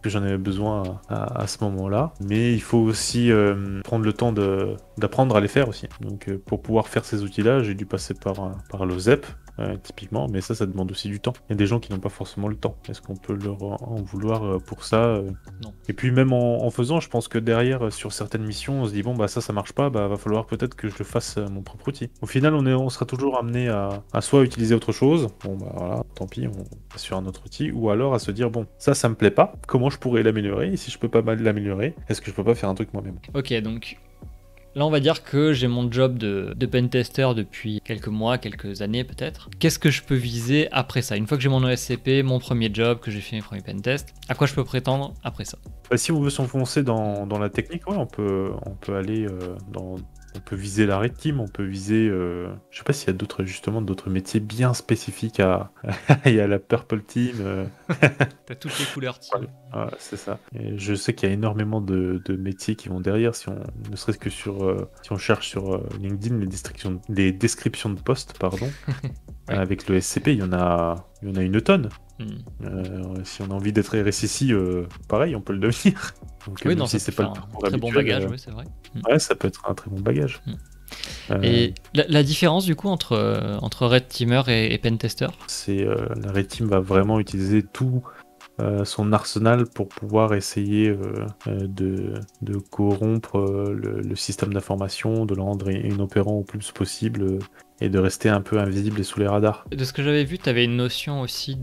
que 0.01 0.09
j'en 0.09 0.23
avais 0.23 0.37
besoin 0.37 0.83
à, 1.09 1.15
à- 1.15 1.41
à 1.43 1.47
ce 1.47 1.63
moment-là. 1.65 2.13
Mais 2.21 2.53
il 2.53 2.61
faut 2.61 2.77
aussi 2.79 3.24
euh, 3.31 3.81
prendre 3.83 4.05
le 4.05 4.13
temps 4.13 4.33
d'apprendre 4.97 5.35
à 5.35 5.41
les 5.41 5.47
faire 5.47 5.69
aussi. 5.69 5.87
Donc 6.01 6.27
euh, 6.27 6.41
pour 6.45 6.61
pouvoir 6.61 6.87
faire 6.87 7.05
ces 7.05 7.23
outils-là, 7.23 7.63
j'ai 7.63 7.75
dû 7.75 7.85
passer 7.85 8.13
par, 8.13 8.55
par 8.69 8.85
l'OZEP. 8.85 9.25
Euh, 9.59 9.77
typiquement, 9.81 10.27
mais 10.27 10.41
ça, 10.41 10.55
ça 10.55 10.65
demande 10.65 10.91
aussi 10.91 11.07
du 11.07 11.19
temps. 11.19 11.33
Il 11.49 11.51
y 11.51 11.53
a 11.53 11.55
des 11.55 11.67
gens 11.67 11.79
qui 11.79 11.91
n'ont 11.91 11.99
pas 11.99 12.09
forcément 12.09 12.47
le 12.47 12.55
temps. 12.55 12.75
Est-ce 12.89 13.01
qu'on 13.01 13.15
peut 13.15 13.33
leur 13.33 13.63
en 13.63 14.01
vouloir 14.01 14.43
euh, 14.43 14.59
pour 14.59 14.83
ça 14.83 15.05
euh 15.05 15.31
Non. 15.63 15.73
Et 15.87 15.93
puis 15.93 16.11
même 16.11 16.33
en, 16.33 16.65
en 16.65 16.69
faisant, 16.69 16.99
je 16.99 17.09
pense 17.09 17.27
que 17.27 17.37
derrière, 17.37 17.91
sur 17.91 18.11
certaines 18.13 18.43
missions, 18.43 18.81
on 18.81 18.85
se 18.85 18.93
dit 18.93 19.03
bon 19.03 19.15
bah 19.15 19.27
ça, 19.27 19.41
ça 19.41 19.53
marche 19.53 19.73
pas, 19.73 19.89
bah 19.89 20.07
va 20.07 20.17
falloir 20.17 20.45
peut-être 20.45 20.75
que 20.75 20.89
je 20.89 20.97
le 20.97 21.05
fasse 21.05 21.37
mon 21.37 21.61
propre 21.61 21.87
outil. 21.87 22.09
Au 22.21 22.27
final, 22.27 22.53
on, 22.53 22.65
est, 22.65 22.73
on 22.73 22.89
sera 22.89 23.05
toujours 23.05 23.37
amené 23.37 23.69
à, 23.69 24.03
à 24.13 24.21
soit 24.21 24.43
utiliser 24.43 24.75
autre 24.75 24.91
chose, 24.91 25.27
bon 25.43 25.55
bah 25.55 25.71
voilà, 25.75 26.03
tant 26.15 26.27
pis, 26.27 26.47
on 26.47 26.63
passe 26.89 27.01
sur 27.01 27.17
un 27.17 27.25
autre 27.25 27.41
outil, 27.45 27.71
ou 27.71 27.89
alors 27.89 28.13
à 28.13 28.19
se 28.19 28.31
dire 28.31 28.49
bon 28.49 28.65
ça, 28.77 28.93
ça 28.93 29.09
me 29.09 29.15
plaît 29.15 29.31
pas, 29.31 29.53
comment 29.67 29.89
je 29.89 29.97
pourrais 29.97 30.23
l'améliorer 30.23 30.73
Et 30.73 30.77
si 30.77 30.91
je 30.91 30.99
peux 30.99 31.09
pas 31.09 31.21
l'améliorer, 31.35 31.95
est-ce 32.09 32.21
que 32.21 32.29
je 32.29 32.35
peux 32.35 32.43
pas 32.43 32.55
faire 32.55 32.69
un 32.69 32.75
truc 32.75 32.93
moi-même? 32.93 33.17
Ok, 33.33 33.53
donc 33.61 33.97
là 34.75 34.85
on 34.85 34.89
va 34.89 34.99
dire 34.99 35.23
que 35.23 35.53
j'ai 35.53 35.67
mon 35.67 35.91
job 35.91 36.17
de, 36.17 36.53
de 36.55 36.65
pentester 36.65 37.27
depuis 37.35 37.81
quelques 37.83 38.07
mois, 38.07 38.37
quelques 38.37 38.81
années 38.81 39.03
peut-être. 39.03 39.49
Qu'est-ce 39.59 39.79
que 39.79 39.89
je 39.89 40.03
peux 40.03 40.15
viser 40.15 40.69
après 40.71 41.01
ça? 41.01 41.15
Une 41.15 41.27
fois 41.27 41.37
que 41.37 41.43
j'ai 41.43 41.49
mon 41.49 41.63
OSCP, 41.63 42.23
mon 42.23 42.39
premier 42.39 42.69
job, 42.73 42.99
que 42.99 43.11
j'ai 43.11 43.21
fait 43.21 43.37
mes 43.37 43.41
premiers 43.41 43.61
pentests, 43.61 44.13
à 44.29 44.35
quoi 44.35 44.47
je 44.47 44.53
peux 44.53 44.63
prétendre 44.63 45.13
après 45.23 45.45
ça? 45.45 45.57
Bah, 45.89 45.97
si 45.97 46.11
on 46.11 46.19
veut 46.19 46.29
s'enfoncer 46.29 46.83
dans, 46.83 47.25
dans 47.25 47.39
la 47.39 47.49
technique, 47.49 47.83
on 47.87 48.05
peut, 48.05 48.51
on 48.65 48.71
peut 48.71 48.95
aller 48.95 49.25
euh, 49.25 49.55
dans. 49.71 49.95
On 50.35 50.39
peut 50.39 50.55
viser 50.55 50.85
la 50.85 50.97
red 50.99 51.15
team, 51.15 51.39
on 51.39 51.47
peut 51.47 51.63
viser. 51.63 52.07
euh, 52.09 52.49
je 52.69 52.77
sais 52.79 52.83
pas 52.83 52.93
s'il 52.93 53.07
y 53.07 53.09
a 53.11 53.13
d'autres 53.13 53.45
justement 53.45 53.81
d'autres 53.81 54.09
métiers 54.09 54.39
bien 54.39 54.73
spécifiques 54.73 55.39
à. 55.39 55.71
Il 56.25 56.33
y 56.33 56.39
a 56.41 56.47
la 56.47 56.59
purple 56.59 57.01
team. 57.03 57.35
euh, 57.39 57.65
T'as 58.45 58.55
toutes 58.55 58.77
les 58.79 58.85
couleurs, 58.85 59.19
team. 59.19 59.47
Ouais. 59.73 59.85
C'est 59.97 60.17
ça. 60.17 60.39
Et 60.53 60.77
je 60.77 60.93
sais 60.93 61.13
qu'il 61.13 61.29
y 61.29 61.31
a 61.31 61.35
énormément 61.35 61.81
de, 61.81 62.21
de 62.25 62.35
métiers 62.35 62.75
qui 62.75 62.89
vont 62.89 62.99
derrière. 62.99 63.33
Si 63.35 63.49
on, 63.49 63.59
ne 63.89 63.95
serait-ce 63.95 64.19
que 64.19 64.29
sur, 64.29 64.65
euh, 64.65 64.89
si 65.03 65.11
on 65.11 65.17
cherche 65.17 65.47
sur 65.49 65.75
euh, 65.75 65.89
LinkedIn 66.01 66.37
les 66.37 66.47
descriptions, 66.47 67.01
les 67.09 67.31
descriptions 67.31 67.89
de 67.89 67.99
postes, 68.01 68.37
pardon, 68.37 68.69
Ouais. 69.47 69.53
avec 69.57 69.87
le 69.87 70.01
SCP, 70.01 70.29
il 70.29 70.39
y 70.39 70.41
en 70.43 70.53
a, 70.53 71.07
il 71.21 71.29
y 71.29 71.31
en 71.31 71.35
a 71.35 71.43
une 71.43 71.61
tonne. 71.61 71.89
Hmm. 72.17 72.25
Euh, 72.63 73.23
si 73.23 73.43
on 73.43 73.51
a 73.51 73.53
envie 73.53 73.71
d'être 73.71 73.95
RSSI, 73.95 74.51
euh, 74.53 74.87
pareil, 75.07 75.35
on 75.35 75.41
peut 75.41 75.53
le 75.53 75.59
devenir. 75.59 76.15
Donc, 76.47 76.59
Oui, 76.65 76.75
non, 76.75 76.87
si 76.87 76.99
c'est 76.99 77.11
pas 77.11 77.31
le 77.61 77.69
très 77.69 77.77
bon 77.77 77.91
bagage, 77.91 78.25
euh, 78.25 78.37
c'est 78.37 78.49
vrai. 78.49 78.65
Ouais, 79.07 79.19
ça 79.19 79.35
peut 79.35 79.47
être 79.47 79.69
un 79.69 79.73
très 79.73 79.89
bon 79.89 79.99
bagage. 79.99 80.41
Mm. 80.45 80.53
Euh, 81.31 81.39
Et 81.41 81.73
la, 81.93 82.05
la 82.07 82.23
différence 82.23 82.65
du 82.65 82.75
coup 82.75 82.89
entre, 82.89 83.57
entre 83.61 83.87
Red 83.87 84.07
Teamer 84.07 84.47
et, 84.47 84.73
et 84.73 84.77
Pentester? 84.77 85.27
C'est 85.47 85.85
euh, 85.85 86.07
la 86.21 86.31
Red 86.31 86.47
Team 86.47 86.67
va 86.67 86.79
vraiment 86.79 87.19
utiliser 87.19 87.63
tout 87.63 88.03
euh, 88.61 88.85
son 88.85 89.11
arsenal 89.11 89.65
pour 89.65 89.89
pouvoir 89.89 90.33
essayer 90.35 90.95
de, 91.47 92.13
de 92.41 92.57
corrompre 92.57 93.39
le, 93.39 94.01
le 94.01 94.15
système 94.15 94.53
d'information, 94.53 95.25
de 95.25 95.35
le 95.35 95.41
rendre 95.41 95.69
inopérant 95.71 96.35
au 96.35 96.43
plus 96.43 96.71
possible 96.71 97.39
et 97.81 97.89
de 97.89 97.99
rester 97.99 98.29
un 98.29 98.41
peu 98.41 98.59
invisible 98.59 98.99
et 98.99 99.03
sous 99.03 99.19
les 99.19 99.27
radars. 99.27 99.65
De 99.71 99.83
ce 99.83 99.91
que 99.93 100.01
j'avais 100.01 100.23
vu, 100.23 100.37
tu 100.37 100.49
avais 100.49 100.63
une 100.63 100.77
notion 100.77 101.21
aussi 101.21 101.55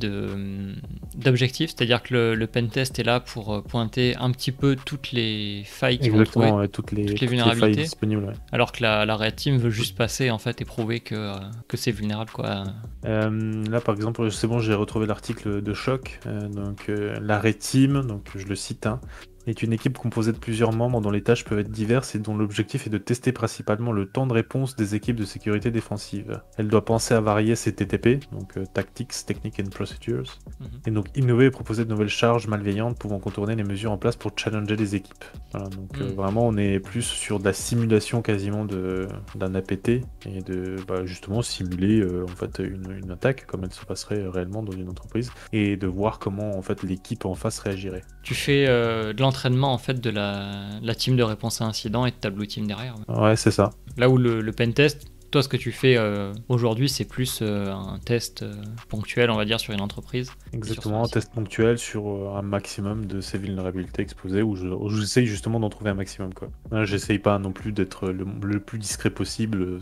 d'objectif, 1.14 1.70
c'est-à-dire 1.70 2.02
que 2.02 2.12
le, 2.14 2.34
le 2.34 2.46
pentest 2.46 2.98
est 2.98 3.04
là 3.04 3.20
pour 3.20 3.54
euh, 3.54 3.60
pointer 3.62 4.14
un 4.16 4.30
petit 4.30 4.52
peu 4.52 4.76
toutes 4.76 5.12
les 5.12 5.62
failles 5.64 5.98
qu'ils 5.98 6.12
vont 6.12 6.24
trouver, 6.24 6.50
ouais, 6.50 6.68
toutes 6.68 6.92
les, 6.92 7.06
toutes 7.06 7.20
les 7.20 7.26
toutes 7.26 7.28
failles 7.28 7.28
vulnérabilités. 7.28 7.82
disponibles. 7.82 8.24
ouais. 8.24 8.34
alors 8.52 8.72
que 8.72 8.82
la, 8.82 9.06
la 9.06 9.16
Red 9.16 9.36
Team 9.36 9.56
veut 9.56 9.70
juste 9.70 9.96
passer 9.96 10.30
en 10.30 10.38
fait 10.38 10.60
et 10.60 10.64
prouver 10.64 11.00
que, 11.00 11.14
euh, 11.14 11.34
que 11.68 11.76
c'est 11.76 11.92
vulnérable 11.92 12.30
quoi. 12.30 12.64
Euh, 13.04 13.64
là, 13.70 13.80
par 13.80 13.94
exemple, 13.94 14.30
c'est 14.30 14.46
bon, 14.46 14.58
j'ai 14.60 14.74
retrouvé 14.74 15.06
l'article 15.06 15.62
de 15.62 15.74
choc. 15.74 16.20
Euh, 16.26 16.48
donc, 16.48 16.88
euh, 16.88 17.18
la 17.20 17.40
Red 17.40 17.58
Team, 17.58 18.02
donc 18.06 18.26
je 18.36 18.46
le 18.46 18.54
cite, 18.54 18.86
hein, 18.86 19.00
est 19.47 19.62
une 19.62 19.72
équipe 19.72 19.99
composée 19.99 20.32
de 20.32 20.38
plusieurs 20.38 20.72
membres 20.72 21.01
dont 21.01 21.11
les 21.11 21.22
tâches 21.22 21.45
peuvent 21.45 21.59
être 21.59 21.70
diverses 21.70 22.14
et 22.14 22.18
dont 22.18 22.36
l'objectif 22.36 22.86
est 22.86 22.90
de 22.90 22.99
tester 22.99 23.32
principalement 23.32 23.93
le 23.93 24.07
temps 24.07 24.26
de 24.26 24.32
réponse 24.32 24.76
des 24.76 24.95
équipes 24.95 25.16
de 25.16 25.24
sécurité 25.24 25.70
défensive. 25.70 26.40
Elle 26.59 26.68
doit 26.68 26.84
penser 26.84 27.14
à 27.14 27.20
varier 27.20 27.57
ses 27.57 27.74
TTP, 27.74 28.20
donc 28.32 28.57
euh, 28.57 28.64
Tactics, 28.72 29.12
Technique 29.26 29.61
and 29.61 29.70
Procedures, 29.70 30.38
Mhm. 30.61 30.68
et 30.86 30.90
donc 30.90 31.07
innover 31.16 31.47
et 31.47 31.51
proposer 31.51 31.84
de 31.84 31.90
nouvelles 31.90 32.09
charges 32.09 32.47
malveillantes 32.47 32.99
pouvant 32.99 33.18
contourner 33.18 33.57
les 33.57 33.64
mesures 33.64 33.93
en 33.93 33.99
place 33.99 34.16
pour 34.16 34.32
challenger 34.36 34.76
les 34.76 34.95
équipes. 34.95 35.24
Voilà, 35.53 35.68
donc 35.68 35.99
euh, 36.01 36.11
Mm. 36.11 36.14
vraiment 36.14 36.47
on 36.47 36.57
est 36.57 36.78
plus 36.78 37.03
sur 37.03 37.38
de 37.38 37.45
la 37.45 37.53
simulation 37.53 38.22
quasiment 38.22 38.64
d'un 38.64 39.55
APT 39.55 39.88
et 40.26 40.40
de 40.45 40.76
bah, 40.86 41.05
justement 41.05 41.43
simuler 41.43 42.01
euh, 42.01 42.24
en 42.24 42.28
fait 42.36 42.59
une, 42.61 42.99
une 43.03 43.11
attaque 43.11 43.47
comme 43.47 43.64
elle 43.64 43.72
se 43.72 43.84
passerait 43.84 44.26
réellement 44.28 44.62
dans 44.62 44.72
une 44.72 44.88
entreprise 44.88 45.30
et 45.53 45.76
de 45.76 45.86
voir 45.86 46.18
comment 46.18 46.57
en 46.57 46.62
fait 46.62 46.82
l'équipe 46.82 47.24
en 47.24 47.34
face 47.34 47.59
réagirait. 47.59 48.03
Tu 48.22 48.34
fais 48.34 48.66
euh, 48.68 49.12
de 49.12 49.22
l'entraînement 49.32 49.72
en 49.72 49.78
fait 49.78 49.98
de 50.00 50.10
la, 50.10 50.60
la 50.82 50.94
team 50.94 51.16
de 51.16 51.22
réponse 51.22 51.62
à 51.62 51.64
incident 51.64 52.04
et 52.04 52.10
de 52.10 52.16
ta 52.16 52.28
blue 52.28 52.46
team 52.46 52.66
derrière. 52.66 52.94
Ouais, 53.08 53.34
c'est 53.36 53.50
ça. 53.50 53.70
Là 53.96 54.10
où 54.10 54.18
le, 54.18 54.42
le 54.42 54.52
pentest, 54.52 55.06
toi 55.32 55.42
ce 55.42 55.48
que 55.48 55.56
tu 55.56 55.72
fais 55.72 55.96
euh, 55.96 56.32
aujourd'hui 56.48 56.88
c'est 56.88 57.04
plus 57.04 57.40
euh, 57.42 57.72
un 57.72 57.98
test 57.98 58.42
euh, 58.42 58.54
ponctuel 58.88 59.30
on 59.30 59.36
va 59.36 59.44
dire 59.44 59.58
sur 59.58 59.72
une 59.74 59.80
entreprise. 59.80 60.30
Exactement, 60.52 61.02
un 61.04 61.08
test 61.08 61.32
ponctuel 61.32 61.78
sur 61.78 62.36
un 62.36 62.42
maximum 62.42 63.06
de 63.06 63.20
ces 63.20 63.38
vulnérabilités 63.38 64.02
exposées 64.02 64.42
où 64.42 64.54
je- 64.54 64.68
j'essaye 65.00 65.26
justement 65.26 65.58
d'en 65.58 65.70
trouver 65.70 65.90
un 65.90 65.94
maximum. 65.94 66.32
quoi. 66.34 66.48
Hein, 66.70 66.84
J'essaye 66.84 67.18
pas 67.18 67.38
non 67.40 67.50
plus 67.52 67.72
d'être 67.72 68.10
le, 68.10 68.24
le 68.42 68.60
plus 68.60 68.78
discret 68.78 69.10
possible, 69.10 69.78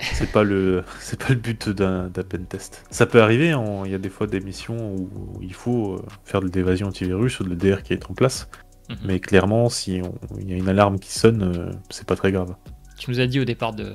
c'est 0.00 0.32
pas, 0.32 0.42
le- 0.42 0.82
c'est 1.00 1.20
pas 1.22 1.28
le 1.28 1.36
but 1.36 1.68
d'un 1.68 2.08
pen 2.10 2.46
test. 2.46 2.84
Ça 2.90 3.06
peut 3.06 3.22
arriver, 3.22 3.52
hein, 3.52 3.82
il 3.84 3.90
y 3.92 3.94
a 3.94 3.98
des 3.98 4.08
fois 4.10 4.26
des 4.26 4.40
missions 4.40 4.94
où, 4.96 5.08
il 5.42 5.54
faut 5.54 6.02
faire 6.24 6.40
de 6.40 6.48
l'évasion 6.48 6.88
antivirus 6.88 7.38
ou 7.40 7.44
de 7.44 7.50
l'EDR 7.50 7.82
qui 7.82 7.92
est 7.92 8.10
en 8.10 8.14
place, 8.14 8.48
Mhm. 8.90 8.96
mais 9.06 9.20
clairement, 9.20 9.68
si 9.68 10.00
il 10.40 10.48
y 10.50 10.52
a 10.52 10.56
une 10.56 10.68
alarme 10.68 10.98
qui 10.98 11.12
sonne, 11.12 11.78
c'est 11.90 12.06
pas 12.06 12.16
très 12.16 12.32
grave. 12.32 12.54
Tu 12.98 13.10
nous 13.10 13.18
as 13.20 13.26
dit 13.26 13.40
au 13.40 13.44
départ 13.44 13.72
de, 13.74 13.94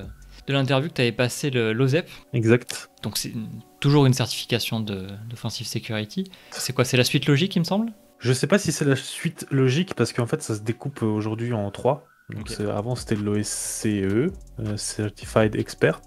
de 0.50 0.56
l'interview 0.56 0.88
que 0.88 0.94
tu 0.94 1.00
avais 1.02 1.12
passé 1.12 1.50
le 1.50 1.72
l'OZEP, 1.72 2.08
Exact. 2.32 2.90
donc 3.02 3.16
c'est 3.16 3.32
toujours 3.80 4.06
une 4.06 4.12
certification 4.14 4.80
de 4.80 5.06
d'Offensive 5.28 5.66
Security. 5.66 6.30
C'est 6.50 6.72
quoi 6.72 6.84
C'est 6.84 6.96
la 6.96 7.04
suite 7.04 7.26
logique 7.26 7.56
il 7.56 7.60
me 7.60 7.64
semble? 7.64 7.92
Je 8.18 8.32
sais 8.32 8.46
pas 8.46 8.58
si 8.58 8.70
c'est 8.72 8.84
la 8.84 8.96
suite 8.96 9.46
logique 9.50 9.94
parce 9.94 10.12
qu'en 10.12 10.26
fait 10.26 10.42
ça 10.42 10.54
se 10.54 10.60
découpe 10.60 11.02
aujourd'hui 11.02 11.52
en 11.52 11.70
trois. 11.70 12.06
Donc 12.28 12.50
avant 12.60 12.94
c'était 12.94 13.16
l'OSCE, 13.16 13.86
euh, 13.86 14.30
Certified 14.76 15.56
Expert, 15.56 16.00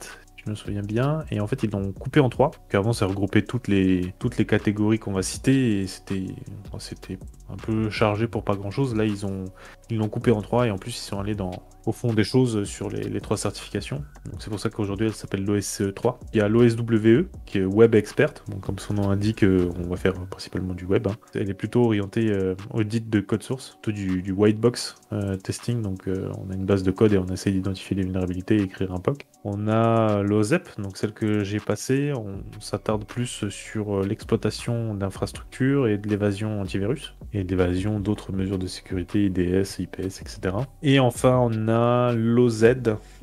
je 0.46 0.50
me 0.50 0.56
souviens 0.56 0.82
bien, 0.82 1.26
et 1.32 1.40
en 1.42 1.48
fait 1.48 1.64
ils 1.64 1.70
l'ont 1.72 1.92
coupé 1.92 2.20
en 2.20 2.30
trois. 2.30 2.52
Donc 2.52 2.76
avant 2.76 2.94
ça 2.94 3.06
regroupait 3.08 3.42
toutes 3.42 3.68
les 3.68 4.14
toutes 4.20 4.38
les 4.38 4.46
catégories 4.46 5.00
qu'on 5.00 5.12
va 5.14 5.24
citer 5.24 5.82
et 5.82 5.88
c'était 5.88 6.28
un 7.54 7.58
peu 7.58 7.90
chargé 7.90 8.28
pour 8.28 8.44
pas 8.44 8.56
grand 8.56 8.72
chose. 8.72 8.96
Là 8.96 9.06
ils 9.06 9.26
ont 9.26 9.46
ils 9.90 9.98
l'ont 9.98 10.10
coupé 10.10 10.32
en 10.32 10.42
trois 10.42 10.68
et 10.68 10.72
en 10.72 10.78
plus 10.78 10.92
ils 10.92 11.02
sont 11.10 11.20
allés 11.20 11.36
dans 11.36 11.52
au 11.86 11.92
fond 11.92 12.14
des 12.14 12.24
choses 12.24 12.64
sur 12.64 12.90
les, 12.90 13.02
les 13.04 13.22
trois 13.22 13.38
certifications. 13.38 14.04
Donc 14.32 14.42
c'est 14.42 14.50
pour 14.50 14.60
ça 14.60 14.70
qu'aujourd'hui 14.70 15.08
elle 15.08 15.14
s'appelle 15.14 15.44
l'OSCE 15.44 15.94
3. 15.94 16.20
Il 16.34 16.38
y 16.38 16.42
a 16.42 16.48
l'OSWE 16.48 17.28
qui 17.46 17.58
est 17.60 17.66
Web 17.66 17.96
Expert. 17.96 18.34
Comme 18.62 18.80
son 18.80 18.94
nom 18.94 19.10
indique, 19.10 19.44
euh, 19.44 19.70
on 19.84 19.90
va 19.90 19.98
faire 19.98 20.14
principalement 20.28 20.74
du 20.74 20.86
web. 20.86 21.08
hein. 21.08 21.16
Elle 21.36 21.50
est 21.50 21.54
plutôt 21.54 21.84
orientée 21.86 22.32
euh, 22.32 22.56
audit 22.72 23.10
de 23.10 23.20
code 23.20 23.44
source, 23.44 23.78
plutôt 23.82 23.92
du, 23.92 24.22
du 24.22 24.32
white 24.32 24.60
box 24.60 24.96
euh, 25.12 25.36
testing. 25.36 25.82
Donc 25.82 26.08
on 26.08 26.52
a 26.52 26.54
une 26.56 26.66
base 26.66 26.84
de 26.84 26.92
code 26.92 27.14
et 27.14 27.18
on 27.18 27.28
essaie 27.28 27.52
d'identifier 27.52 27.96
les 27.98 28.04
vulnérabilités 28.04 28.58
et 28.58 28.62
écrire 28.64 28.94
un 28.94 29.00
POC. 29.00 29.26
On 29.44 29.68
a 29.68 30.24
l'OZEP, 30.24 30.70
donc 30.80 30.96
celle 30.96 31.12
que 31.12 31.44
j'ai 31.44 31.60
passée, 31.60 32.14
on 32.16 32.38
s'attarde 32.62 33.04
plus 33.04 33.50
sur 33.50 34.02
l'exploitation 34.02 34.94
d'infrastructures 34.94 35.88
et 35.88 35.98
de 35.98 36.08
l'évasion 36.08 36.62
antivirus, 36.62 37.14
d'évasion 37.44 38.00
d'autres 38.00 38.32
mesures 38.32 38.58
de 38.58 38.68
sécurité, 38.68 39.26
IDS, 39.26 39.80
IPS, 39.80 40.22
etc. 40.22 40.56
Et 40.82 41.00
enfin, 41.00 41.38
on 41.42 41.68
a 41.68 42.14
l'OZ, 42.14 42.76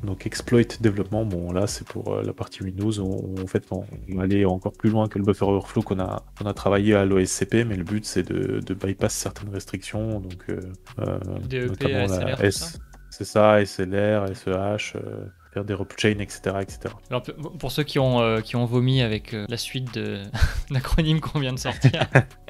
donc 0.03 0.25
Exploit 0.25 0.77
Développement. 0.79 1.25
Bon, 1.25 1.51
là, 1.51 1.67
c'est 1.67 1.87
pour 1.87 2.13
euh, 2.13 2.23
la 2.23 2.33
partie 2.33 2.63
Windows. 2.63 2.99
On, 2.99 3.41
en 3.41 3.47
fait, 3.47 3.63
on 3.71 3.85
va 4.15 4.23
aller 4.23 4.45
encore 4.45 4.73
plus 4.73 4.89
loin 4.89 5.07
que 5.07 5.19
le 5.19 5.25
buffer 5.25 5.45
overflow 5.45 5.81
qu'on 5.81 5.99
a, 5.99 6.23
on 6.41 6.45
a 6.45 6.53
travaillé 6.53 6.95
à 6.95 7.05
l'OSCP, 7.05 7.65
mais 7.65 7.75
le 7.75 7.83
but, 7.83 8.05
c'est 8.05 8.23
de, 8.23 8.59
de 8.59 8.73
bypass 8.73 9.13
certaines 9.13 9.49
restrictions, 9.49 10.19
donc 10.19 10.43
euh, 10.49 10.59
euh, 10.99 11.19
DEP, 11.47 11.69
notamment 11.69 12.07
la 12.07 12.07
SLR, 12.07 12.37
tout 12.37 12.43
S, 12.43 12.79
c'est 13.11 13.25
ça, 13.25 13.63
SLR, 13.63 14.25
SEH, 14.35 14.95
euh, 14.95 15.25
faire 15.53 15.65
des 15.65 15.75
chain, 15.97 16.19
etc., 16.19 16.39
etc. 16.61 16.95
Alors, 17.09 17.23
pour 17.59 17.71
ceux 17.71 17.83
qui 17.83 17.99
ont, 17.99 18.21
euh, 18.21 18.39
qui 18.39 18.55
ont 18.55 18.65
vomi 18.65 19.01
avec 19.01 19.33
euh, 19.33 19.45
la 19.49 19.57
suite 19.57 19.93
de 19.93 20.23
l'acronyme 20.69 21.19
qu'on 21.19 21.39
vient 21.39 21.53
de 21.53 21.59
sortir, 21.59 22.07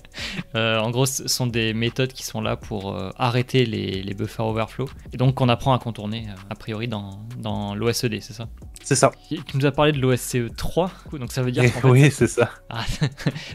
euh, 0.55 0.79
en 0.79 0.89
gros, 0.91 1.05
ce 1.05 1.27
sont 1.27 1.47
des 1.47 1.73
méthodes 1.73 2.13
qui 2.13 2.23
sont 2.23 2.41
là 2.41 2.55
pour 2.55 2.95
euh, 2.95 3.09
arrêter 3.17 3.65
les, 3.65 4.01
les 4.03 4.13
buffers 4.13 4.45
overflow 4.45 4.89
et 5.13 5.17
donc 5.17 5.35
qu'on 5.35 5.49
apprend 5.49 5.73
à 5.73 5.79
contourner 5.79 6.27
euh, 6.29 6.33
a 6.49 6.55
priori 6.55 6.87
dans, 6.87 7.19
dans 7.37 7.75
l'OSED, 7.75 8.21
c'est 8.21 8.33
ça? 8.33 8.47
C'est 8.83 8.95
ça. 8.95 9.11
Tu 9.29 9.39
nous 9.53 9.65
as 9.65 9.71
parlé 9.71 9.91
de 9.91 9.99
l'OSCE 9.99 10.55
3, 10.57 10.91
donc 11.19 11.31
ça 11.31 11.43
veut 11.43 11.51
dire 11.51 11.63
fait, 11.65 11.87
oui, 11.87 12.09
c'est 12.11 12.27
ça. 12.27 12.49
Ah, 12.73 12.83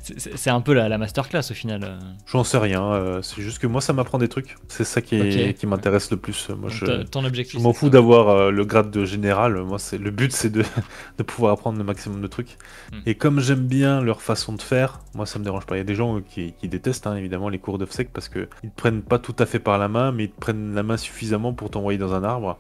c'est- 0.03 0.51
un 0.51 0.61
peu 0.61 0.73
la, 0.75 0.89
la 0.89 0.99
masterclass 0.99 1.41
au 1.51 1.55
final. 1.55 1.99
J'en 2.27 2.45
sais 2.45 2.59
rien. 2.59 3.21
c'est 3.23 3.43
juste 3.43 3.59
que 3.59 3.67
moi, 3.67 3.81
ça 3.81 3.93
m'apprend 3.93 4.19
des 4.19 4.29
trucs. 4.29 4.55
C'est 4.69 4.85
ça 4.85 5.01
qui, 5.01 5.55
qui 5.55 5.67
m'intéresse 5.67 6.11
le 6.11 6.17
plus. 6.17 6.49
Moi, 6.51 6.71
Donc, 6.71 6.71
je, 6.71 7.03
ton 7.03 7.25
objectif 7.25 7.59
je 7.59 7.65
m'en 7.65 7.73
fous 7.73 7.89
d'avoir 7.91 8.51
le 8.53 8.65
grade 8.65 8.91
de 8.91 9.05
général. 9.05 9.55
Moi, 9.63 9.79
c'est 9.79 9.99
le 9.99 10.11
but, 10.11 10.33
c'est 10.33 10.51
de, 10.51 10.63
de 11.19 11.23
pouvoir 11.23 11.53
apprendre 11.55 11.79
le 11.79 11.85
maximum 11.85 12.21
de 12.21 12.27
trucs. 12.27 12.57
Hmm. 12.93 13.01
Et 13.07 13.15
comme 13.17 13.41
j'aime 13.41 13.67
bien 13.67 14.01
leur 14.01 14.23
façon 14.23 14.53
de 14.53 14.63
faire, 14.63 15.01
moi, 15.17 15.27
ça 15.27 15.39
me 15.39 15.45
dérange 15.45 15.67
pas. 15.67 15.77
Il 15.77 15.79
y 15.79 15.81
a 15.81 15.85
des 15.85 15.95
gens 15.95 16.21
qui, 16.21 16.53
qui 16.53 16.69
détestent 16.69 17.07
hein, 17.07 17.17
évidemment 17.17 17.49
les 17.49 17.59
cours 17.59 17.79
d'OffSec 17.79 18.13
parce 18.13 18.29
que 18.29 18.49
ils 18.63 18.71
te 18.71 18.77
prennent 18.77 19.03
pas 19.03 19.19
tout 19.19 19.35
à 19.39 19.47
fait 19.47 19.59
par 19.59 19.79
la 19.79 19.89
main, 19.89 20.13
mais 20.13 20.25
ils 20.25 20.31
te 20.31 20.39
prennent 20.39 20.75
la 20.75 20.83
main 20.83 20.97
suffisamment 20.97 21.53
pour 21.55 21.71
t'envoyer 21.71 21.99
dans 21.99 22.15
un 22.15 22.23
arbre. 22.23 22.59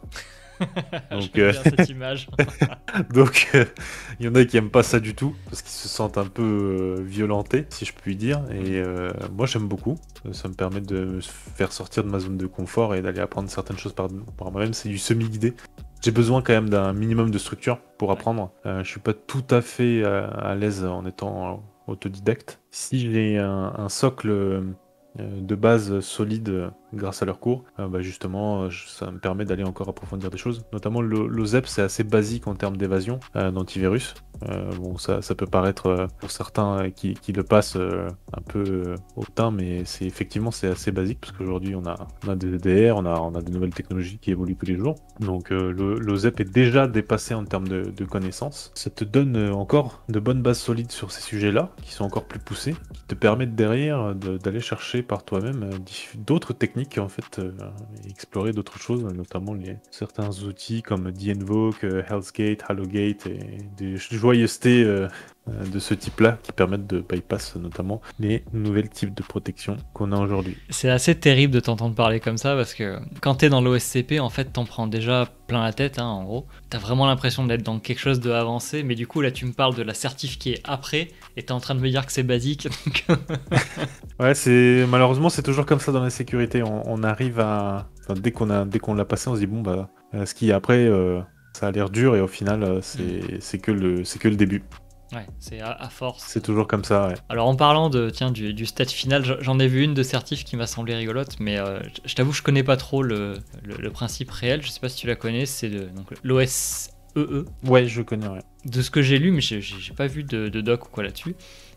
Donc, 1.10 1.30
J'aime 1.34 1.44
euh, 1.44 1.52
bien 1.52 1.62
cette 1.62 1.88
image. 1.90 2.28
Donc, 3.12 3.50
euh, 3.54 3.66
il 4.18 4.26
y 4.26 4.28
en 4.28 4.34
a 4.34 4.44
qui 4.46 4.56
aiment 4.56 4.70
pas 4.70 4.82
ça 4.82 5.00
du 5.00 5.14
tout 5.14 5.36
parce 5.50 5.60
qu'ils 5.60 5.70
se 5.70 5.86
sentent 5.86 6.16
un 6.16 6.26
peu 6.26 6.42
euh, 6.42 7.02
violentés, 7.02 7.66
si 7.68 7.84
je 7.84 7.92
puis 7.92 8.16
dire. 8.16 8.42
Et 8.50 8.78
euh, 8.78 9.12
moi, 9.36 9.44
j'aime 9.44 9.68
beaucoup. 9.68 9.98
Ça 10.32 10.48
me 10.48 10.54
permet 10.54 10.80
de 10.80 11.04
me 11.04 11.20
faire 11.20 11.72
sortir 11.72 12.04
de 12.04 12.08
ma 12.08 12.20
zone 12.20 12.38
de 12.38 12.46
confort 12.46 12.94
et 12.94 13.02
d'aller 13.02 13.20
apprendre 13.20 13.50
certaines 13.50 13.78
choses 13.78 13.92
par, 13.92 14.08
par 14.38 14.50
moi-même. 14.50 14.72
C'est 14.72 14.88
du 14.88 14.98
semi-guidé. 14.98 15.54
J'ai 16.02 16.10
besoin 16.10 16.42
quand 16.42 16.52
même 16.52 16.68
d'un 16.68 16.92
minimum 16.92 17.30
de 17.30 17.38
structure 17.38 17.78
pour 17.98 18.12
apprendre. 18.12 18.52
Euh, 18.64 18.84
je 18.84 18.88
suis 18.88 19.00
pas 19.00 19.12
tout 19.12 19.44
à 19.50 19.60
fait 19.60 20.02
euh, 20.04 20.28
à 20.30 20.54
l'aise 20.54 20.84
en 20.84 21.04
étant 21.06 21.54
euh, 21.54 21.56
autodidacte. 21.86 22.60
Si 22.70 22.98
j'ai 22.98 23.38
un, 23.38 23.74
un 23.76 23.88
socle 23.88 24.30
euh, 24.30 24.62
de 25.18 25.54
base 25.54 26.00
solide 26.00 26.70
grâce 26.92 27.22
à 27.22 27.26
leurs 27.26 27.40
cours, 27.40 27.64
euh, 27.78 27.88
bah 27.88 28.00
justement, 28.00 28.62
euh, 28.64 28.70
ça 28.86 29.10
me 29.10 29.18
permet 29.18 29.44
d'aller 29.44 29.64
encore 29.64 29.88
approfondir 29.88 30.30
des 30.30 30.38
choses. 30.38 30.64
Notamment 30.72 31.00
le, 31.00 31.26
l'OZEP, 31.26 31.66
c'est 31.66 31.82
assez 31.82 32.04
basique 32.04 32.46
en 32.46 32.54
termes 32.54 32.76
d'évasion 32.76 33.20
euh, 33.36 33.50
d'antivirus. 33.50 34.14
Bon, 34.78 34.98
ça, 34.98 35.22
ça 35.22 35.34
peut 35.34 35.46
paraître 35.46 36.08
pour 36.18 36.30
certains 36.30 36.90
qui, 36.90 37.14
qui 37.14 37.32
le 37.32 37.42
passent 37.42 37.76
un 37.76 38.42
peu 38.42 38.64
euh, 38.66 38.94
hautain, 39.16 39.50
mais 39.50 39.86
c'est 39.86 40.04
effectivement 40.04 40.50
c'est 40.50 40.68
assez 40.68 40.92
basique 40.92 41.20
parce 41.22 41.32
qu'aujourd'hui 41.32 41.74
on 41.74 41.86
a, 41.86 42.06
on 42.26 42.30
a 42.30 42.36
des 42.36 42.50
DDR, 42.58 42.96
on 42.98 43.06
a, 43.06 43.18
on 43.18 43.34
a 43.34 43.40
des 43.40 43.50
nouvelles 43.50 43.72
technologies 43.72 44.18
qui 44.18 44.30
évoluent 44.30 44.56
tous 44.56 44.66
les 44.66 44.76
jours. 44.76 44.96
Donc 45.20 45.48
le, 45.48 45.72
l'OZEP 45.72 46.40
est 46.40 46.52
déjà 46.52 46.86
dépassé 46.86 47.32
en 47.32 47.46
termes 47.46 47.66
de, 47.66 48.04
connaissances. 48.04 48.72
Ça 48.74 48.90
te 48.90 49.04
donne 49.04 49.50
encore 49.52 50.02
de 50.10 50.20
bonnes 50.20 50.42
bases 50.42 50.58
solides 50.58 50.92
sur 50.92 51.12
ces 51.12 51.22
sujets-là, 51.22 51.70
qui 51.82 51.92
sont 51.92 52.04
encore 52.04 52.26
plus 52.26 52.38
poussés, 52.38 52.74
qui 52.92 53.04
te 53.04 53.14
permettent 53.14 53.54
derrière 53.54 54.14
de- 54.14 54.36
d'aller 54.36 54.60
chercher 54.60 55.02
par 55.02 55.24
toi-même 55.24 55.70
d'autres 56.14 56.52
en 56.98 57.08
fait, 57.08 57.38
euh, 57.38 57.52
et 58.04 58.10
explorer 58.10 58.52
d'autres 58.52 58.78
choses, 58.78 59.04
notamment 59.04 59.54
les, 59.54 59.76
certains 59.90 60.30
outils 60.42 60.82
comme 60.82 61.10
DNVoke, 61.10 61.84
euh, 61.84 62.02
Hellsgate, 62.08 62.62
Hallowgate 62.68 63.26
et 63.26 63.58
des 63.76 63.96
joyeusetés 63.96 64.84
euh, 64.84 65.08
de 65.46 65.78
ce 65.78 65.94
type-là 65.94 66.38
qui 66.42 66.52
permettent 66.52 66.86
de 66.86 67.00
bypass 67.08 67.56
notamment 67.56 68.00
les 68.18 68.42
nouvelles 68.52 68.88
types 68.88 69.14
de 69.14 69.22
protection 69.22 69.76
qu'on 69.94 70.10
a 70.12 70.18
aujourd'hui. 70.18 70.56
C'est 70.70 70.90
assez 70.90 71.14
terrible 71.14 71.54
de 71.54 71.60
t'entendre 71.60 71.94
parler 71.94 72.18
comme 72.20 72.36
ça 72.38 72.56
parce 72.56 72.74
que 72.74 72.98
quand 73.20 73.36
t'es 73.36 73.48
dans 73.48 73.60
l'OSCP, 73.60 74.18
en 74.20 74.28
fait, 74.30 74.46
t'en 74.52 74.64
prends 74.64 74.86
déjà 74.88 75.28
plein 75.46 75.62
la 75.62 75.72
tête, 75.72 75.98
hein, 76.00 76.06
en 76.06 76.24
gros. 76.24 76.46
T'as 76.70 76.78
vraiment 76.78 77.06
l'impression 77.06 77.44
d'être 77.46 77.62
dans 77.62 77.78
quelque 77.78 78.00
chose 78.00 78.18
de 78.18 78.32
avancé, 78.32 78.82
mais 78.82 78.96
du 78.96 79.06
coup, 79.06 79.20
là, 79.20 79.30
tu 79.30 79.46
me 79.46 79.52
parles 79.52 79.76
de 79.76 79.82
la 79.82 79.94
certif 79.94 80.38
qui 80.38 80.52
est 80.52 80.60
après 80.64 81.08
et 81.36 81.44
t'es 81.44 81.52
en 81.52 81.60
train 81.60 81.74
de 81.76 81.80
me 81.80 81.88
dire 81.88 82.04
que 82.04 82.12
c'est 82.12 82.22
basique. 82.24 82.68
donc- 83.08 83.18
Ouais, 84.18 84.34
c'est 84.34 84.86
malheureusement 84.88 85.28
c'est 85.28 85.42
toujours 85.42 85.66
comme 85.66 85.78
ça 85.80 85.92
dans 85.92 86.02
la 86.02 86.10
sécurité. 86.10 86.62
On, 86.62 86.82
on 86.90 87.02
arrive 87.02 87.38
à 87.38 87.86
enfin, 88.02 88.14
dès 88.18 88.32
qu'on 88.32 88.48
a 88.50 88.64
qu'on 88.80 88.94
l'a 88.94 89.04
passé, 89.04 89.28
on 89.28 89.34
se 89.34 89.40
dit 89.40 89.46
bon 89.46 89.60
bah 89.60 89.90
euh, 90.14 90.24
ce 90.24 90.34
qui 90.34 90.48
est 90.48 90.52
après 90.52 90.86
euh, 90.86 91.20
ça 91.52 91.66
a 91.66 91.70
l'air 91.70 91.90
dur 91.90 92.16
et 92.16 92.20
au 92.22 92.26
final 92.26 92.62
euh, 92.62 92.80
c'est 92.82 93.58
que 93.58 93.70
le 93.72 94.02
que 94.18 94.28
le 94.28 94.36
début. 94.36 94.62
Ouais, 95.12 95.26
c'est 95.38 95.60
à, 95.60 95.70
à 95.72 95.88
force. 95.88 96.24
C'est 96.26 96.42
toujours 96.42 96.66
comme 96.66 96.84
ça. 96.84 97.08
Ouais. 97.08 97.14
Alors 97.28 97.46
en 97.48 97.56
parlant 97.56 97.90
de 97.90 98.10
tiens 98.10 98.30
du, 98.30 98.54
du 98.54 98.66
stat 98.66 98.86
final, 98.86 99.38
j'en 99.40 99.58
ai 99.58 99.68
vu 99.68 99.82
une 99.82 99.94
de 99.94 100.02
certif 100.02 100.44
qui 100.44 100.56
m'a 100.56 100.66
semblé 100.66 100.94
rigolote, 100.94 101.36
mais 101.40 101.58
euh, 101.58 101.80
je 102.04 102.14
t'avoue 102.14 102.32
je 102.32 102.42
connais 102.42 102.62
pas 102.64 102.76
trop 102.76 103.02
le, 103.02 103.34
le- 103.64 103.76
le 103.76 103.90
principe 103.90 104.30
réel. 104.30 104.62
Je 104.62 104.68
sais 104.70 104.80
pas 104.80 104.88
si 104.88 104.96
tu 104.96 105.06
la 105.06 105.14
connais, 105.16 105.46
c'est 105.46 105.70
l'OSEE. 106.22 106.90
Ouais, 107.64 107.86
je 107.86 108.02
connais. 108.02 108.28
Ouais. 108.28 108.40
De 108.66 108.82
ce 108.82 108.90
que 108.90 109.00
j'ai 109.02 109.18
lu, 109.18 109.30
mais 109.32 109.40
j'ai 109.40 109.94
pas 109.94 110.06
vu 110.06 110.22
de, 110.22 110.48
de 110.48 110.60
doc 110.60 110.86
ou 110.86 110.90
quoi 110.90 111.02
là-dessus. 111.02 111.34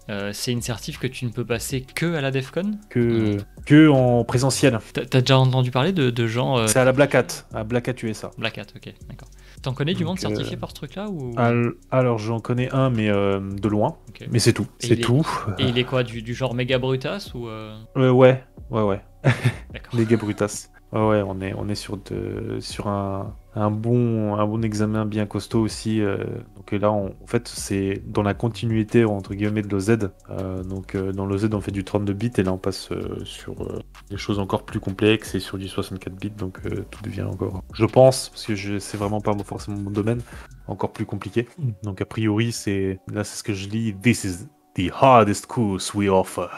euh, 0.10 0.32
c'est 0.34 0.52
une 0.52 0.62
certif 0.62 0.98
que 1.00 1.08
tu 1.08 1.24
ne 1.26 1.30
peux 1.30 1.46
passer 1.46 1.82
que 1.82 2.16
à 2.16 2.22
la 2.22 2.32
DEFCON. 2.32 2.72
Que 2.90 3.38
que 3.66 3.88
en 3.90 4.24
présentiel. 4.26 4.80
T'as 4.94 5.06
t'as 5.06 5.22
déjà 5.22 5.38
entendu 5.40 5.72
parler 5.72 5.94
de, 5.94 6.10
de 6.10 6.28
gens 6.28 6.58
euh, 6.58 6.68
C'est 6.68 6.80
à 6.80 6.84
la 6.84 6.92
Black 6.92 7.16
Hat, 7.16 7.28
à 7.54 7.64
Black 7.64 7.88
Hat 7.88 7.94
USA. 8.04 8.32
Black 8.38 8.58
Hat, 8.58 8.66
ok, 8.76 8.94
d'accord. 9.08 9.30
T'en 9.62 9.74
connais 9.74 9.94
du 9.94 10.00
Donc, 10.04 10.08
monde 10.10 10.20
certifié 10.20 10.56
euh, 10.56 10.60
par 10.60 10.70
ce 10.70 10.76
truc-là 10.76 11.10
ou... 11.10 11.34
Al- 11.38 11.74
Alors 11.92 12.18
j'en 12.18 12.40
connais 12.40 12.70
un 12.72 12.90
mais 12.90 13.10
euh, 13.10 13.40
de 13.42 13.68
loin. 13.68 13.98
Mais 14.32 14.40
c'est 14.40 14.54
tout. 14.54 14.68
Et 14.80 14.88
C'est 14.88 14.94
il 14.94 15.00
est- 15.00 15.04
tout. 15.04 15.28
Et 15.58 15.64
il 15.64 15.78
est 15.78 15.84
quoi 15.84 16.04
du, 16.04 16.22
du 16.22 16.34
genre 16.34 16.54
méga 16.54 16.78
brutas 16.80 17.32
ou 17.36 17.48
euh, 17.48 17.78
Euh, 17.98 18.10
ouais, 18.12 18.44
ouais, 18.70 18.84
ouais. 18.84 19.02
D'accord. 19.74 19.94
Les 19.94 20.06
Brutas. 20.18 20.70
Ouais, 20.94 21.08
ouais, 21.08 21.22
on 21.26 21.40
est, 21.42 21.54
on 21.54 21.68
est 21.70 21.76
sur, 21.76 21.98
de, 21.98 22.58
sur 22.62 22.88
un, 22.88 23.36
un, 23.60 23.72
bon, 23.72 24.36
un 24.36 24.46
bon 24.48 24.64
examen 24.64 25.06
bien 25.06 25.26
costaud 25.26 25.62
aussi. 25.62 26.02
euh, 26.02 26.18
donc 26.56 26.72
là, 26.72 26.92
on- 26.92 27.08
en 27.24 27.28
fait, 27.28 27.48
c'est 27.48 28.02
dans 28.06 28.22
la 28.24 28.34
continuité, 28.34 29.06
entre 29.06 29.34
guillemets, 29.34 29.62
de 29.62 29.70
l'OZ. 29.70 29.98
Euh, 30.30 30.64
donc 30.64 30.96
euh, 30.96 31.12
dans 31.12 31.26
l'OZ, 31.26 31.50
on 31.54 31.62
fait 31.62 31.72
du 31.72 31.84
32 31.84 32.14
bits 32.14 32.32
et 32.38 32.44
là, 32.44 32.54
on 32.54 32.58
passe 32.58 32.90
sur 33.24 33.56
des 34.10 34.18
choses 34.18 34.40
encore 34.40 34.64
plus 34.66 34.80
complexes 34.80 35.36
et 35.36 35.40
sur 35.40 35.58
du 35.58 35.68
64 35.68 36.14
bits. 36.16 36.30
Donc 36.32 36.60
tout 36.92 37.04
devient 37.04 37.24
encore, 37.24 37.64
je 37.74 37.86
pense, 37.86 38.30
parce 38.30 38.46
que 38.46 38.56
je 38.56 38.80
c'est 38.80 38.98
vraiment 38.98 39.22
pas 39.22 39.36
forcément 39.44 39.78
mon 39.78 39.92
domaine, 39.92 40.22
encore 40.68 40.92
plus 40.94 41.06
compliqué. 41.06 41.48
Donc 41.84 42.02
a 42.02 42.06
priori, 42.06 42.52
c'est 42.52 43.00
là, 43.12 43.24
c'est 43.24 43.38
ce 43.38 43.44
que 43.44 43.54
je 43.54 43.70
lis. 43.70 43.94
This 44.02 44.24
is 44.24 44.48
the 44.80 44.90
hardest 44.90 45.48
course 45.48 45.94
we 45.94 46.10
offer. 46.10 46.50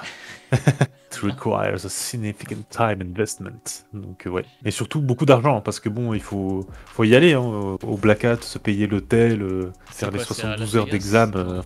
It 0.52 1.24
requires 1.24 1.86
a 1.86 1.90
significant 1.90 2.70
time 2.70 3.02
investment. 3.02 3.84
Donc 3.94 4.28
ouais. 4.30 4.46
Et 4.64 4.72
surtout 4.72 5.02
beaucoup 5.02 5.26
d'argent 5.26 5.62
parce 5.62 5.80
que 5.80 5.90
bon, 5.90 6.14
il 6.14 6.22
faut, 6.22 6.68
faut 6.86 7.04
y 7.04 7.16
aller 7.16 7.34
hein, 7.34 7.78
au 7.82 7.98
Black 7.98 8.26
Hat, 8.26 8.42
se 8.42 8.60
payer 8.60 8.86
l'hôtel, 8.86 9.42
euh, 9.42 9.72
faire 9.88 10.12
les 10.12 10.20
c'est 10.20 10.24
à 10.24 10.58
72 10.58 10.60
Las 10.60 10.76
heures 10.76 10.86
d'examen. 10.88 11.64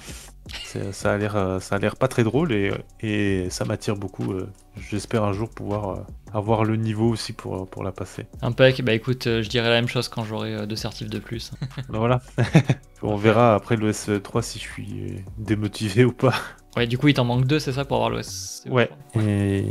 Ça 0.91 1.13
a 1.13 1.17
l'air, 1.17 1.35
euh, 1.35 1.59
ça 1.59 1.75
a 1.75 1.79
l'air 1.79 1.95
pas 1.95 2.07
très 2.07 2.23
drôle 2.23 2.51
et, 2.53 2.71
et 3.01 3.49
ça 3.49 3.65
m'attire 3.65 3.95
beaucoup. 3.95 4.31
euh. 4.33 4.49
J'espère 4.77 5.23
un 5.23 5.33
jour 5.33 5.49
pouvoir 5.49 5.89
euh, 5.89 6.03
avoir 6.33 6.65
le 6.65 6.75
niveau 6.75 7.09
aussi 7.09 7.33
pour, 7.33 7.67
pour 7.67 7.83
la 7.83 7.91
passer. 7.91 8.25
Impec, 8.41 8.83
bah 8.83 8.93
écoute, 8.93 9.23
je 9.25 9.47
dirais 9.47 9.69
la 9.69 9.75
même 9.75 9.87
chose 9.87 10.09
quand 10.09 10.23
j'aurai 10.25 10.67
deux 10.67 10.75
certifs 10.75 11.09
de 11.09 11.19
plus. 11.19 11.51
Ben 11.89 11.97
voilà. 11.99 12.21
On 13.01 13.15
verra 13.15 13.55
après 13.55 13.75
le 13.75 13.91
S3 13.91 14.41
si 14.41 14.59
je 14.59 14.63
suis 14.63 15.23
démotivé 15.37 16.03
ou 16.05 16.11
pas. 16.11 16.33
Ouais, 16.75 16.87
du 16.87 16.97
coup, 16.97 17.07
il 17.07 17.13
t'en 17.13 17.23
manque 17.23 17.45
deux, 17.45 17.59
c'est 17.59 17.71
ça, 17.71 17.85
pour 17.85 17.97
avoir 17.97 18.09
l'OS 18.09 18.63
Ouais. 18.69 18.89
Et 19.15 19.63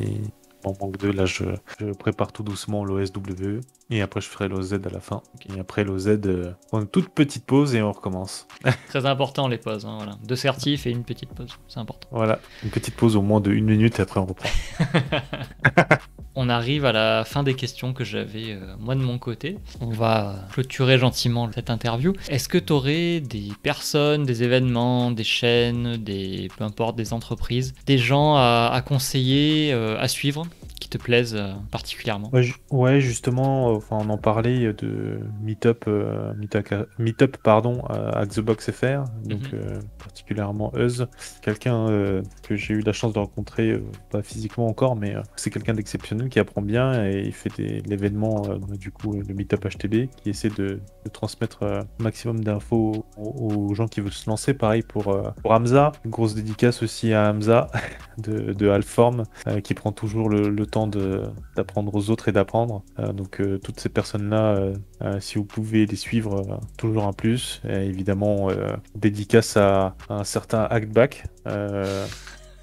en 0.66 0.74
manque 0.80 0.98
de 0.98 1.10
là, 1.10 1.24
je, 1.24 1.44
je 1.78 1.86
prépare 1.92 2.32
tout 2.32 2.42
doucement 2.42 2.84
l'OSW. 2.84 3.60
Et 3.90 4.00
après, 4.00 4.20
je 4.20 4.28
ferai 4.28 4.48
l'OZ 4.48 4.74
à 4.74 4.78
la 4.90 5.00
fin. 5.00 5.22
Et 5.54 5.60
après 5.60 5.84
l'OZ, 5.84 6.08
euh, 6.08 6.52
on 6.72 6.78
a 6.78 6.80
une 6.82 6.88
toute 6.88 7.10
petite 7.10 7.44
pause 7.44 7.74
et 7.74 7.82
on 7.82 7.92
recommence. 7.92 8.46
Très 8.88 9.06
important 9.06 9.48
les 9.48 9.58
pauses, 9.58 9.84
hein, 9.84 9.96
voilà. 9.96 10.16
Deux 10.24 10.36
certifs 10.36 10.86
et 10.86 10.90
une 10.90 11.04
petite 11.04 11.30
pause, 11.30 11.50
c'est 11.68 11.80
important. 11.80 12.08
Voilà. 12.10 12.40
Une 12.62 12.70
petite 12.70 12.96
pause 12.96 13.16
au 13.16 13.22
moins 13.22 13.40
de 13.40 13.50
une 13.52 13.66
minute 13.66 13.98
et 13.98 14.02
après 14.02 14.20
on 14.20 14.26
reprend. 14.26 14.48
On 16.36 16.48
arrive 16.48 16.84
à 16.84 16.92
la 16.92 17.24
fin 17.24 17.42
des 17.42 17.54
questions 17.54 17.92
que 17.92 18.02
j'avais 18.02 18.52
euh, 18.52 18.74
moi 18.80 18.94
de 18.94 19.00
mon 19.00 19.18
côté. 19.18 19.56
On 19.80 19.90
va 19.90 20.34
clôturer 20.52 20.98
gentiment 20.98 21.48
cette 21.54 21.70
interview. 21.70 22.12
Est-ce 22.28 22.48
que 22.48 22.58
tu 22.58 22.72
aurais 22.72 23.20
des 23.20 23.52
personnes, 23.62 24.24
des 24.24 24.42
événements, 24.42 25.12
des 25.12 25.24
chaînes, 25.24 25.96
des 25.96 26.48
peu 26.56 26.64
importe, 26.64 26.96
des 26.96 27.12
entreprises, 27.12 27.74
des 27.86 27.98
gens 27.98 28.34
à, 28.36 28.82
conseiller, 28.84 29.72
euh, 29.72 29.96
à 30.00 30.08
suivre, 30.08 30.46
qui 30.84 30.90
te 30.90 30.98
plaisent 30.98 31.34
euh, 31.34 31.52
particulièrement 31.70 32.28
Ouais, 32.34 32.42
ju- 32.42 32.56
ouais, 32.70 33.00
justement, 33.00 33.70
euh, 33.70 33.76
enfin, 33.76 33.96
on 34.00 34.10
en 34.10 34.18
parlait 34.18 34.74
de 34.74 35.18
Meetup, 35.42 35.84
euh, 35.88 36.34
Meetup, 36.34 36.74
Meetup, 36.98 37.38
pardon, 37.38 37.82
euh, 37.90 38.10
à 38.12 38.26
The 38.26 38.40
Box 38.40 38.70
FR, 38.70 39.04
donc 39.24 39.40
Mhm. 39.40 39.48
euh, 39.54 39.80
particulièrement 39.98 40.70
Euse, 40.76 41.06
quelqu'un 41.40 41.88
euh, 41.88 42.20
que 42.42 42.54
j'ai 42.56 42.74
eu 42.74 42.80
la 42.80 42.92
chance 42.92 43.14
de 43.14 43.18
rencontrer, 43.18 43.70
euh, 43.70 43.82
pas 44.10 44.22
physiquement 44.22 44.66
encore, 44.66 44.94
mais 44.94 45.16
euh, 45.16 45.22
c'est 45.36 45.48
quelqu'un 45.48 45.72
d'exceptionnel 45.72 46.28
qui 46.28 46.38
apprend 46.38 46.60
bien 46.60 47.02
et 47.06 47.22
il 47.24 47.32
fait 47.32 47.50
des- 47.56 47.80
l'événement, 47.86 48.42
euh, 48.50 48.58
du 48.76 48.90
coup, 48.92 49.14
le 49.26 49.34
Meetup 49.34 49.64
HTB, 49.66 50.08
qui 50.22 50.28
essaie 50.28 50.50
de, 50.50 50.80
de 51.04 51.10
transmettre 51.10 51.62
euh, 51.62 51.80
un 51.80 52.02
maximum 52.02 52.44
d'infos 52.44 53.06
aux, 53.16 53.68
aux 53.70 53.74
gens 53.74 53.88
qui 53.88 54.02
veulent 54.02 54.12
se 54.12 54.28
lancer. 54.28 54.52
Pareil 54.52 54.82
pour, 54.82 55.08
euh, 55.08 55.22
pour 55.42 55.52
Hamza, 55.52 55.92
une 56.04 56.10
grosse 56.10 56.34
dédicace 56.34 56.82
aussi 56.82 57.14
à 57.14 57.30
Hamza 57.30 57.68
de, 58.18 58.52
de 58.52 58.68
Alform, 58.68 59.22
euh, 59.46 59.60
qui 59.60 59.72
prend 59.72 59.92
toujours 59.92 60.28
le, 60.28 60.50
le 60.50 60.66
temps 60.66 60.73
de, 60.86 61.22
d'apprendre 61.56 61.94
aux 61.94 62.10
autres 62.10 62.28
et 62.28 62.32
d'apprendre. 62.32 62.82
Euh, 62.98 63.12
donc 63.12 63.40
euh, 63.40 63.58
toutes 63.58 63.80
ces 63.80 63.88
personnes-là, 63.88 64.72
euh, 65.02 65.20
si 65.20 65.38
vous 65.38 65.44
pouvez 65.44 65.86
les 65.86 65.96
suivre, 65.96 66.60
toujours 66.76 67.04
un 67.04 67.12
plus. 67.12 67.62
Évidemment, 67.68 68.48
dédicace 68.94 69.56
à, 69.56 69.94
un 70.08 70.24
certain 70.24 70.64
Hackback 70.64 71.24
euh, 71.46 72.06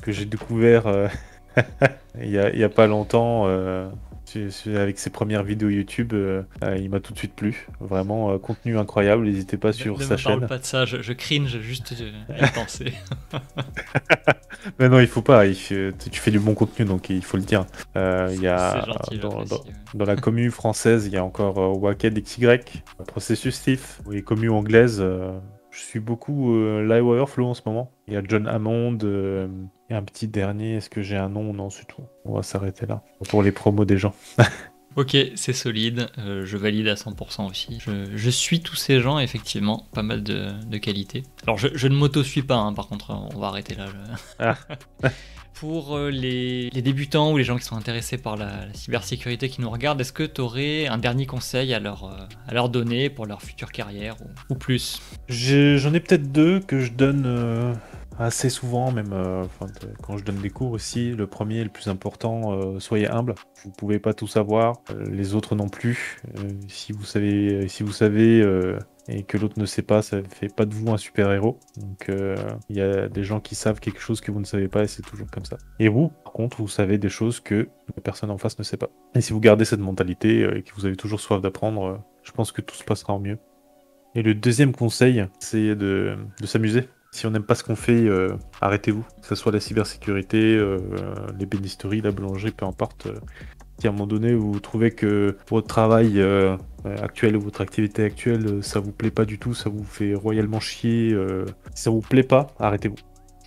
que 0.02 0.12
j'ai 0.12 0.26
découvert 0.26 0.84
il 2.22 2.30
y, 2.30 2.38
a, 2.38 2.66
a 2.66 2.70
pas 2.70 2.88
longtemps. 2.88 3.48
Avec 4.68 5.00
ses 5.00 5.10
premières 5.10 5.44
vidéos 5.44 5.70
YouTube, 5.70 6.14
euh, 6.14 6.44
euh, 6.64 6.78
il 6.78 6.90
m'a 6.90 7.00
tout 7.00 7.14
de 7.14 7.18
suite 7.18 7.34
plu. 7.36 7.68
Vraiment, 7.80 8.32
euh, 8.32 8.38
contenu 8.38 8.78
incroyable. 8.78 9.24
N'hésitez 9.26 9.58
pas 9.58 9.74
sur 9.74 9.98
ne 9.98 10.04
sa 10.04 10.16
me 10.18 10.24
parle 10.24 10.40
chaîne. 10.40 10.48
pas 10.48 10.58
de 10.58 10.66
ça, 10.66 10.86
je, 10.86 11.02
je 11.02 11.14
cringe 11.14 11.60
juste 11.62 11.94
à 12.30 12.46
y 12.48 12.52
penser. 12.52 12.94
Mais 14.80 14.90
non, 14.90 15.00
il 15.00 15.08
faut 15.08 15.22
pas. 15.22 15.46
il 15.48 15.56
fait- 15.56 15.94
tu 16.12 16.20
fais 16.20 16.32
du 16.32 16.40
bon 16.40 16.54
contenu, 16.54 16.86
donc 16.86 17.10
il 17.10 17.24
faut 17.24 17.38
le 17.38 17.44
dire. 17.44 17.66
Euh, 17.96 18.30
Il 18.34 18.42
y 18.42 18.48
a 18.48 18.86
gentil, 18.86 19.18
dans, 19.18 19.32
j'apprécie, 19.32 19.50
dans- 19.50 19.58
ouais. 19.58 19.74
dans 19.96 20.06
la 20.06 20.16
commune 20.16 20.52
française, 20.52 21.08
il 21.08 21.14
y 21.14 21.18
a 21.18 21.24
encore 21.26 21.58
Wacked 21.82 22.14
XY, 22.22 22.48
Processus 23.08 23.62
Thief. 23.62 24.02
Les 24.10 24.22
communes 24.22 24.52
anglaises, 24.52 25.02
je 25.72 25.80
suis 25.80 26.00
beaucoup 26.00 26.54
Live 26.82 27.06
Overflow 27.06 27.48
en 27.48 27.54
ce 27.54 27.62
moment. 27.66 27.92
Il 28.08 28.14
y 28.14 28.18
a 28.18 28.22
John 28.28 28.48
Hammond. 28.48 28.98
Et 29.92 29.94
un 29.94 30.04
petit 30.04 30.28
dernier. 30.28 30.76
Est-ce 30.76 30.90
que 30.90 31.02
j'ai 31.02 31.18
un 31.18 31.30
nom 31.30 31.54
Non, 31.54 31.70
c'est 31.70 31.86
tout? 31.86 32.02
On 32.26 32.34
va 32.36 32.44
s'arrêter 32.44 32.86
là 32.86 33.04
pour 33.30 33.44
les 33.44 33.52
promos 33.52 33.86
des 33.86 33.98
gens. 33.98 34.14
Ok, 34.98 35.16
c'est 35.36 35.54
solide, 35.54 36.10
euh, 36.18 36.46
je 36.46 36.58
valide 36.58 36.90
à 36.90 36.96
100% 36.96 37.50
aussi. 37.50 37.80
Je, 37.80 38.08
je 38.14 38.30
suis 38.30 38.60
tous 38.60 38.76
ces 38.76 39.00
gens, 39.00 39.20
effectivement, 39.20 39.86
pas 39.94 40.04
mal 40.04 40.22
de, 40.22 40.50
de 40.70 40.78
qualité. 40.78 41.24
Alors 41.48 41.58
je, 41.58 41.70
je 41.74 41.88
ne 41.88 41.96
m'auto-suis 41.96 42.42
pas, 42.42 42.58
hein, 42.58 42.74
par 42.74 42.90
contre, 42.90 43.12
on 43.34 43.40
va 43.40 43.48
arrêter 43.48 43.74
là. 43.76 43.86
je- 43.88 44.16
Ah. 44.40 44.58
Pour 45.54 45.96
euh, 45.96 46.10
les, 46.10 46.70
les 46.72 46.82
débutants 46.82 47.32
ou 47.32 47.38
les 47.38 47.44
gens 47.46 47.58
qui 47.58 47.64
sont 47.64 47.76
intéressés 47.78 48.18
par 48.18 48.36
la, 48.36 48.66
la 48.66 48.74
cybersécurité 48.74 49.48
qui 49.48 49.62
nous 49.62 49.70
regardent, 49.70 50.02
est-ce 50.02 50.12
que 50.12 50.24
tu 50.24 50.42
aurais 50.42 50.88
un 50.88 50.98
dernier 50.98 51.26
conseil 51.26 51.74
à 51.74 51.80
leur, 51.80 52.06
euh, 52.06 52.18
à 52.48 52.54
leur 52.54 52.68
donner 52.68 53.10
pour 53.10 53.26
leur 53.26 53.42
future 53.42 53.72
carrière 53.72 54.16
ou, 54.22 54.54
ou 54.54 54.58
plus? 54.58 55.02
J'en 55.30 55.94
ai 55.94 56.00
peut-être 56.02 56.32
deux 56.34 56.60
que 56.60 56.80
je 56.82 56.92
donne 56.92 57.24
euh, 57.28 57.74
assez 58.24 58.50
souvent, 58.50 58.92
même 58.92 59.14
euh, 59.14 59.46
quand 60.02 60.18
je 60.18 60.24
donne 60.24 60.40
des 60.40 60.50
cours 60.50 60.72
aussi. 60.72 61.12
Le 61.12 61.28
premier, 61.28 61.64
le 61.64 61.70
plus 61.70 61.88
important, 61.88 62.54
euh, 62.54 62.80
soyez 62.80 63.08
humble. 63.08 63.36
Vous 63.64 63.72
pouvez 63.72 64.00
pas 64.00 64.14
tout 64.14 64.28
savoir, 64.28 64.82
euh, 64.92 65.06
les 65.10 65.36
autres 65.36 65.56
non 65.56 65.70
plus. 65.70 66.22
Si 66.68 66.92
vous 66.92 67.04
savez, 67.04 67.68
si 67.68 67.84
vous 67.84 67.92
savez 67.92 68.46
et 69.08 69.24
que 69.24 69.38
l'autre 69.38 69.60
ne 69.60 69.66
sait 69.66 69.82
pas, 69.82 70.02
ça 70.02 70.22
fait 70.24 70.54
pas 70.54 70.66
de 70.66 70.74
vous 70.74 70.92
un 70.92 70.98
super 70.98 71.32
héros. 71.32 71.60
Donc 71.78 72.10
il 72.70 72.76
y 72.76 72.82
a 72.82 73.08
des 73.08 73.24
gens 73.24 73.40
qui 73.40 73.56
savent 73.56 73.80
quelque 73.80 74.00
chose 74.00 74.22
que 74.22 74.32
vous 74.32 74.40
ne 74.40 74.46
savez 74.46 74.68
pas 74.68 74.84
et 74.84 74.88
c'est 74.88 75.02
toujours 75.02 75.28
comme 75.32 75.46
ça. 75.46 75.58
Et 75.80 75.90
vous, 75.90 76.10
par 76.24 76.34
contre, 76.34 76.62
vous 76.62 76.68
savez 76.68 76.98
des 76.98 77.10
choses 77.10 77.40
que 77.40 77.70
la 77.96 78.02
personne 78.02 78.32
en 78.32 78.38
face 78.38 78.58
ne 78.58 78.64
sait 78.64 78.78
pas. 78.78 78.90
Et 79.16 79.22
si 79.22 79.34
vous 79.34 79.40
gardez 79.40 79.66
cette 79.66 79.80
mentalité 79.80 80.42
et 80.42 80.64
que 80.64 80.74
vous 80.76 80.86
avez 80.86 80.96
toujours 80.96 81.20
soif 81.20 81.42
d'apprendre, 81.42 82.04
je 82.24 82.32
pense 82.32 82.52
que 82.52 82.62
tout 82.62 82.76
se 82.76 82.84
passera 82.84 83.14
en 83.14 83.20
mieux. 83.20 83.38
Et 84.16 84.24
le 84.24 84.36
deuxième 84.36 84.74
conseil, 84.74 85.26
c'est 85.40 85.76
de, 85.76 86.18
de 86.40 86.46
s'amuser. 86.46 86.88
Si 87.14 87.26
on 87.26 87.32
n'aime 87.32 87.44
pas 87.44 87.56
ce 87.56 87.64
qu'on 87.66 87.76
fait, 87.76 87.92
euh, 88.08 88.38
arrêtez-vous. 88.62 89.04
Que 89.22 89.28
ce 89.28 89.36
soit 89.36 89.52
la 89.52 89.60
cybersécurité, 89.60 90.56
euh, 90.56 90.78
l'ébénisterie, 91.38 92.00
la 92.00 92.12
boulangerie, 92.12 92.52
peu 92.52 92.66
importe. 92.66 93.08
euh, 93.08 93.16
si 93.80 93.88
à 93.88 93.90
un 93.90 93.94
moment 93.94 94.08
donné 94.08 94.34
vous 94.36 94.60
trouvez 94.60 94.92
que 94.92 95.36
votre 95.50 95.68
travail 95.68 96.22
euh, 96.22 96.56
actuel 96.86 97.36
ou 97.36 97.42
votre 97.42 97.62
activité 97.62 98.04
actuelle, 98.04 98.64
ça 98.64 98.80
vous 98.80 98.92
plaît 98.92 99.10
pas 99.12 99.26
du 99.26 99.40
tout, 99.40 99.54
ça 99.56 99.70
vous 99.70 99.84
fait 99.84 100.14
royalement 100.14 100.60
chier, 100.60 101.18
si 101.76 101.84
ça 101.84 101.90
vous 101.90 102.00
plaît 102.02 102.24
pas, 102.24 102.48
arrêtez-vous. 102.60 102.96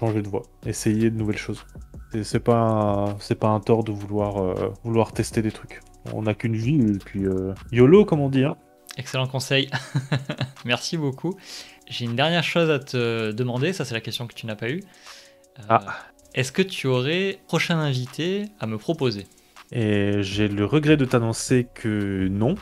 Changez 0.01 0.21
de 0.23 0.29
voie. 0.29 0.43
Essayez 0.67 1.11
de 1.11 1.17
nouvelles 1.17 1.39
choses. 1.39 1.65
C'est- 2.23 2.41
pas, 2.41 2.59
un- 2.59 3.35
pas 3.37 3.49
un 3.49 3.61
tort 3.61 3.83
de 3.85 3.93
vouloir, 3.93 4.55
vouloir 4.83 5.13
tester 5.13 5.41
des 5.41 5.53
trucs. 5.53 5.81
On 6.13 6.23
n'a 6.23 6.35
qu'une 6.35 6.57
vie, 6.57 6.81
et 6.81 6.99
puis 6.99 7.25
YOLO, 7.73 8.05
comme 8.05 8.21
on 8.21 8.29
dit. 8.29 8.45
Hein. 8.45 8.57
Excellent 8.97 9.27
conseil. 9.29 9.71
Merci 10.65 10.97
beaucoup. 10.97 11.37
J'ai 11.87 12.07
une 12.07 12.17
dernière 12.17 12.45
chose 12.45 12.71
à 12.71 12.79
te 12.79 13.31
demander, 13.33 13.73
ça 13.73 13.85
c'est 13.85 13.95
la 13.95 14.01
question 14.01 14.27
que 14.27 14.35
tu 14.35 14.47
n'as 14.47 14.57
pas 14.57 14.71
eue. 14.71 14.83
Euh, 15.59 15.63
Ah. 15.69 15.97
Est-ce 16.35 16.51
que 16.51 16.63
tu 16.63 16.89
aurais 16.89 17.39
prochain 17.47 17.79
invité 17.79 18.47
à 18.59 18.67
me 18.67 18.77
proposer? 18.79 19.27
Et 19.71 20.23
j'ai 20.23 20.49
le 20.49 20.65
regret 20.65 20.97
de 20.97 21.05
t'annoncer 21.05 21.69
que 21.75 22.27
non, 22.29 22.57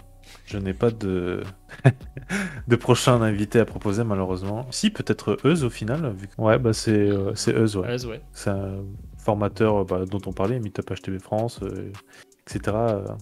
je 0.45 0.59
n'ai 0.59 0.75
pas 0.75 0.91
de... 0.91 1.43
de 2.69 2.77
prochain 2.77 3.23
invité 3.23 3.59
à 3.61 3.65
proposer 3.65 4.05
malheureusement. 4.05 4.67
Si, 4.71 4.91
peut-être 4.91 5.39
Euse 5.45 5.65
au 5.65 5.71
final. 5.71 6.15
Vu 6.15 6.29
que... 6.29 6.41
Ouais, 6.41 6.59
bah 6.59 6.73
c'est 6.75 6.93
euh, 6.93 7.33
Euse, 7.33 7.77
ouais. 7.77 7.87
Ouais, 7.89 8.07
ouais. 8.07 8.21
C'est 8.33 8.51
un 8.51 8.85
formateur 9.17 9.85
bah, 9.87 10.05
dont 10.05 10.21
on 10.27 10.33
parlait, 10.33 10.59
Meetup 10.61 10.91
HTB 10.91 11.19
France, 11.19 11.61
euh, 11.63 11.91
etc. 12.55 12.77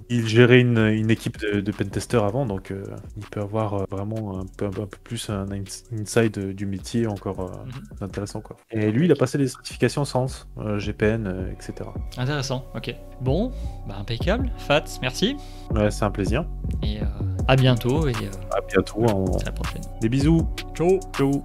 Il 0.09 0.27
gérait 0.27 0.61
une, 0.61 0.79
une 0.79 1.11
équipe 1.11 1.39
de, 1.41 1.61
de 1.61 1.73
pentesters 1.73 2.25
avant, 2.25 2.47
donc 2.47 2.71
euh, 2.71 2.85
il 3.17 3.27
peut 3.27 3.41
avoir 3.41 3.75
euh, 3.75 3.85
vraiment 3.91 4.39
un 4.41 4.45
peu, 4.57 4.67
un 4.67 4.71
peu 4.71 4.87
plus 4.87 5.31
un 5.31 5.47
ins- 5.51 5.85
inside 5.99 6.55
du 6.55 6.67
métier 6.67 7.07
encore 7.07 7.41
euh, 7.41 7.65
Mhm. 7.67 8.05
intéressant. 8.05 8.41
Quoi. 8.41 8.57
Et 8.71 8.91
lui, 8.91 9.05
il 9.07 9.13
a 9.13 9.17
passé 9.17 9.39
des 9.39 9.49
certifications 9.49 10.05
Sens, 10.05 10.49
euh, 10.59 10.79
GPN, 10.79 11.27
euh, 11.27 11.53
etc. 11.53 11.89
Intéressant, 12.19 12.65
ok. 12.75 12.95
Bon, 13.21 13.51
bah 13.89 13.97
impeccable. 14.01 14.51
Fats, 14.59 14.85
merci. 15.03 15.37
Ouais, 15.75 15.91
c'est 15.91 16.05
un 16.05 16.11
plaisir. 16.11 16.45
Et 16.83 17.01
euh, 17.01 17.05
à 17.49 17.57
bientôt 17.57 18.09
et 18.09 18.13
euh, 18.13 18.57
À 18.57 18.61
bientôt. 18.67 19.05
hein. 19.09 19.39
à 19.43 19.45
la 19.47 19.53
prochaine. 19.53 19.83
Des 20.01 20.09
bisous. 20.09 20.49
Ciao 20.75 20.99
Ciao. 21.17 21.45